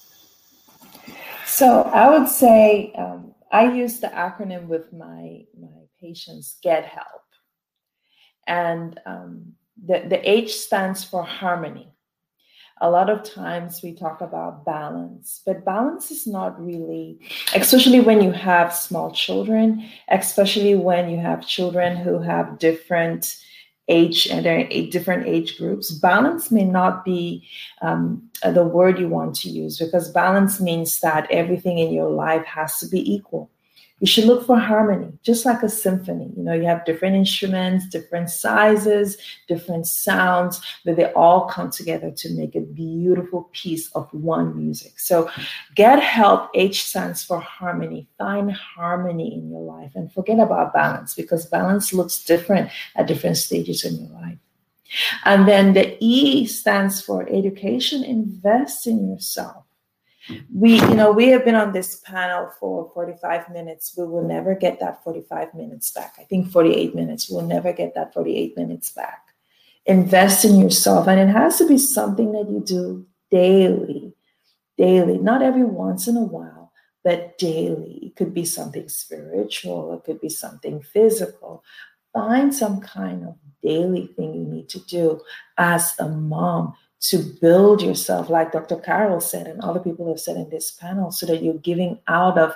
So 1.45 1.81
i 1.81 2.09
would 2.09 2.29
say 2.29 2.93
um, 2.97 3.35
i 3.51 3.71
use 3.71 3.99
the 3.99 4.07
acronym 4.07 4.67
with 4.67 4.91
my 4.93 5.43
my 5.59 5.67
patients 5.99 6.57
get 6.61 6.85
help. 6.85 7.07
And 8.45 8.99
um, 9.05 9.53
the, 9.85 10.03
the 10.07 10.29
h 10.29 10.55
stands 10.55 11.03
for 11.03 11.23
harmony 11.23 11.92
a 12.81 12.89
lot 12.89 13.09
of 13.09 13.23
times 13.23 13.81
we 13.81 13.93
talk 13.93 14.21
about 14.21 14.65
balance, 14.65 15.41
but 15.45 15.63
balance 15.63 16.11
is 16.11 16.27
not 16.27 16.59
really, 16.63 17.19
especially 17.55 17.99
when 17.99 18.21
you 18.21 18.31
have 18.31 18.73
small 18.73 19.11
children, 19.11 19.87
especially 20.09 20.75
when 20.75 21.09
you 21.09 21.17
have 21.17 21.47
children 21.47 21.95
who 21.95 22.19
have 22.19 22.59
different 22.59 23.37
age 23.89 24.27
and 24.27 24.45
they're 24.45 24.59
in 24.59 24.89
different 24.89 25.27
age 25.27 25.57
groups. 25.57 25.91
Balance 25.91 26.51
may 26.51 26.63
not 26.63 27.03
be 27.03 27.47
um, 27.81 28.29
the 28.41 28.63
word 28.63 28.97
you 28.97 29.07
want 29.07 29.35
to 29.35 29.49
use 29.49 29.77
because 29.77 30.11
balance 30.11 30.59
means 30.59 30.99
that 31.01 31.29
everything 31.29 31.79
in 31.79 31.93
your 31.93 32.09
life 32.09 32.45
has 32.45 32.79
to 32.79 32.87
be 32.87 33.13
equal 33.13 33.49
you 34.03 34.07
should 34.07 34.25
look 34.25 34.45
for 34.45 34.59
harmony, 34.59 35.17
just 35.23 35.45
like 35.45 35.63
a 35.63 35.69
symphony. 35.69 36.29
You 36.35 36.43
know, 36.43 36.51
you 36.51 36.65
have 36.65 36.83
different 36.83 37.15
instruments, 37.15 37.87
different 37.87 38.29
sizes, 38.29 39.15
different 39.47 39.87
sounds, 39.87 40.59
but 40.83 40.97
they 40.97 41.09
all 41.13 41.45
come 41.45 41.71
together 41.71 42.11
to 42.11 42.29
make 42.31 42.53
a 42.53 42.59
beautiful 42.59 43.49
piece 43.53 43.89
of 43.93 44.13
one 44.13 44.57
music. 44.57 44.99
So 44.99 45.29
get 45.75 46.03
help. 46.03 46.49
H 46.53 46.83
stands 46.83 47.23
for 47.23 47.39
harmony. 47.39 48.09
Find 48.17 48.51
harmony 48.51 49.35
in 49.35 49.49
your 49.49 49.61
life 49.61 49.93
and 49.95 50.11
forget 50.11 50.37
about 50.37 50.73
balance 50.73 51.13
because 51.13 51.45
balance 51.45 51.93
looks 51.93 52.21
different 52.25 52.71
at 52.97 53.07
different 53.07 53.37
stages 53.37 53.85
in 53.85 54.01
your 54.01 54.11
life. 54.11 54.37
And 55.23 55.47
then 55.47 55.71
the 55.71 55.95
E 56.03 56.45
stands 56.45 56.99
for 56.99 57.25
education. 57.29 58.03
Invest 58.03 58.85
in 58.85 59.09
yourself 59.09 59.63
we 60.53 60.75
you 60.75 60.95
know 60.95 61.11
we 61.11 61.27
have 61.27 61.45
been 61.45 61.55
on 61.55 61.73
this 61.73 61.99
panel 61.99 62.51
for 62.59 62.91
45 62.93 63.49
minutes. 63.49 63.93
We 63.97 64.05
will 64.05 64.27
never 64.27 64.55
get 64.55 64.79
that 64.79 65.03
45 65.03 65.53
minutes 65.53 65.91
back. 65.91 66.13
I 66.19 66.23
think 66.23 66.51
48 66.51 66.95
minutes. 66.95 67.29
We'll 67.29 67.45
never 67.45 67.73
get 67.73 67.95
that 67.95 68.13
48 68.13 68.57
minutes 68.57 68.91
back. 68.91 69.27
Invest 69.85 70.45
in 70.45 70.59
yourself. 70.59 71.07
And 71.07 71.19
it 71.19 71.31
has 71.31 71.57
to 71.57 71.67
be 71.67 71.77
something 71.77 72.31
that 72.31 72.49
you 72.49 72.63
do 72.65 73.05
daily 73.29 74.13
daily. 74.77 75.17
Not 75.17 75.41
every 75.41 75.65
once 75.65 76.07
in 76.07 76.17
a 76.17 76.23
while 76.23 76.63
but 77.03 77.37
daily. 77.37 77.99
It 78.01 78.15
could 78.15 78.33
be 78.33 78.45
something 78.45 78.87
spiritual. 78.87 79.93
It 79.93 80.03
could 80.05 80.21
be 80.21 80.29
something 80.29 80.81
physical. 80.81 81.63
Find 82.13 82.53
some 82.53 82.79
kind 82.79 83.27
of 83.27 83.35
daily 83.61 84.07
thing 84.07 84.33
you 84.33 84.45
need 84.45 84.69
to 84.69 84.79
do 84.85 85.21
as 85.57 85.93
a 85.99 86.07
mom 86.07 86.73
to 87.03 87.17
build 87.41 87.81
yourself, 87.81 88.29
like 88.29 88.53
Dr. 88.53 88.77
Carol 88.77 89.19
said, 89.19 89.47
and 89.47 89.61
other 89.61 89.79
people 89.79 90.07
have 90.07 90.19
said 90.19 90.37
in 90.37 90.49
this 90.49 90.71
panel, 90.71 91.11
so 91.11 91.25
that 91.25 91.43
you're 91.43 91.55
giving 91.55 91.99
out 92.07 92.37
of. 92.37 92.55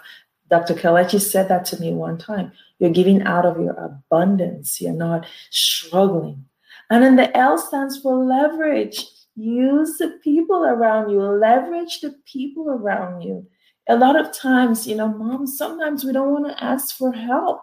Dr. 0.49 0.75
Kelechi 0.75 1.19
said 1.19 1.49
that 1.49 1.65
to 1.65 1.79
me 1.79 1.91
one 1.91 2.17
time. 2.17 2.53
You're 2.79 2.91
giving 2.91 3.21
out 3.23 3.45
of 3.45 3.59
your 3.59 3.73
abundance. 3.73 4.79
You're 4.79 4.93
not 4.93 5.25
struggling. 5.49 6.45
And 6.89 7.03
then 7.03 7.17
the 7.17 7.35
L 7.35 7.57
stands 7.57 7.99
for 7.99 8.15
leverage. 8.23 9.05
Use 9.35 9.97
the 9.97 10.19
people 10.23 10.63
around 10.63 11.09
you, 11.09 11.21
leverage 11.21 11.99
the 11.99 12.15
people 12.25 12.69
around 12.69 13.21
you. 13.21 13.45
A 13.89 13.97
lot 13.97 14.19
of 14.19 14.33
times, 14.33 14.87
you 14.87 14.95
know, 14.95 15.09
moms, 15.09 15.57
sometimes 15.57 16.03
we 16.03 16.13
don't 16.13 16.33
want 16.33 16.47
to 16.47 16.63
ask 16.63 16.95
for 16.95 17.11
help 17.11 17.61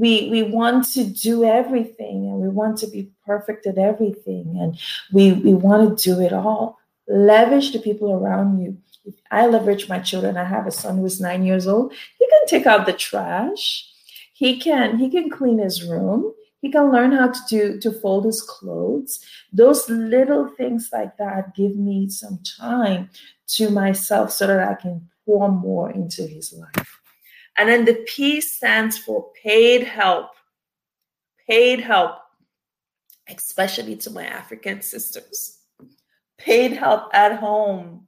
we 0.00 0.30
we 0.30 0.42
want 0.42 0.86
to 0.94 1.04
do 1.04 1.44
everything 1.44 2.26
and 2.26 2.36
we 2.40 2.48
want 2.48 2.78
to 2.78 2.86
be 2.86 3.10
perfect 3.26 3.66
at 3.66 3.76
everything 3.76 4.56
and 4.58 4.78
we 5.12 5.32
we 5.32 5.52
want 5.52 5.98
to 5.98 6.04
do 6.04 6.20
it 6.20 6.32
all. 6.32 6.78
Leverage 7.06 7.72
the 7.72 7.78
people 7.78 8.12
around 8.12 8.60
you. 8.62 8.76
If 9.04 9.14
i 9.30 9.46
leverage 9.46 9.88
my 9.88 9.98
children 9.98 10.36
i 10.36 10.44
have 10.44 10.66
a 10.66 10.70
son 10.70 10.98
who's 10.98 11.20
nine 11.20 11.44
years 11.44 11.66
old. 11.66 11.92
He 12.18 12.26
can 12.32 12.46
take 12.46 12.66
out 12.66 12.86
the 12.86 12.94
trash. 12.94 13.86
He 14.32 14.58
can 14.58 14.98
he 14.98 15.10
can 15.10 15.28
clean 15.28 15.58
his 15.58 15.86
room. 15.86 16.32
He 16.62 16.70
can 16.70 16.90
learn 16.92 17.12
how 17.12 17.28
to 17.28 17.40
do 17.48 17.80
to 17.80 17.92
fold 17.92 18.24
his 18.24 18.40
clothes. 18.42 19.20
Those 19.52 19.88
little 19.90 20.48
things 20.48 20.88
like 20.92 21.16
that 21.18 21.54
give 21.54 21.76
me 21.76 22.08
some 22.08 22.38
time 22.58 23.10
to 23.56 23.68
myself 23.68 24.32
so 24.32 24.46
that 24.46 24.60
I 24.60 24.74
can 24.74 25.08
pour 25.26 25.50
more 25.50 25.90
into 25.90 26.22
his 26.26 26.52
life. 26.52 26.99
And 27.60 27.68
then 27.68 27.84
the 27.84 28.06
P 28.08 28.40
stands 28.40 28.96
for 28.96 29.30
paid 29.44 29.82
help. 29.84 30.30
Paid 31.46 31.80
help, 31.80 32.12
especially 33.28 33.96
to 33.96 34.08
my 34.08 34.24
African 34.24 34.80
sisters. 34.80 35.58
Paid 36.38 36.72
help 36.72 37.10
at 37.12 37.38
home. 37.38 38.06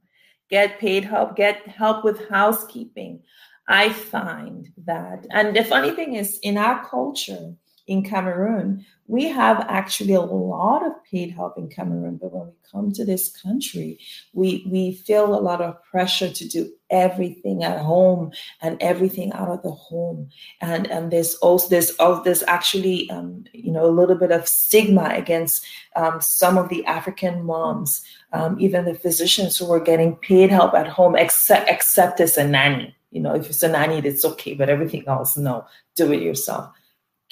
Get 0.49 0.79
paid 0.79 1.03
help, 1.03 1.35
get 1.35 1.67
help 1.67 2.03
with 2.03 2.27
housekeeping. 2.29 3.21
I 3.67 3.89
find 3.89 4.71
that, 4.85 5.27
and 5.29 5.55
the 5.55 5.63
funny 5.63 5.91
thing 5.91 6.15
is, 6.15 6.39
in 6.41 6.57
our 6.57 6.83
culture, 6.83 7.53
in 7.87 8.03
Cameroon, 8.03 8.85
we 9.07 9.25
have 9.25 9.65
actually 9.67 10.13
a 10.13 10.21
lot 10.21 10.85
of 10.85 10.93
paid 11.03 11.31
help 11.31 11.57
in 11.57 11.67
Cameroon, 11.67 12.17
but 12.17 12.31
when 12.31 12.47
we 12.47 12.53
come 12.71 12.91
to 12.93 13.03
this 13.03 13.29
country, 13.29 13.99
we 14.33 14.65
we 14.71 14.93
feel 14.93 15.35
a 15.35 15.41
lot 15.41 15.61
of 15.61 15.83
pressure 15.83 16.29
to 16.29 16.47
do 16.47 16.71
everything 16.89 17.63
at 17.63 17.79
home 17.79 18.31
and 18.61 18.81
everything 18.81 19.33
out 19.33 19.49
of 19.49 19.61
the 19.61 19.71
home, 19.71 20.29
and 20.61 20.89
and 20.89 21.11
there's 21.11 21.35
also 21.35 21.67
there's 21.67 21.91
oh, 21.99 22.23
there's 22.23 22.43
actually 22.43 23.09
um, 23.09 23.43
you 23.51 23.71
know 23.71 23.85
a 23.85 23.91
little 23.91 24.15
bit 24.15 24.31
of 24.31 24.47
stigma 24.47 25.11
against 25.13 25.65
um, 25.97 26.21
some 26.21 26.57
of 26.57 26.69
the 26.69 26.85
African 26.85 27.43
moms, 27.43 28.01
um, 28.31 28.57
even 28.59 28.85
the 28.85 28.95
physicians 28.95 29.57
who 29.57 29.71
are 29.73 29.81
getting 29.81 30.15
paid 30.15 30.49
help 30.49 30.73
at 30.73 30.87
home, 30.87 31.17
except 31.17 31.69
except 31.69 32.21
as 32.21 32.37
a 32.37 32.47
nanny. 32.47 32.95
You 33.11 33.19
know, 33.19 33.35
if 33.35 33.49
it's 33.49 33.61
a 33.61 33.67
nanny, 33.67 33.99
it's 33.99 34.25
okay, 34.25 34.53
but 34.55 34.69
everything 34.69 35.03
else, 35.07 35.37
no, 35.37 35.65
do 35.95 36.11
it 36.13 36.23
yourself 36.23 36.73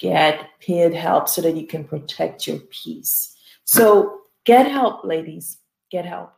get 0.02 0.48
paid 0.60 0.92
help 0.92 1.28
so 1.28 1.40
that 1.40 1.56
you 1.56 1.66
can 1.66 1.84
protect 1.84 2.46
your 2.46 2.58
peace. 2.58 3.34
So 3.64 4.18
get 4.44 4.68
help, 4.68 5.04
ladies. 5.04 5.58
Get 5.90 6.04
help. 6.04 6.32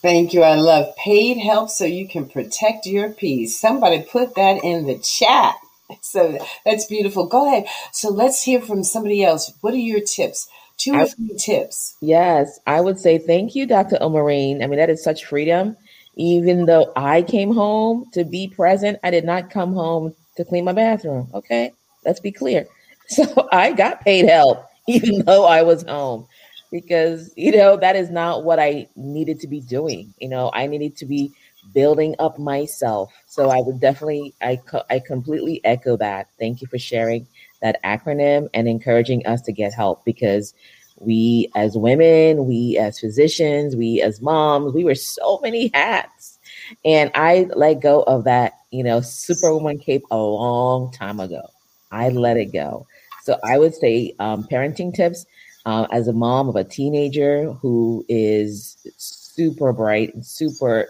Thank 0.00 0.32
you. 0.32 0.42
I 0.42 0.54
love 0.54 0.96
paid 0.96 1.36
help 1.36 1.68
so 1.68 1.84
you 1.84 2.08
can 2.08 2.28
protect 2.28 2.86
your 2.86 3.10
peace. 3.10 3.60
Somebody 3.60 4.02
put 4.02 4.34
that 4.34 4.64
in 4.64 4.86
the 4.86 4.98
chat. 4.98 5.54
So 6.00 6.36
that's 6.64 6.86
beautiful. 6.86 7.28
Go 7.28 7.46
ahead. 7.46 7.68
So 7.92 8.10
let's 8.10 8.42
hear 8.42 8.60
from 8.60 8.82
somebody 8.82 9.22
else. 9.22 9.52
What 9.60 9.72
are 9.72 9.76
your 9.76 10.00
tips? 10.00 10.48
Two 10.78 10.94
or 10.94 11.06
three 11.06 11.36
tips. 11.38 11.96
Yes, 12.00 12.58
I 12.66 12.80
would 12.80 12.98
say 12.98 13.18
thank 13.18 13.54
you, 13.54 13.66
Dr. 13.66 13.96
Omarine. 14.00 14.64
I 14.64 14.66
mean, 14.66 14.80
that 14.80 14.90
is 14.90 15.04
such 15.04 15.26
freedom. 15.26 15.76
Even 16.16 16.66
though 16.66 16.92
I 16.96 17.22
came 17.22 17.54
home 17.54 18.06
to 18.14 18.24
be 18.24 18.48
present, 18.48 18.98
I 19.04 19.12
did 19.12 19.24
not 19.24 19.50
come 19.50 19.74
home 19.74 20.12
to 20.36 20.44
clean 20.44 20.64
my 20.64 20.72
bathroom. 20.72 21.28
Okay, 21.34 21.72
let's 22.04 22.20
be 22.20 22.32
clear. 22.32 22.66
So 23.08 23.48
I 23.52 23.70
got 23.70 24.00
paid 24.00 24.28
help 24.28 24.66
even 24.88 25.24
though 25.26 25.44
I 25.44 25.62
was 25.62 25.84
home 25.84 26.26
because 26.72 27.32
you 27.36 27.52
know 27.52 27.76
that 27.76 27.94
is 27.94 28.10
not 28.10 28.42
what 28.42 28.58
I 28.58 28.88
needed 28.96 29.38
to 29.40 29.46
be 29.46 29.60
doing. 29.60 30.12
You 30.18 30.28
know, 30.28 30.50
I 30.52 30.66
needed 30.66 30.96
to 30.96 31.06
be 31.06 31.30
building 31.72 32.14
up 32.18 32.38
myself. 32.38 33.12
So 33.26 33.50
I 33.50 33.60
would 33.60 33.80
definitely 33.80 34.34
I 34.40 34.56
co- 34.56 34.82
I 34.90 34.98
completely 34.98 35.60
echo 35.64 35.96
that. 35.98 36.28
Thank 36.38 36.60
you 36.60 36.66
for 36.68 36.78
sharing 36.78 37.26
that 37.62 37.82
acronym 37.84 38.48
and 38.54 38.68
encouraging 38.68 39.24
us 39.26 39.40
to 39.42 39.52
get 39.52 39.72
help 39.72 40.04
because 40.04 40.54
we 40.98 41.50
as 41.54 41.76
women, 41.76 42.46
we 42.46 42.78
as 42.78 42.98
physicians, 42.98 43.76
we 43.76 44.00
as 44.00 44.20
moms, 44.20 44.72
we 44.72 44.84
wear 44.84 44.94
so 44.94 45.38
many 45.42 45.70
hats. 45.74 46.35
And 46.84 47.10
I 47.14 47.48
let 47.54 47.80
go 47.80 48.02
of 48.02 48.24
that 48.24 48.52
you 48.76 48.82
know, 48.82 49.00
Superwoman 49.00 49.78
cape 49.78 50.02
a 50.10 50.18
long 50.18 50.92
time 50.92 51.18
ago. 51.18 51.48
I 51.90 52.10
let 52.10 52.36
it 52.36 52.52
go. 52.52 52.86
So 53.22 53.38
I 53.42 53.58
would 53.58 53.74
say 53.74 54.14
um, 54.18 54.44
parenting 54.44 54.94
tips 54.94 55.24
uh, 55.64 55.86
as 55.90 56.08
a 56.08 56.12
mom 56.12 56.48
of 56.48 56.56
a 56.56 56.64
teenager 56.64 57.52
who 57.54 58.04
is 58.08 58.76
super 58.98 59.72
bright 59.72 60.14
and 60.14 60.24
super 60.24 60.88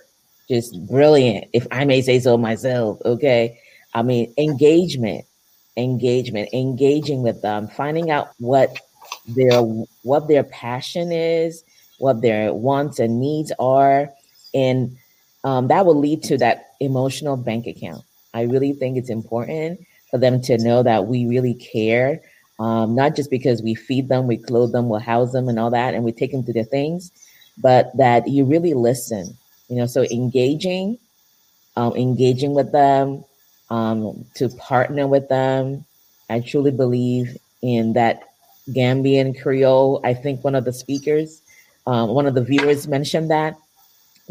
just 0.48 0.84
brilliant, 0.88 1.46
if 1.52 1.66
I 1.70 1.84
may 1.84 2.02
say 2.02 2.18
so 2.18 2.36
myself. 2.36 3.00
Okay. 3.04 3.60
I 3.94 4.02
mean, 4.02 4.34
engagement, 4.36 5.24
engagement, 5.76 6.48
engaging 6.52 7.22
with 7.22 7.40
them, 7.42 7.68
finding 7.68 8.10
out 8.10 8.30
what 8.38 8.76
their 9.28 9.60
what 10.02 10.26
their 10.26 10.44
passion 10.44 11.12
is, 11.12 11.62
what 11.98 12.20
their 12.20 12.52
wants 12.52 12.98
and 12.98 13.20
needs 13.20 13.52
are, 13.58 14.10
and 14.54 14.96
um, 15.46 15.68
that 15.68 15.86
will 15.86 15.94
lead 15.94 16.24
to 16.24 16.36
that 16.38 16.72
emotional 16.80 17.36
bank 17.36 17.68
account. 17.68 18.02
I 18.34 18.42
really 18.42 18.72
think 18.72 18.96
it's 18.96 19.10
important 19.10 19.78
for 20.10 20.18
them 20.18 20.42
to 20.42 20.58
know 20.58 20.82
that 20.82 21.06
we 21.06 21.24
really 21.26 21.54
care, 21.54 22.20
um, 22.58 22.96
not 22.96 23.14
just 23.14 23.30
because 23.30 23.62
we 23.62 23.76
feed 23.76 24.08
them, 24.08 24.26
we 24.26 24.38
clothe 24.38 24.72
them, 24.72 24.88
we 24.88 25.00
house 25.00 25.30
them, 25.30 25.48
and 25.48 25.56
all 25.60 25.70
that, 25.70 25.94
and 25.94 26.02
we 26.02 26.10
take 26.10 26.32
them 26.32 26.42
to 26.46 26.52
their 26.52 26.64
things, 26.64 27.12
but 27.58 27.96
that 27.96 28.26
you 28.26 28.44
really 28.44 28.74
listen. 28.74 29.36
You 29.68 29.76
know, 29.76 29.86
so 29.86 30.02
engaging, 30.10 30.98
um, 31.76 31.94
engaging 31.94 32.52
with 32.52 32.72
them, 32.72 33.24
um, 33.70 34.26
to 34.34 34.48
partner 34.48 35.06
with 35.06 35.28
them. 35.28 35.84
I 36.28 36.40
truly 36.40 36.72
believe 36.72 37.36
in 37.62 37.92
that 37.92 38.30
Gambian 38.70 39.40
Creole. 39.40 40.00
I 40.02 40.12
think 40.12 40.42
one 40.42 40.56
of 40.56 40.64
the 40.64 40.72
speakers, 40.72 41.40
um, 41.86 42.10
one 42.10 42.26
of 42.26 42.34
the 42.34 42.42
viewers 42.42 42.88
mentioned 42.88 43.30
that 43.30 43.56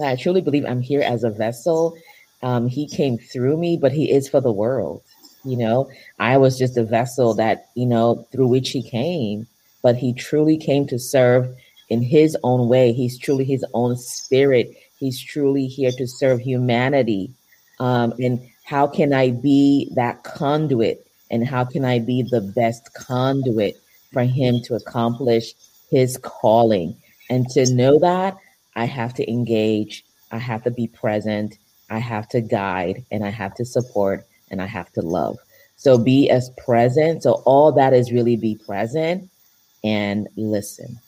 I 0.03 0.15
truly 0.15 0.41
believe 0.41 0.65
I'm 0.65 0.81
here 0.81 1.01
as 1.01 1.23
a 1.23 1.29
vessel. 1.29 1.97
Um, 2.41 2.67
he 2.67 2.87
came 2.87 3.17
through 3.17 3.57
me, 3.57 3.77
but 3.77 3.91
he 3.91 4.11
is 4.11 4.27
for 4.27 4.41
the 4.41 4.51
world. 4.51 5.01
You 5.43 5.57
know, 5.57 5.89
I 6.19 6.37
was 6.37 6.57
just 6.57 6.77
a 6.77 6.83
vessel 6.83 7.33
that, 7.35 7.69
you 7.75 7.85
know, 7.85 8.27
through 8.31 8.47
which 8.47 8.71
he 8.71 8.81
came, 8.81 9.47
but 9.83 9.95
he 9.95 10.13
truly 10.13 10.57
came 10.57 10.87
to 10.87 10.99
serve 10.99 11.55
in 11.89 12.01
his 12.01 12.35
own 12.43 12.67
way. 12.67 12.93
He's 12.93 13.17
truly 13.17 13.45
his 13.45 13.63
own 13.73 13.95
spirit. 13.95 14.75
He's 14.99 15.21
truly 15.21 15.67
here 15.67 15.91
to 15.91 16.07
serve 16.07 16.39
humanity. 16.39 17.31
Um, 17.79 18.13
and 18.19 18.39
how 18.63 18.87
can 18.87 19.13
I 19.13 19.31
be 19.31 19.91
that 19.95 20.23
conduit? 20.23 21.05
And 21.29 21.47
how 21.47 21.65
can 21.65 21.85
I 21.85 21.99
be 21.99 22.23
the 22.23 22.41
best 22.41 22.93
conduit 22.93 23.75
for 24.11 24.23
him 24.23 24.61
to 24.63 24.75
accomplish 24.75 25.53
his 25.91 26.17
calling? 26.17 26.95
And 27.29 27.47
to 27.49 27.71
know 27.73 27.99
that 27.99 28.37
I 28.76 28.86
have 28.86 29.13
to 29.15 29.30
engage, 29.30 30.03
I 30.32 30.38
have 30.38 30.63
to 30.63 30.71
be 30.71 30.88
present, 30.88 31.57
I 31.89 31.99
have 31.99 32.28
to 32.30 32.41
guide, 32.41 33.05
and 33.11 33.23
I 33.23 33.30
have 33.30 33.55
to 33.55 33.65
support, 33.65 34.26
and 34.51 34.61
I 34.61 34.65
have 34.65 34.91
to 34.93 35.01
love. 35.01 35.38
So 35.78 35.97
be 35.97 36.30
as 36.30 36.49
present. 36.51 37.23
So 37.23 37.43
all 37.45 37.71
that 37.73 37.93
is 37.93 38.11
really 38.11 38.36
be 38.36 38.55
present 38.55 39.30
and 39.84 40.28
listen. 40.36 40.99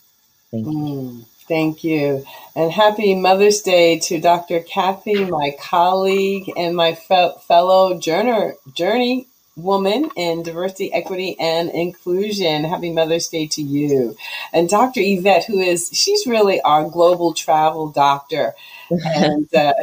Thank 0.51 0.65
you. 0.67 0.71
Mm, 0.71 1.25
thank 1.47 1.83
you. 1.83 2.25
And 2.55 2.71
happy 2.71 3.15
Mother's 3.15 3.61
Day 3.61 3.99
to 3.99 4.19
Dr. 4.19 4.61
Kathy, 4.61 5.25
my 5.25 5.55
colleague 5.59 6.51
and 6.55 6.75
my 6.75 6.95
fe- 6.95 7.33
fellow 7.47 7.99
journey, 7.99 8.53
journey 8.73 9.27
woman 9.57 10.09
in 10.15 10.43
diversity, 10.43 10.93
equity, 10.93 11.37
and 11.39 11.69
inclusion. 11.71 12.63
Happy 12.63 12.91
Mother's 12.91 13.27
Day 13.27 13.47
to 13.47 13.61
you. 13.61 14.15
And 14.53 14.69
Dr. 14.69 15.01
Yvette, 15.03 15.45
who 15.45 15.59
is, 15.59 15.89
she's 15.91 16.25
really 16.27 16.61
our 16.61 16.89
global 16.89 17.33
travel 17.33 17.89
doctor. 17.89 18.53
and 18.89 19.53
uh, 19.55 19.73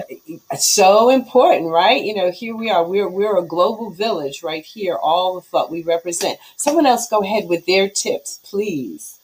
so 0.57 1.11
important, 1.11 1.70
right? 1.70 2.03
You 2.03 2.14
know, 2.14 2.31
here 2.31 2.57
we 2.57 2.70
are. 2.70 2.85
We're 2.85 3.09
we're 3.09 3.37
a 3.37 3.43
global 3.43 3.91
village 3.91 4.43
right 4.43 4.64
here. 4.64 4.95
All 4.95 5.37
of 5.37 5.47
what 5.51 5.70
we 5.70 5.83
represent. 5.83 6.39
Someone 6.57 6.87
else, 6.87 7.09
go 7.09 7.22
ahead 7.22 7.49
with 7.49 7.66
their 7.66 7.89
tips, 7.89 8.41
please. 8.45 9.18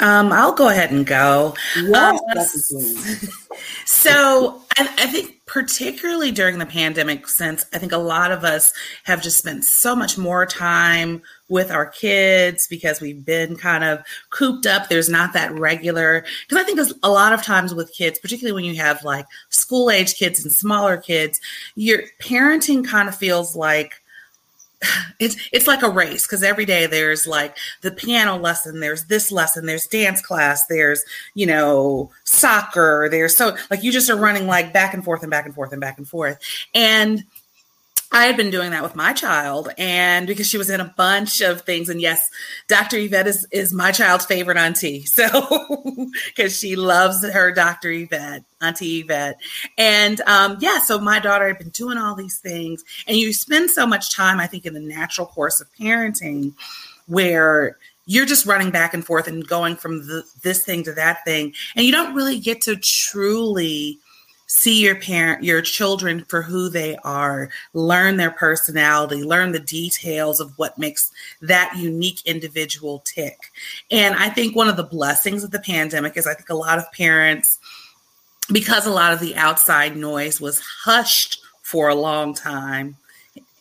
Um, 0.00 0.32
I'll 0.32 0.52
go 0.52 0.68
ahead 0.68 0.92
and 0.92 1.04
go. 1.04 1.54
Yes, 1.76 2.72
um, 2.72 3.28
so 3.84 4.62
I, 4.76 4.88
I, 4.96 5.06
think 5.06 5.37
particularly 5.48 6.30
during 6.30 6.58
the 6.58 6.66
pandemic, 6.66 7.26
since 7.26 7.64
I 7.72 7.78
think 7.78 7.90
a 7.90 7.98
lot 7.98 8.30
of 8.30 8.44
us 8.44 8.72
have 9.04 9.22
just 9.22 9.38
spent 9.38 9.64
so 9.64 9.96
much 9.96 10.18
more 10.18 10.46
time 10.46 11.22
with 11.48 11.70
our 11.70 11.86
kids 11.86 12.66
because 12.68 13.00
we've 13.00 13.24
been 13.24 13.56
kind 13.56 13.82
of 13.82 14.00
cooped 14.28 14.66
up. 14.66 14.88
There's 14.88 15.08
not 15.08 15.32
that 15.32 15.52
regular 15.52 16.24
because 16.46 16.62
I 16.62 16.66
think 16.66 16.78
a 17.02 17.10
lot 17.10 17.32
of 17.32 17.42
times 17.42 17.74
with 17.74 17.92
kids, 17.92 18.18
particularly 18.18 18.54
when 18.54 18.70
you 18.70 18.80
have 18.80 19.02
like 19.02 19.26
school 19.48 19.90
age 19.90 20.14
kids 20.16 20.44
and 20.44 20.52
smaller 20.52 20.98
kids, 20.98 21.40
your 21.74 22.02
parenting 22.20 22.86
kind 22.86 23.08
of 23.08 23.16
feels 23.16 23.56
like 23.56 24.02
it's 25.18 25.36
it's 25.52 25.66
like 25.66 25.82
a 25.82 25.90
race 25.90 26.26
because 26.26 26.42
every 26.42 26.64
day 26.64 26.86
there's 26.86 27.26
like 27.26 27.56
the 27.82 27.90
piano 27.90 28.36
lesson 28.36 28.78
there's 28.78 29.04
this 29.06 29.32
lesson 29.32 29.66
there's 29.66 29.88
dance 29.88 30.22
class 30.22 30.66
there's 30.66 31.04
you 31.34 31.46
know 31.46 32.10
soccer 32.22 33.08
there's 33.10 33.34
so 33.34 33.56
like 33.70 33.82
you 33.82 33.90
just 33.90 34.08
are 34.08 34.16
running 34.16 34.46
like 34.46 34.72
back 34.72 34.94
and 34.94 35.04
forth 35.04 35.22
and 35.22 35.30
back 35.30 35.46
and 35.46 35.54
forth 35.54 35.72
and 35.72 35.80
back 35.80 35.98
and 35.98 36.08
forth. 36.08 36.38
And 36.74 37.24
I 38.10 38.24
had 38.24 38.38
been 38.38 38.50
doing 38.50 38.70
that 38.70 38.82
with 38.82 38.96
my 38.96 39.12
child, 39.12 39.68
and 39.76 40.26
because 40.26 40.48
she 40.48 40.56
was 40.56 40.70
in 40.70 40.80
a 40.80 40.94
bunch 40.96 41.42
of 41.42 41.60
things, 41.62 41.90
and 41.90 42.00
yes, 42.00 42.30
Dr. 42.66 42.96
Yvette 42.96 43.26
is 43.26 43.46
is 43.50 43.72
my 43.72 43.92
child's 43.92 44.24
favorite 44.24 44.56
auntie, 44.56 45.04
so 45.04 46.08
because 46.26 46.58
she 46.58 46.74
loves 46.74 47.22
her 47.22 47.52
Dr. 47.52 47.90
Yvette, 47.90 48.44
Auntie 48.62 49.00
Yvette, 49.00 49.38
and 49.76 50.22
um, 50.22 50.56
yeah, 50.60 50.78
so 50.78 50.98
my 50.98 51.18
daughter 51.18 51.48
had 51.48 51.58
been 51.58 51.68
doing 51.68 51.98
all 51.98 52.14
these 52.14 52.38
things, 52.38 52.82
and 53.06 53.16
you 53.16 53.32
spend 53.34 53.70
so 53.70 53.86
much 53.86 54.14
time, 54.14 54.40
I 54.40 54.46
think, 54.46 54.64
in 54.64 54.72
the 54.72 54.80
natural 54.80 55.26
course 55.26 55.60
of 55.60 55.68
parenting, 55.78 56.54
where 57.06 57.76
you're 58.06 58.26
just 58.26 58.46
running 58.46 58.70
back 58.70 58.94
and 58.94 59.04
forth 59.04 59.28
and 59.28 59.46
going 59.46 59.76
from 59.76 60.06
the, 60.06 60.24
this 60.42 60.64
thing 60.64 60.82
to 60.84 60.92
that 60.94 61.24
thing, 61.26 61.52
and 61.76 61.84
you 61.84 61.92
don't 61.92 62.14
really 62.14 62.40
get 62.40 62.62
to 62.62 62.76
truly 62.76 63.98
see 64.48 64.82
your 64.82 64.96
parent 64.96 65.44
your 65.44 65.60
children 65.60 66.24
for 66.24 66.40
who 66.40 66.70
they 66.70 66.96
are 67.04 67.50
learn 67.74 68.16
their 68.16 68.30
personality 68.30 69.22
learn 69.22 69.52
the 69.52 69.60
details 69.60 70.40
of 70.40 70.56
what 70.56 70.78
makes 70.78 71.12
that 71.42 71.76
unique 71.76 72.24
individual 72.24 73.00
tick. 73.04 73.38
And 73.90 74.14
i 74.16 74.30
think 74.30 74.56
one 74.56 74.68
of 74.68 74.76
the 74.76 74.82
blessings 74.82 75.44
of 75.44 75.50
the 75.50 75.60
pandemic 75.60 76.16
is 76.16 76.26
i 76.26 76.34
think 76.34 76.48
a 76.48 76.54
lot 76.54 76.78
of 76.78 76.90
parents 76.92 77.58
because 78.50 78.86
a 78.86 78.90
lot 78.90 79.12
of 79.12 79.20
the 79.20 79.36
outside 79.36 79.96
noise 79.96 80.40
was 80.40 80.60
hushed 80.60 81.40
for 81.62 81.88
a 81.88 81.94
long 81.94 82.34
time 82.34 82.96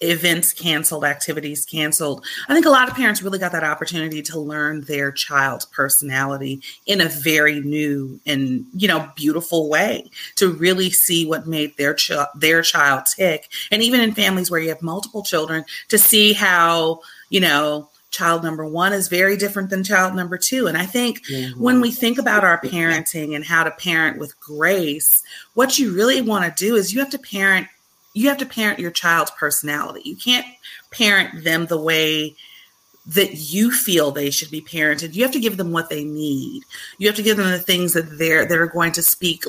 events 0.01 0.53
canceled, 0.53 1.03
activities 1.03 1.65
canceled. 1.65 2.25
I 2.47 2.53
think 2.53 2.65
a 2.65 2.69
lot 2.69 2.89
of 2.89 2.95
parents 2.95 3.21
really 3.21 3.39
got 3.39 3.51
that 3.51 3.63
opportunity 3.63 4.21
to 4.23 4.39
learn 4.39 4.81
their 4.81 5.11
child's 5.11 5.65
personality 5.65 6.61
in 6.85 7.01
a 7.01 7.09
very 7.09 7.59
new 7.59 8.19
and 8.25 8.65
you 8.73 8.87
know 8.87 9.09
beautiful 9.15 9.69
way 9.69 10.09
to 10.35 10.51
really 10.51 10.89
see 10.89 11.25
what 11.25 11.47
made 11.47 11.75
their 11.77 11.93
ch- 11.93 12.11
their 12.35 12.61
child 12.61 13.05
tick. 13.15 13.49
And 13.71 13.81
even 13.83 14.01
in 14.01 14.13
families 14.13 14.51
where 14.51 14.59
you 14.59 14.69
have 14.69 14.81
multiple 14.81 15.23
children, 15.23 15.65
to 15.89 15.97
see 15.97 16.33
how 16.33 17.01
you 17.29 17.39
know 17.39 17.89
child 18.09 18.43
number 18.43 18.65
one 18.65 18.93
is 18.93 19.07
very 19.07 19.37
different 19.37 19.69
than 19.69 19.83
child 19.83 20.15
number 20.15 20.37
two. 20.37 20.67
And 20.67 20.77
I 20.77 20.85
think 20.85 21.25
mm-hmm. 21.27 21.61
when 21.61 21.81
we 21.81 21.91
think 21.91 22.17
about 22.17 22.43
our 22.43 22.59
parenting 22.61 23.35
and 23.35 23.43
how 23.43 23.63
to 23.63 23.71
parent 23.71 24.17
with 24.17 24.39
grace, 24.39 25.23
what 25.53 25.77
you 25.77 25.93
really 25.93 26.21
want 26.21 26.45
to 26.45 26.65
do 26.65 26.75
is 26.75 26.93
you 26.93 26.99
have 26.99 27.09
to 27.11 27.19
parent 27.19 27.67
you 28.17 28.29
have 28.29 28.37
to 28.37 28.45
parent 28.45 28.79
your 28.79 28.91
child's 28.91 29.31
personality. 29.31 30.01
You 30.03 30.15
can't 30.15 30.45
parent 30.89 31.43
them 31.43 31.67
the 31.67 31.79
way 31.79 32.35
that 33.05 33.35
you 33.35 33.71
feel 33.71 34.11
they 34.11 34.31
should 34.31 34.49
be 34.49 34.59
parented. 34.59 35.13
You 35.13 35.23
have 35.23 35.31
to 35.33 35.39
give 35.39 35.57
them 35.57 35.71
what 35.71 35.89
they 35.89 36.03
need. 36.03 36.63
You 36.97 37.07
have 37.07 37.15
to 37.17 37.23
give 37.23 37.37
them 37.37 37.51
the 37.51 37.59
things 37.59 37.93
that 37.93 38.17
they're 38.17 38.45
that 38.45 38.57
are 38.57 38.67
going 38.67 38.91
to 38.93 39.03
speak 39.03 39.43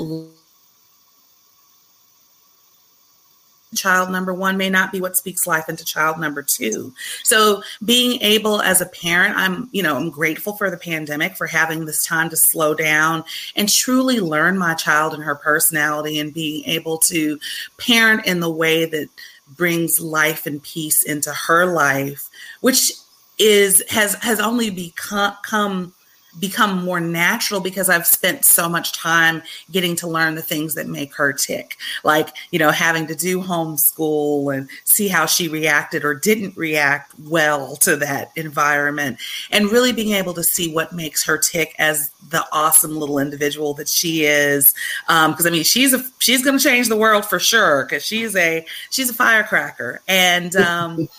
child 3.75 4.11
number 4.11 4.33
one 4.33 4.57
may 4.57 4.71
not 4.71 4.93
be 4.93 5.01
what 5.01 5.17
speaks 5.17 5.47
life 5.47 5.69
into 5.69 5.85
child 5.85 6.19
number 6.19 6.43
two. 6.43 6.93
So 7.25 7.63
being 7.85 8.21
able 8.23 8.61
as 8.63 8.81
a 8.81 8.87
parent, 8.87 9.37
I'm, 9.37 9.69
you 9.73 9.83
know, 9.83 9.97
I'm 9.97 10.11
grateful 10.11 10.55
for 10.55 10.71
the 10.71 10.77
pandemic 10.77 11.37
for 11.37 11.47
having 11.47 11.85
this 11.85 12.05
time 12.05 12.31
to 12.31 12.37
slow 12.37 12.75
down 12.75 13.25
and 13.57 13.69
truly 13.69 14.21
learn 14.21 14.59
my 14.59 14.75
child 14.75 15.15
and 15.15 15.23
her 15.23 15.35
personality 15.35 16.19
and 16.19 16.33
being 16.33 16.65
able 16.65 16.99
to 16.99 17.39
parent 17.77 18.27
in 18.27 18.41
the 18.41 18.51
way 18.51 18.85
that 18.87 19.09
brings 19.57 20.01
life 20.01 20.47
and 20.47 20.63
peace 20.63 21.03
into 21.03 21.33
her 21.33 21.67
life, 21.67 22.29
which 22.61 22.93
is 23.39 23.85
has 23.89 24.15
has 24.17 24.41
only 24.41 24.71
become 24.71 25.35
come 25.43 25.95
become 26.39 26.85
more 26.85 27.01
natural 27.01 27.61
because 27.61 27.89
I've 27.89 28.07
spent 28.07 28.45
so 28.45 28.69
much 28.69 28.93
time 28.93 29.43
getting 29.71 29.97
to 29.97 30.07
learn 30.07 30.35
the 30.35 30.43
things 30.43 30.75
that 30.75 30.87
make 30.87 31.15
her 31.15 31.33
tick. 31.33 31.77
Like, 32.05 32.31
you 32.51 32.59
know, 32.59 32.71
having 32.71 33.07
to 33.09 33.15
do 33.15 33.43
homeschool 33.43 34.57
and 34.57 34.69
see 34.85 35.09
how 35.09 35.27
she 35.27 35.49
reacted 35.49 36.05
or 36.05 36.15
didn't 36.15 36.57
react 36.57 37.13
well 37.19 37.77
to 37.77 37.97
that 37.97 38.33
environment 38.37 39.19
and 39.51 39.71
really 39.71 39.93
being 39.93 40.13
able 40.13 40.35
to 40.35 40.45
see 40.45 40.73
what 40.73 40.93
makes 40.93 41.25
her 41.25 41.39
tick 41.39 41.75
as 41.79 42.11
the 42.31 42.45
awesome 42.53 42.97
little 42.97 43.19
individual 43.19 43.75
that 43.75 43.89
she 43.89 44.25
is. 44.25 44.75
Um, 45.09 45.35
cause 45.35 45.47
I 45.47 45.51
mean, 45.51 45.65
she's 45.65 45.93
a, 45.95 46.05
she's 46.19 46.45
going 46.45 46.59
to 46.59 46.63
change 46.63 46.89
the 46.89 46.97
world 46.97 47.25
for 47.25 47.39
sure. 47.39 47.85
Cause 47.87 48.05
she's 48.05 48.37
a, 48.37 48.65
she's 48.91 49.11
a 49.11 49.15
firecracker 49.15 50.01
and, 50.07 50.55
um, 50.57 51.09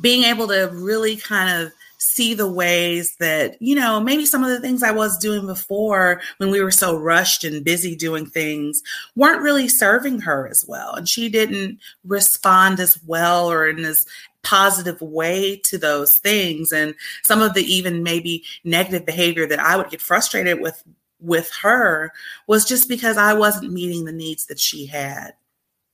being 0.00 0.24
able 0.24 0.46
to 0.48 0.68
really 0.74 1.16
kind 1.16 1.62
of 1.62 1.72
see 1.98 2.34
the 2.34 2.50
ways 2.50 3.16
that, 3.16 3.60
you 3.60 3.74
know, 3.74 4.00
maybe 4.00 4.26
some 4.26 4.42
of 4.42 4.50
the 4.50 4.60
things 4.60 4.82
I 4.82 4.92
was 4.92 5.18
doing 5.18 5.46
before 5.46 6.20
when 6.38 6.50
we 6.50 6.60
were 6.60 6.70
so 6.70 6.96
rushed 6.96 7.44
and 7.44 7.64
busy 7.64 7.96
doing 7.96 8.26
things 8.26 8.82
weren't 9.14 9.42
really 9.42 9.68
serving 9.68 10.20
her 10.20 10.48
as 10.48 10.64
well. 10.66 10.94
And 10.94 11.08
she 11.08 11.28
didn't 11.28 11.78
respond 12.04 12.80
as 12.80 12.98
well 13.06 13.50
or 13.50 13.66
in 13.68 13.84
as 13.84 14.06
positive 14.42 15.00
way 15.00 15.60
to 15.64 15.76
those 15.76 16.18
things. 16.18 16.72
And 16.72 16.94
some 17.24 17.42
of 17.42 17.54
the 17.54 17.64
even 17.64 18.02
maybe 18.02 18.44
negative 18.62 19.04
behavior 19.04 19.46
that 19.46 19.58
I 19.58 19.76
would 19.76 19.90
get 19.90 20.00
frustrated 20.00 20.60
with 20.60 20.82
with 21.18 21.50
her 21.62 22.12
was 22.46 22.66
just 22.66 22.88
because 22.88 23.16
I 23.16 23.32
wasn't 23.32 23.72
meeting 23.72 24.04
the 24.04 24.12
needs 24.12 24.46
that 24.46 24.60
she 24.60 24.86
had 24.86 25.32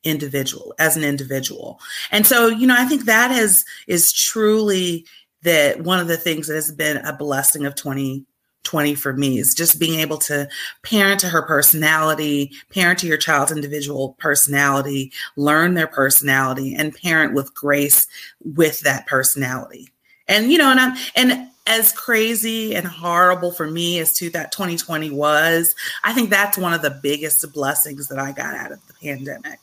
individual 0.04 0.74
as 0.78 0.96
an 0.96 1.04
individual. 1.04 1.80
And 2.10 2.26
so, 2.26 2.48
you 2.48 2.66
know, 2.66 2.76
I 2.76 2.84
think 2.86 3.04
that 3.04 3.30
is 3.30 3.64
is 3.86 4.12
truly 4.12 5.06
that 5.42 5.80
one 5.80 6.00
of 6.00 6.08
the 6.08 6.16
things 6.16 6.46
that 6.46 6.54
has 6.54 6.72
been 6.72 6.98
a 6.98 7.12
blessing 7.12 7.66
of 7.66 7.74
2020 7.74 8.94
for 8.94 9.12
me 9.12 9.38
is 9.38 9.54
just 9.54 9.78
being 9.78 10.00
able 10.00 10.18
to 10.18 10.48
parent 10.82 11.20
to 11.20 11.28
her 11.28 11.42
personality, 11.42 12.52
parent 12.72 12.98
to 13.00 13.06
your 13.06 13.16
child's 13.16 13.52
individual 13.52 14.16
personality, 14.18 15.12
learn 15.36 15.74
their 15.74 15.86
personality, 15.86 16.74
and 16.74 16.94
parent 16.94 17.34
with 17.34 17.54
grace 17.54 18.06
with 18.44 18.80
that 18.80 19.06
personality. 19.06 19.88
And 20.28 20.52
you 20.52 20.58
know, 20.58 20.70
and 20.70 20.80
I'm 20.80 20.96
and 21.14 21.48
as 21.66 21.92
crazy 21.92 22.74
and 22.74 22.86
horrible 22.86 23.52
for 23.52 23.70
me 23.70 23.98
as 23.98 24.12
to 24.14 24.30
that 24.30 24.52
2020 24.52 25.10
was, 25.10 25.74
I 26.02 26.12
think 26.12 26.30
that's 26.30 26.58
one 26.58 26.72
of 26.72 26.82
the 26.82 26.98
biggest 27.02 27.52
blessings 27.52 28.08
that 28.08 28.18
I 28.18 28.32
got 28.32 28.54
out 28.54 28.72
of 28.72 28.80
the 28.86 28.94
pandemic. 28.94 29.58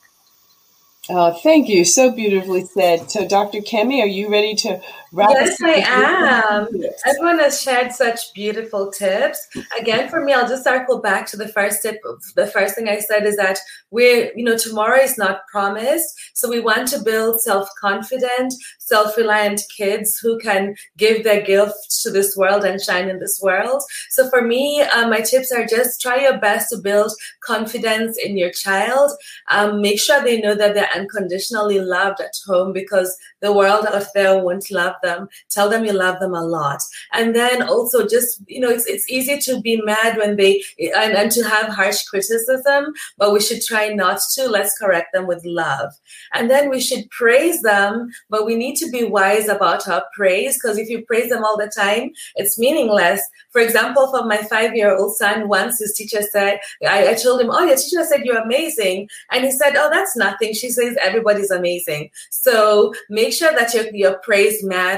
Oh, 1.10 1.34
thank 1.34 1.68
you. 1.68 1.86
So 1.86 2.12
beautifully 2.12 2.66
said. 2.66 3.10
So, 3.10 3.28
Dr. 3.28 3.60
Kemi, 3.60 4.02
are 4.02 4.08
you 4.08 4.30
ready 4.30 4.54
to 4.56 4.80
Yes, 5.12 5.62
I 5.62 5.84
am. 5.86 6.68
Everyone 7.06 7.40
has 7.40 7.62
shared 7.62 7.92
such 7.92 8.34
beautiful 8.34 8.92
tips. 8.92 9.46
Again, 9.80 10.10
for 10.10 10.24
me, 10.24 10.34
I'll 10.34 10.48
just 10.48 10.64
circle 10.64 11.02
back 11.02 11.26
to 11.28 11.38
the 11.38 11.48
first 11.48 11.82
tip. 11.82 12.00
The 12.36 12.48
first 12.48 12.76
thing 12.76 12.88
I 12.88 13.00
said 13.00 13.26
is 13.26 13.36
that 13.38 13.58
we're, 13.92 14.32
you 14.36 14.44
know, 14.44 14.58
tomorrow 14.58 15.00
is 15.02 15.18
not 15.18 15.48
promised. 15.52 16.14
So, 16.34 16.48
we 16.50 16.60
want 16.60 16.88
to 16.90 17.02
build 17.02 17.42
self 17.42 17.68
confident, 17.80 18.54
self 18.78 19.18
reliant 19.18 19.62
kids 19.76 20.20
who 20.20 20.38
can 20.40 20.76
give 20.98 21.24
their 21.24 21.42
gift 21.42 22.02
to 22.04 22.12
this 22.12 22.38
world 22.38 22.64
and 22.64 22.80
shine 22.80 23.10
in 23.10 23.20
this 23.20 23.40
world. 23.42 23.82
So, 24.10 24.30
for 24.30 24.42
me, 24.44 24.82
uh, 24.82 25.08
my 25.10 25.22
tips 25.22 25.52
are 25.52 25.66
just 25.66 26.02
try 26.02 26.22
your 26.22 26.38
best 26.38 26.70
to 26.70 26.78
build 26.78 27.12
confidence 27.42 28.18
in 28.24 28.38
your 28.38 28.52
child. 28.52 29.12
Um, 29.50 29.82
make 29.82 30.00
sure 30.00 30.22
they 30.22 30.40
know 30.40 30.54
that 30.54 30.76
they're 30.76 30.90
unconditionally 30.96 31.80
loved 31.80 32.22
at 32.22 32.34
home 32.46 32.74
because 32.74 33.18
the 33.42 33.54
world 33.54 33.86
out 33.88 34.06
there 34.14 34.44
won't 34.44 34.70
love 34.70 34.94
them. 35.02 35.30
Tell 35.50 35.70
them 35.70 35.86
you 35.86 35.94
love 35.94 36.20
them 36.20 36.34
a 36.34 36.44
lot. 36.44 36.82
And 37.14 37.36
then 37.36 37.62
also 37.64 38.08
just, 38.08 38.42
you 38.48 38.60
know, 38.60 38.70
it's, 38.70 38.86
it's 38.86 39.10
easy 39.10 39.38
to 39.40 39.62
be 39.62 39.82
mad 39.82 40.18
when 40.18 40.36
they, 40.36 40.62
and, 40.96 41.14
and 41.14 41.32
to 41.32 41.44
have 41.44 41.74
harsh 41.74 42.04
criticism, 42.04 42.94
but 43.18 43.34
we 43.34 43.42
should 43.42 43.62
try 43.64 43.90
not 43.90 44.20
to. 44.36 44.48
Let's 44.48 44.78
correct 44.78 45.14
them 45.14 45.28
with 45.28 45.44
love. 45.46 45.92
And 46.34 46.50
then 46.50 46.70
we 46.70 46.80
should 46.80 47.10
praise 47.10 47.62
them, 47.62 48.10
but 48.30 48.46
we 48.46 48.56
need 48.56 48.76
to 48.78 48.90
be 48.90 49.04
wise 49.04 49.48
about 49.48 49.88
our 49.88 50.04
praise 50.14 50.56
because 50.56 50.78
if 50.78 50.90
you 50.90 51.06
praise 51.06 51.30
them 51.30 51.44
all 51.44 51.58
the 51.58 51.72
time, 51.76 52.12
it's 52.36 52.58
meaningless. 52.60 53.22
For 53.52 53.62
example, 53.62 54.08
for 54.12 54.26
my 54.26 54.38
five 54.38 54.76
year 54.76 54.96
old 54.96 55.16
son, 55.16 55.48
once 55.48 55.80
his 55.80 55.94
teacher 55.94 56.22
said, 56.22 56.60
I, 56.88 57.10
I 57.10 57.14
told 57.14 57.42
him, 57.42 57.50
Oh, 57.52 57.64
your 57.64 57.76
teacher 57.76 58.04
said 58.04 58.26
you're 58.26 58.42
amazing. 58.42 59.10
And 59.32 59.46
he 59.46 59.52
said, 59.52 59.76
Oh, 59.76 59.90
that's 59.92 60.16
nothing. 60.16 60.54
She 60.54 60.70
says 60.70 60.98
everybody's 61.02 61.52
amazing. 61.52 62.10
So 62.30 62.94
make 63.10 63.34
sure 63.34 63.52
that 63.52 63.74
your, 63.74 63.86
your 63.94 64.18
praise 64.20 64.64
matters. 64.64 64.89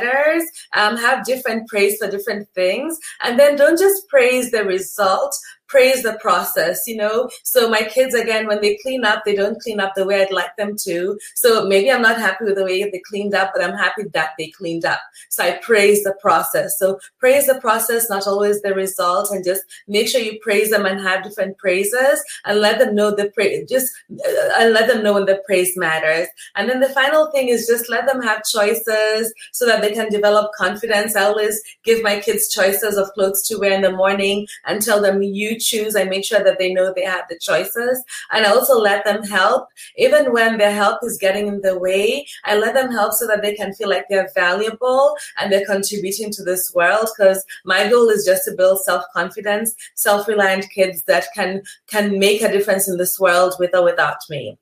Um, 0.73 0.97
have 0.97 1.25
different 1.25 1.67
praise 1.67 1.97
for 1.97 2.09
different 2.09 2.47
things. 2.53 2.97
And 3.23 3.39
then 3.39 3.55
don't 3.55 3.79
just 3.79 4.07
praise 4.07 4.51
the 4.51 4.63
result, 4.63 5.35
praise 5.71 6.03
the 6.03 6.17
process, 6.19 6.83
you 6.85 6.97
know? 6.97 7.29
So 7.43 7.69
my 7.69 7.83
kids, 7.83 8.13
again, 8.13 8.45
when 8.45 8.59
they 8.59 8.77
clean 8.83 9.05
up, 9.05 9.23
they 9.23 9.35
don't 9.35 9.59
clean 9.61 9.79
up 9.79 9.93
the 9.95 10.05
way 10.05 10.21
I'd 10.21 10.31
like 10.33 10.55
them 10.57 10.75
to. 10.83 11.17
So 11.35 11.65
maybe 11.65 11.89
I'm 11.89 12.01
not 12.01 12.17
happy 12.17 12.43
with 12.43 12.55
the 12.55 12.65
way 12.65 12.83
they 12.83 13.01
cleaned 13.07 13.33
up, 13.33 13.51
but 13.55 13.63
I'm 13.63 13.77
happy 13.77 14.03
that 14.13 14.31
they 14.37 14.49
cleaned 14.49 14.83
up. 14.83 14.99
So 15.29 15.45
I 15.45 15.59
praise 15.63 16.03
the 16.03 16.13
process. 16.21 16.77
So 16.77 16.99
praise 17.19 17.47
the 17.47 17.59
process, 17.61 18.09
not 18.09 18.27
always 18.27 18.61
the 18.61 18.73
result, 18.73 19.31
and 19.31 19.45
just 19.45 19.63
make 19.87 20.09
sure 20.09 20.19
you 20.19 20.39
praise 20.41 20.71
them 20.71 20.85
and 20.85 20.99
have 20.99 21.23
different 21.23 21.57
praises 21.57 22.21
and 22.43 22.59
let 22.59 22.77
them 22.79 22.93
know 22.93 23.15
the 23.15 23.29
praise, 23.29 23.69
just 23.69 23.89
uh, 24.11 24.49
and 24.59 24.73
let 24.73 24.89
them 24.89 25.03
know 25.03 25.13
when 25.13 25.25
the 25.25 25.41
praise 25.45 25.77
matters. 25.77 26.27
And 26.55 26.69
then 26.69 26.81
the 26.81 26.89
final 26.89 27.31
thing 27.31 27.47
is 27.47 27.65
just 27.65 27.89
let 27.89 28.07
them 28.07 28.21
have 28.21 28.43
choices 28.43 29.33
so 29.53 29.65
that 29.67 29.81
they 29.81 29.93
can 29.93 30.09
develop 30.09 30.51
confidence. 30.57 31.15
I 31.15 31.23
always 31.23 31.61
give 31.85 32.03
my 32.03 32.19
kids 32.19 32.53
choices 32.53 32.97
of 32.97 33.09
clothes 33.13 33.47
to 33.47 33.57
wear 33.57 33.71
in 33.71 33.81
the 33.81 33.91
morning 33.91 34.47
and 34.65 34.81
tell 34.81 35.01
them 35.01 35.23
you 35.23 35.60
choose, 35.61 35.95
I 35.95 36.03
make 36.03 36.25
sure 36.25 36.43
that 36.43 36.59
they 36.59 36.73
know 36.73 36.93
they 36.93 37.05
have 37.05 37.25
the 37.29 37.39
choices. 37.39 38.03
And 38.31 38.45
I 38.45 38.49
also 38.49 38.77
let 38.77 39.05
them 39.05 39.23
help, 39.23 39.67
even 39.97 40.33
when 40.33 40.57
their 40.57 40.73
help 40.73 40.99
is 41.03 41.17
getting 41.17 41.47
in 41.47 41.61
the 41.61 41.77
way. 41.77 42.25
I 42.45 42.57
let 42.57 42.73
them 42.73 42.91
help 42.91 43.13
so 43.13 43.27
that 43.27 43.41
they 43.41 43.55
can 43.55 43.73
feel 43.73 43.89
like 43.89 44.05
they're 44.09 44.29
valuable 44.35 45.15
and 45.39 45.51
they're 45.51 45.65
contributing 45.65 46.31
to 46.31 46.43
this 46.43 46.73
world. 46.73 47.07
Because 47.17 47.45
my 47.65 47.89
goal 47.89 48.09
is 48.09 48.25
just 48.25 48.45
to 48.45 48.55
build 48.55 48.83
self 48.83 49.03
confidence, 49.13 49.73
self 49.95 50.27
reliant 50.27 50.69
kids 50.73 51.03
that 51.03 51.25
can 51.35 51.61
can 51.87 52.19
make 52.19 52.41
a 52.41 52.51
difference 52.51 52.89
in 52.89 52.97
this 52.97 53.19
world 53.19 53.55
with 53.59 53.75
or 53.75 53.83
without 53.83 54.17
me. 54.29 54.57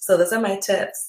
So 0.00 0.16
those 0.16 0.32
are 0.32 0.40
my 0.40 0.56
tips. 0.56 1.07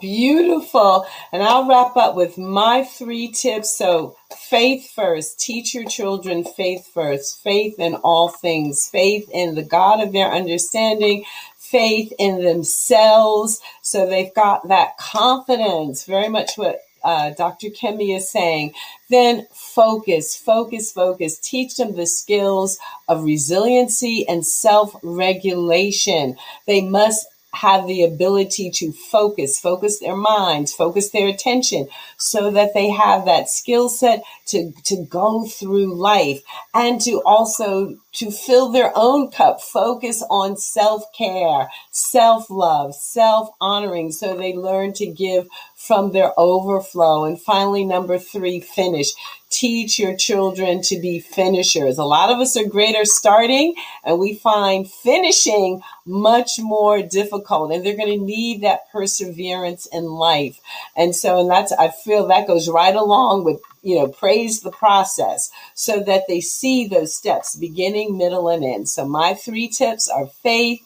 Beautiful. 0.00 1.06
And 1.32 1.42
I'll 1.42 1.68
wrap 1.68 1.96
up 1.96 2.14
with 2.16 2.38
my 2.38 2.84
three 2.84 3.28
tips. 3.28 3.76
So, 3.76 4.16
faith 4.50 4.90
first. 4.94 5.40
Teach 5.40 5.74
your 5.74 5.86
children 5.86 6.44
faith 6.44 6.88
first. 6.92 7.42
Faith 7.42 7.78
in 7.78 7.94
all 7.96 8.28
things. 8.28 8.88
Faith 8.88 9.28
in 9.32 9.54
the 9.54 9.62
God 9.64 10.00
of 10.00 10.12
their 10.12 10.30
understanding. 10.30 11.24
Faith 11.58 12.12
in 12.18 12.44
themselves. 12.44 13.60
So 13.82 14.06
they've 14.06 14.34
got 14.34 14.68
that 14.68 14.98
confidence. 14.98 16.04
Very 16.04 16.28
much 16.28 16.52
what 16.56 16.80
uh, 17.04 17.30
Dr. 17.30 17.68
Kemi 17.68 18.16
is 18.16 18.30
saying. 18.30 18.74
Then 19.10 19.46
focus, 19.52 20.36
focus, 20.36 20.92
focus. 20.92 21.38
Teach 21.38 21.76
them 21.76 21.96
the 21.96 22.06
skills 22.06 22.78
of 23.08 23.24
resiliency 23.24 24.26
and 24.28 24.46
self 24.46 24.94
regulation. 25.02 26.36
They 26.66 26.82
must 26.82 27.26
have 27.52 27.86
the 27.86 28.04
ability 28.04 28.70
to 28.70 28.92
focus, 28.92 29.58
focus 29.58 29.98
their 29.98 30.16
minds, 30.16 30.72
focus 30.72 31.10
their 31.10 31.26
attention 31.26 31.88
so 32.16 32.50
that 32.50 32.74
they 32.74 32.90
have 32.90 33.24
that 33.24 33.48
skill 33.48 33.88
set 33.88 34.22
to, 34.46 34.72
to 34.84 35.04
go 35.04 35.44
through 35.44 35.94
life 35.94 36.42
and 36.74 37.00
to 37.00 37.20
also 37.24 37.96
to 38.12 38.30
fill 38.30 38.70
their 38.70 38.92
own 38.96 39.30
cup, 39.30 39.60
focus 39.60 40.22
on 40.30 40.56
self-care, 40.56 41.70
self-love, 41.90 42.94
self-honoring 42.94 44.10
so 44.10 44.36
they 44.36 44.54
learn 44.54 44.92
to 44.92 45.06
give 45.06 45.48
from 45.86 46.12
their 46.12 46.38
overflow. 46.38 47.24
And 47.24 47.40
finally, 47.40 47.84
number 47.84 48.18
three, 48.18 48.60
finish 48.60 49.12
teach 49.50 49.98
your 49.98 50.14
children 50.14 50.80
to 50.80 51.00
be 51.00 51.18
finishers. 51.18 51.98
A 51.98 52.04
lot 52.04 52.30
of 52.30 52.38
us 52.38 52.56
are 52.56 52.68
great 52.68 52.94
at 52.94 53.06
starting 53.06 53.74
and 54.04 54.18
we 54.18 54.34
find 54.34 54.88
finishing 54.88 55.82
much 56.06 56.60
more 56.60 57.02
difficult 57.02 57.72
and 57.72 57.84
they're 57.84 57.96
going 57.96 58.16
to 58.16 58.24
need 58.24 58.60
that 58.60 58.90
perseverance 58.92 59.86
in 59.86 60.04
life. 60.04 60.60
And 60.96 61.16
so, 61.16 61.40
and 61.40 61.50
that's, 61.50 61.72
I 61.72 61.88
feel 61.88 62.28
that 62.28 62.46
goes 62.46 62.68
right 62.68 62.94
along 62.94 63.44
with, 63.44 63.60
you 63.82 63.96
know, 63.96 64.08
praise 64.08 64.60
the 64.60 64.70
process 64.70 65.50
so 65.74 66.00
that 66.00 66.24
they 66.28 66.40
see 66.40 66.86
those 66.86 67.14
steps 67.14 67.56
beginning, 67.56 68.16
middle, 68.16 68.48
and 68.48 68.64
end. 68.64 68.88
So 68.88 69.04
my 69.04 69.34
three 69.34 69.68
tips 69.68 70.08
are 70.08 70.26
faith, 70.26 70.80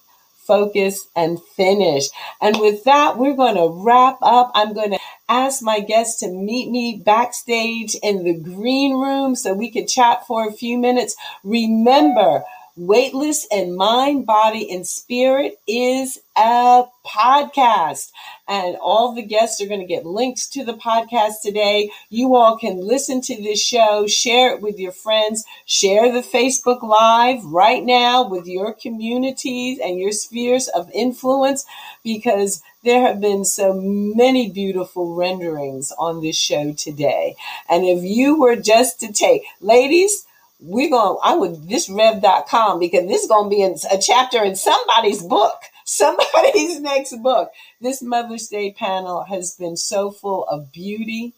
focus, 0.46 1.08
and 1.16 1.42
finish. 1.56 2.08
And 2.40 2.58
with 2.58 2.84
that, 2.84 3.18
we're 3.18 3.36
going 3.36 3.56
to 3.56 3.68
wrap 3.84 4.18
up. 4.22 4.50
I'm 4.54 4.74
going 4.74 4.92
to 4.92 4.98
ask 5.28 5.62
my 5.62 5.80
guests 5.80 6.20
to 6.20 6.28
meet 6.28 6.70
me 6.70 7.02
backstage 7.04 7.96
in 8.02 8.24
the 8.24 8.34
green 8.38 8.94
room 8.94 9.34
so 9.34 9.54
we 9.54 9.70
can 9.70 9.86
chat 9.86 10.26
for 10.26 10.46
a 10.46 10.52
few 10.52 10.78
minutes. 10.78 11.16
Remember, 11.42 12.42
Weightless 12.76 13.46
in 13.52 13.76
Mind, 13.76 14.26
Body, 14.26 14.68
and 14.74 14.84
Spirit 14.84 15.60
is 15.64 16.18
a 16.36 16.82
podcast. 17.06 18.10
And 18.48 18.76
all 18.82 19.14
the 19.14 19.22
guests 19.22 19.62
are 19.62 19.68
going 19.68 19.78
to 19.78 19.86
get 19.86 20.04
links 20.04 20.48
to 20.48 20.64
the 20.64 20.74
podcast 20.74 21.34
today. 21.40 21.90
You 22.10 22.34
all 22.34 22.58
can 22.58 22.84
listen 22.84 23.20
to 23.22 23.36
this 23.40 23.62
show, 23.62 24.08
share 24.08 24.54
it 24.54 24.60
with 24.60 24.80
your 24.80 24.90
friends, 24.90 25.44
share 25.66 26.10
the 26.10 26.26
Facebook 26.26 26.82
Live 26.82 27.44
right 27.44 27.84
now 27.84 28.28
with 28.28 28.46
your 28.46 28.72
communities 28.72 29.78
and 29.78 30.00
your 30.00 30.10
spheres 30.10 30.66
of 30.66 30.90
influence 30.92 31.64
because 32.02 32.60
there 32.82 33.02
have 33.02 33.20
been 33.20 33.44
so 33.44 33.72
many 33.72 34.50
beautiful 34.50 35.14
renderings 35.14 35.92
on 35.96 36.20
this 36.20 36.36
show 36.36 36.72
today. 36.72 37.36
And 37.70 37.84
if 37.84 38.02
you 38.02 38.40
were 38.40 38.56
just 38.56 38.98
to 38.98 39.12
take, 39.12 39.44
ladies, 39.60 40.26
we're 40.66 40.90
going 40.90 41.18
I 41.22 41.36
would 41.36 41.68
this 41.68 41.88
rev.com 41.90 42.78
because 42.78 43.06
this 43.06 43.22
is 43.22 43.28
going 43.28 43.50
to 43.50 43.54
be 43.56 43.62
in 43.62 43.76
a 43.92 43.98
chapter 43.98 44.42
in 44.42 44.56
somebody's 44.56 45.22
book, 45.22 45.60
somebody's 45.84 46.80
next 46.80 47.16
book. 47.22 47.50
This 47.80 48.02
Mother's 48.02 48.48
Day 48.48 48.72
panel 48.72 49.24
has 49.24 49.54
been 49.54 49.76
so 49.76 50.10
full 50.10 50.44
of 50.44 50.72
beauty, 50.72 51.34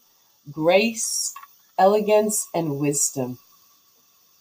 grace, 0.51 1.33
elegance, 1.77 2.47
and 2.53 2.79
wisdom. 2.79 3.37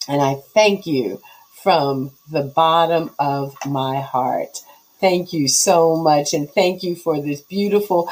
And 0.09 0.23
I 0.23 0.35
thank 0.35 0.87
you 0.87 1.21
from 1.63 2.13
the 2.31 2.45
bottom 2.45 3.11
of 3.19 3.57
my 3.67 4.01
heart. 4.01 4.59
Thank 4.99 5.33
you 5.33 5.47
so 5.49 5.97
much. 5.97 6.33
And 6.33 6.49
thank 6.51 6.83
you 6.83 6.97
for 6.97 7.21
this 7.21 7.43
beautiful, 7.43 8.09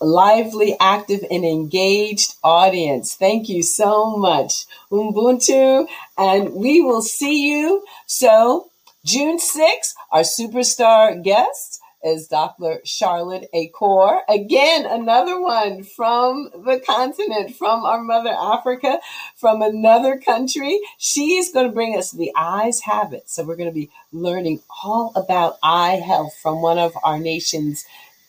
lively, 0.00 0.76
active, 0.80 1.24
and 1.30 1.44
engaged 1.44 2.34
audience. 2.42 3.14
Thank 3.14 3.48
you 3.48 3.62
so 3.62 4.16
much. 4.16 4.66
Ubuntu. 4.90 5.86
And 6.18 6.52
we 6.54 6.82
will 6.82 7.02
see 7.02 7.48
you. 7.48 7.84
So, 8.06 8.70
June 9.04 9.38
6th, 9.38 9.94
our 10.10 10.22
superstar 10.22 11.22
guest 11.22 11.73
is 12.04 12.28
Dr. 12.28 12.80
Charlotte 12.84 13.48
Akor. 13.54 14.20
Again, 14.28 14.86
another 14.86 15.40
one 15.40 15.82
from 15.82 16.50
the 16.64 16.80
continent, 16.86 17.56
from 17.56 17.84
our 17.84 18.02
mother 18.02 18.30
Africa, 18.30 18.98
from 19.36 19.62
another 19.62 20.18
country. 20.18 20.78
She's 20.98 21.52
going 21.52 21.66
to 21.66 21.72
bring 21.72 21.96
us 21.96 22.12
the 22.12 22.30
eyes 22.36 22.80
habit. 22.82 23.28
So 23.30 23.44
we're 23.44 23.56
going 23.56 23.70
to 23.70 23.74
be 23.74 23.90
learning 24.12 24.60
all 24.84 25.12
about 25.16 25.58
eye 25.62 26.02
health 26.04 26.36
from 26.40 26.62
one 26.62 26.78
of 26.78 26.92
our 27.02 27.18
nation's 27.18 27.84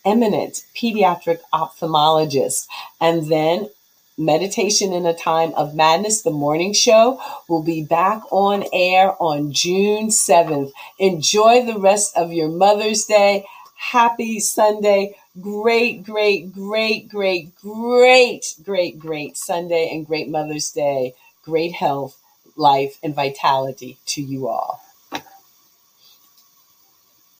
eminent 0.05 0.63
pediatric 0.75 1.39
ophthalmologists. 1.53 2.67
And 3.01 3.29
then 3.29 3.69
Meditation 4.17 4.93
in 4.93 5.05
a 5.05 5.13
Time 5.13 5.53
of 5.55 5.75
Madness, 5.75 6.21
the 6.21 6.31
morning 6.31 6.71
show, 6.71 7.19
will 7.49 7.61
be 7.61 7.83
back 7.83 8.21
on 8.31 8.63
air 8.71 9.13
on 9.21 9.51
June 9.51 10.07
7th. 10.07 10.71
Enjoy 10.97 11.65
the 11.65 11.77
rest 11.77 12.15
of 12.15 12.31
your 12.31 12.47
Mother's 12.47 13.03
Day 13.03 13.45
happy 13.91 14.39
Sunday. 14.39 15.15
Great, 15.39 16.03
great, 16.03 16.53
great, 16.53 17.07
great, 17.07 17.55
great, 17.61 18.55
great, 18.63 18.99
great 18.99 19.37
Sunday 19.37 19.89
and 19.91 20.07
great 20.07 20.27
Mother's 20.27 20.71
Day. 20.71 21.13
Great 21.43 21.73
health, 21.73 22.17
life, 22.55 22.97
and 23.03 23.13
vitality 23.13 23.97
to 24.07 24.21
you 24.21 24.47
all. 24.47 24.81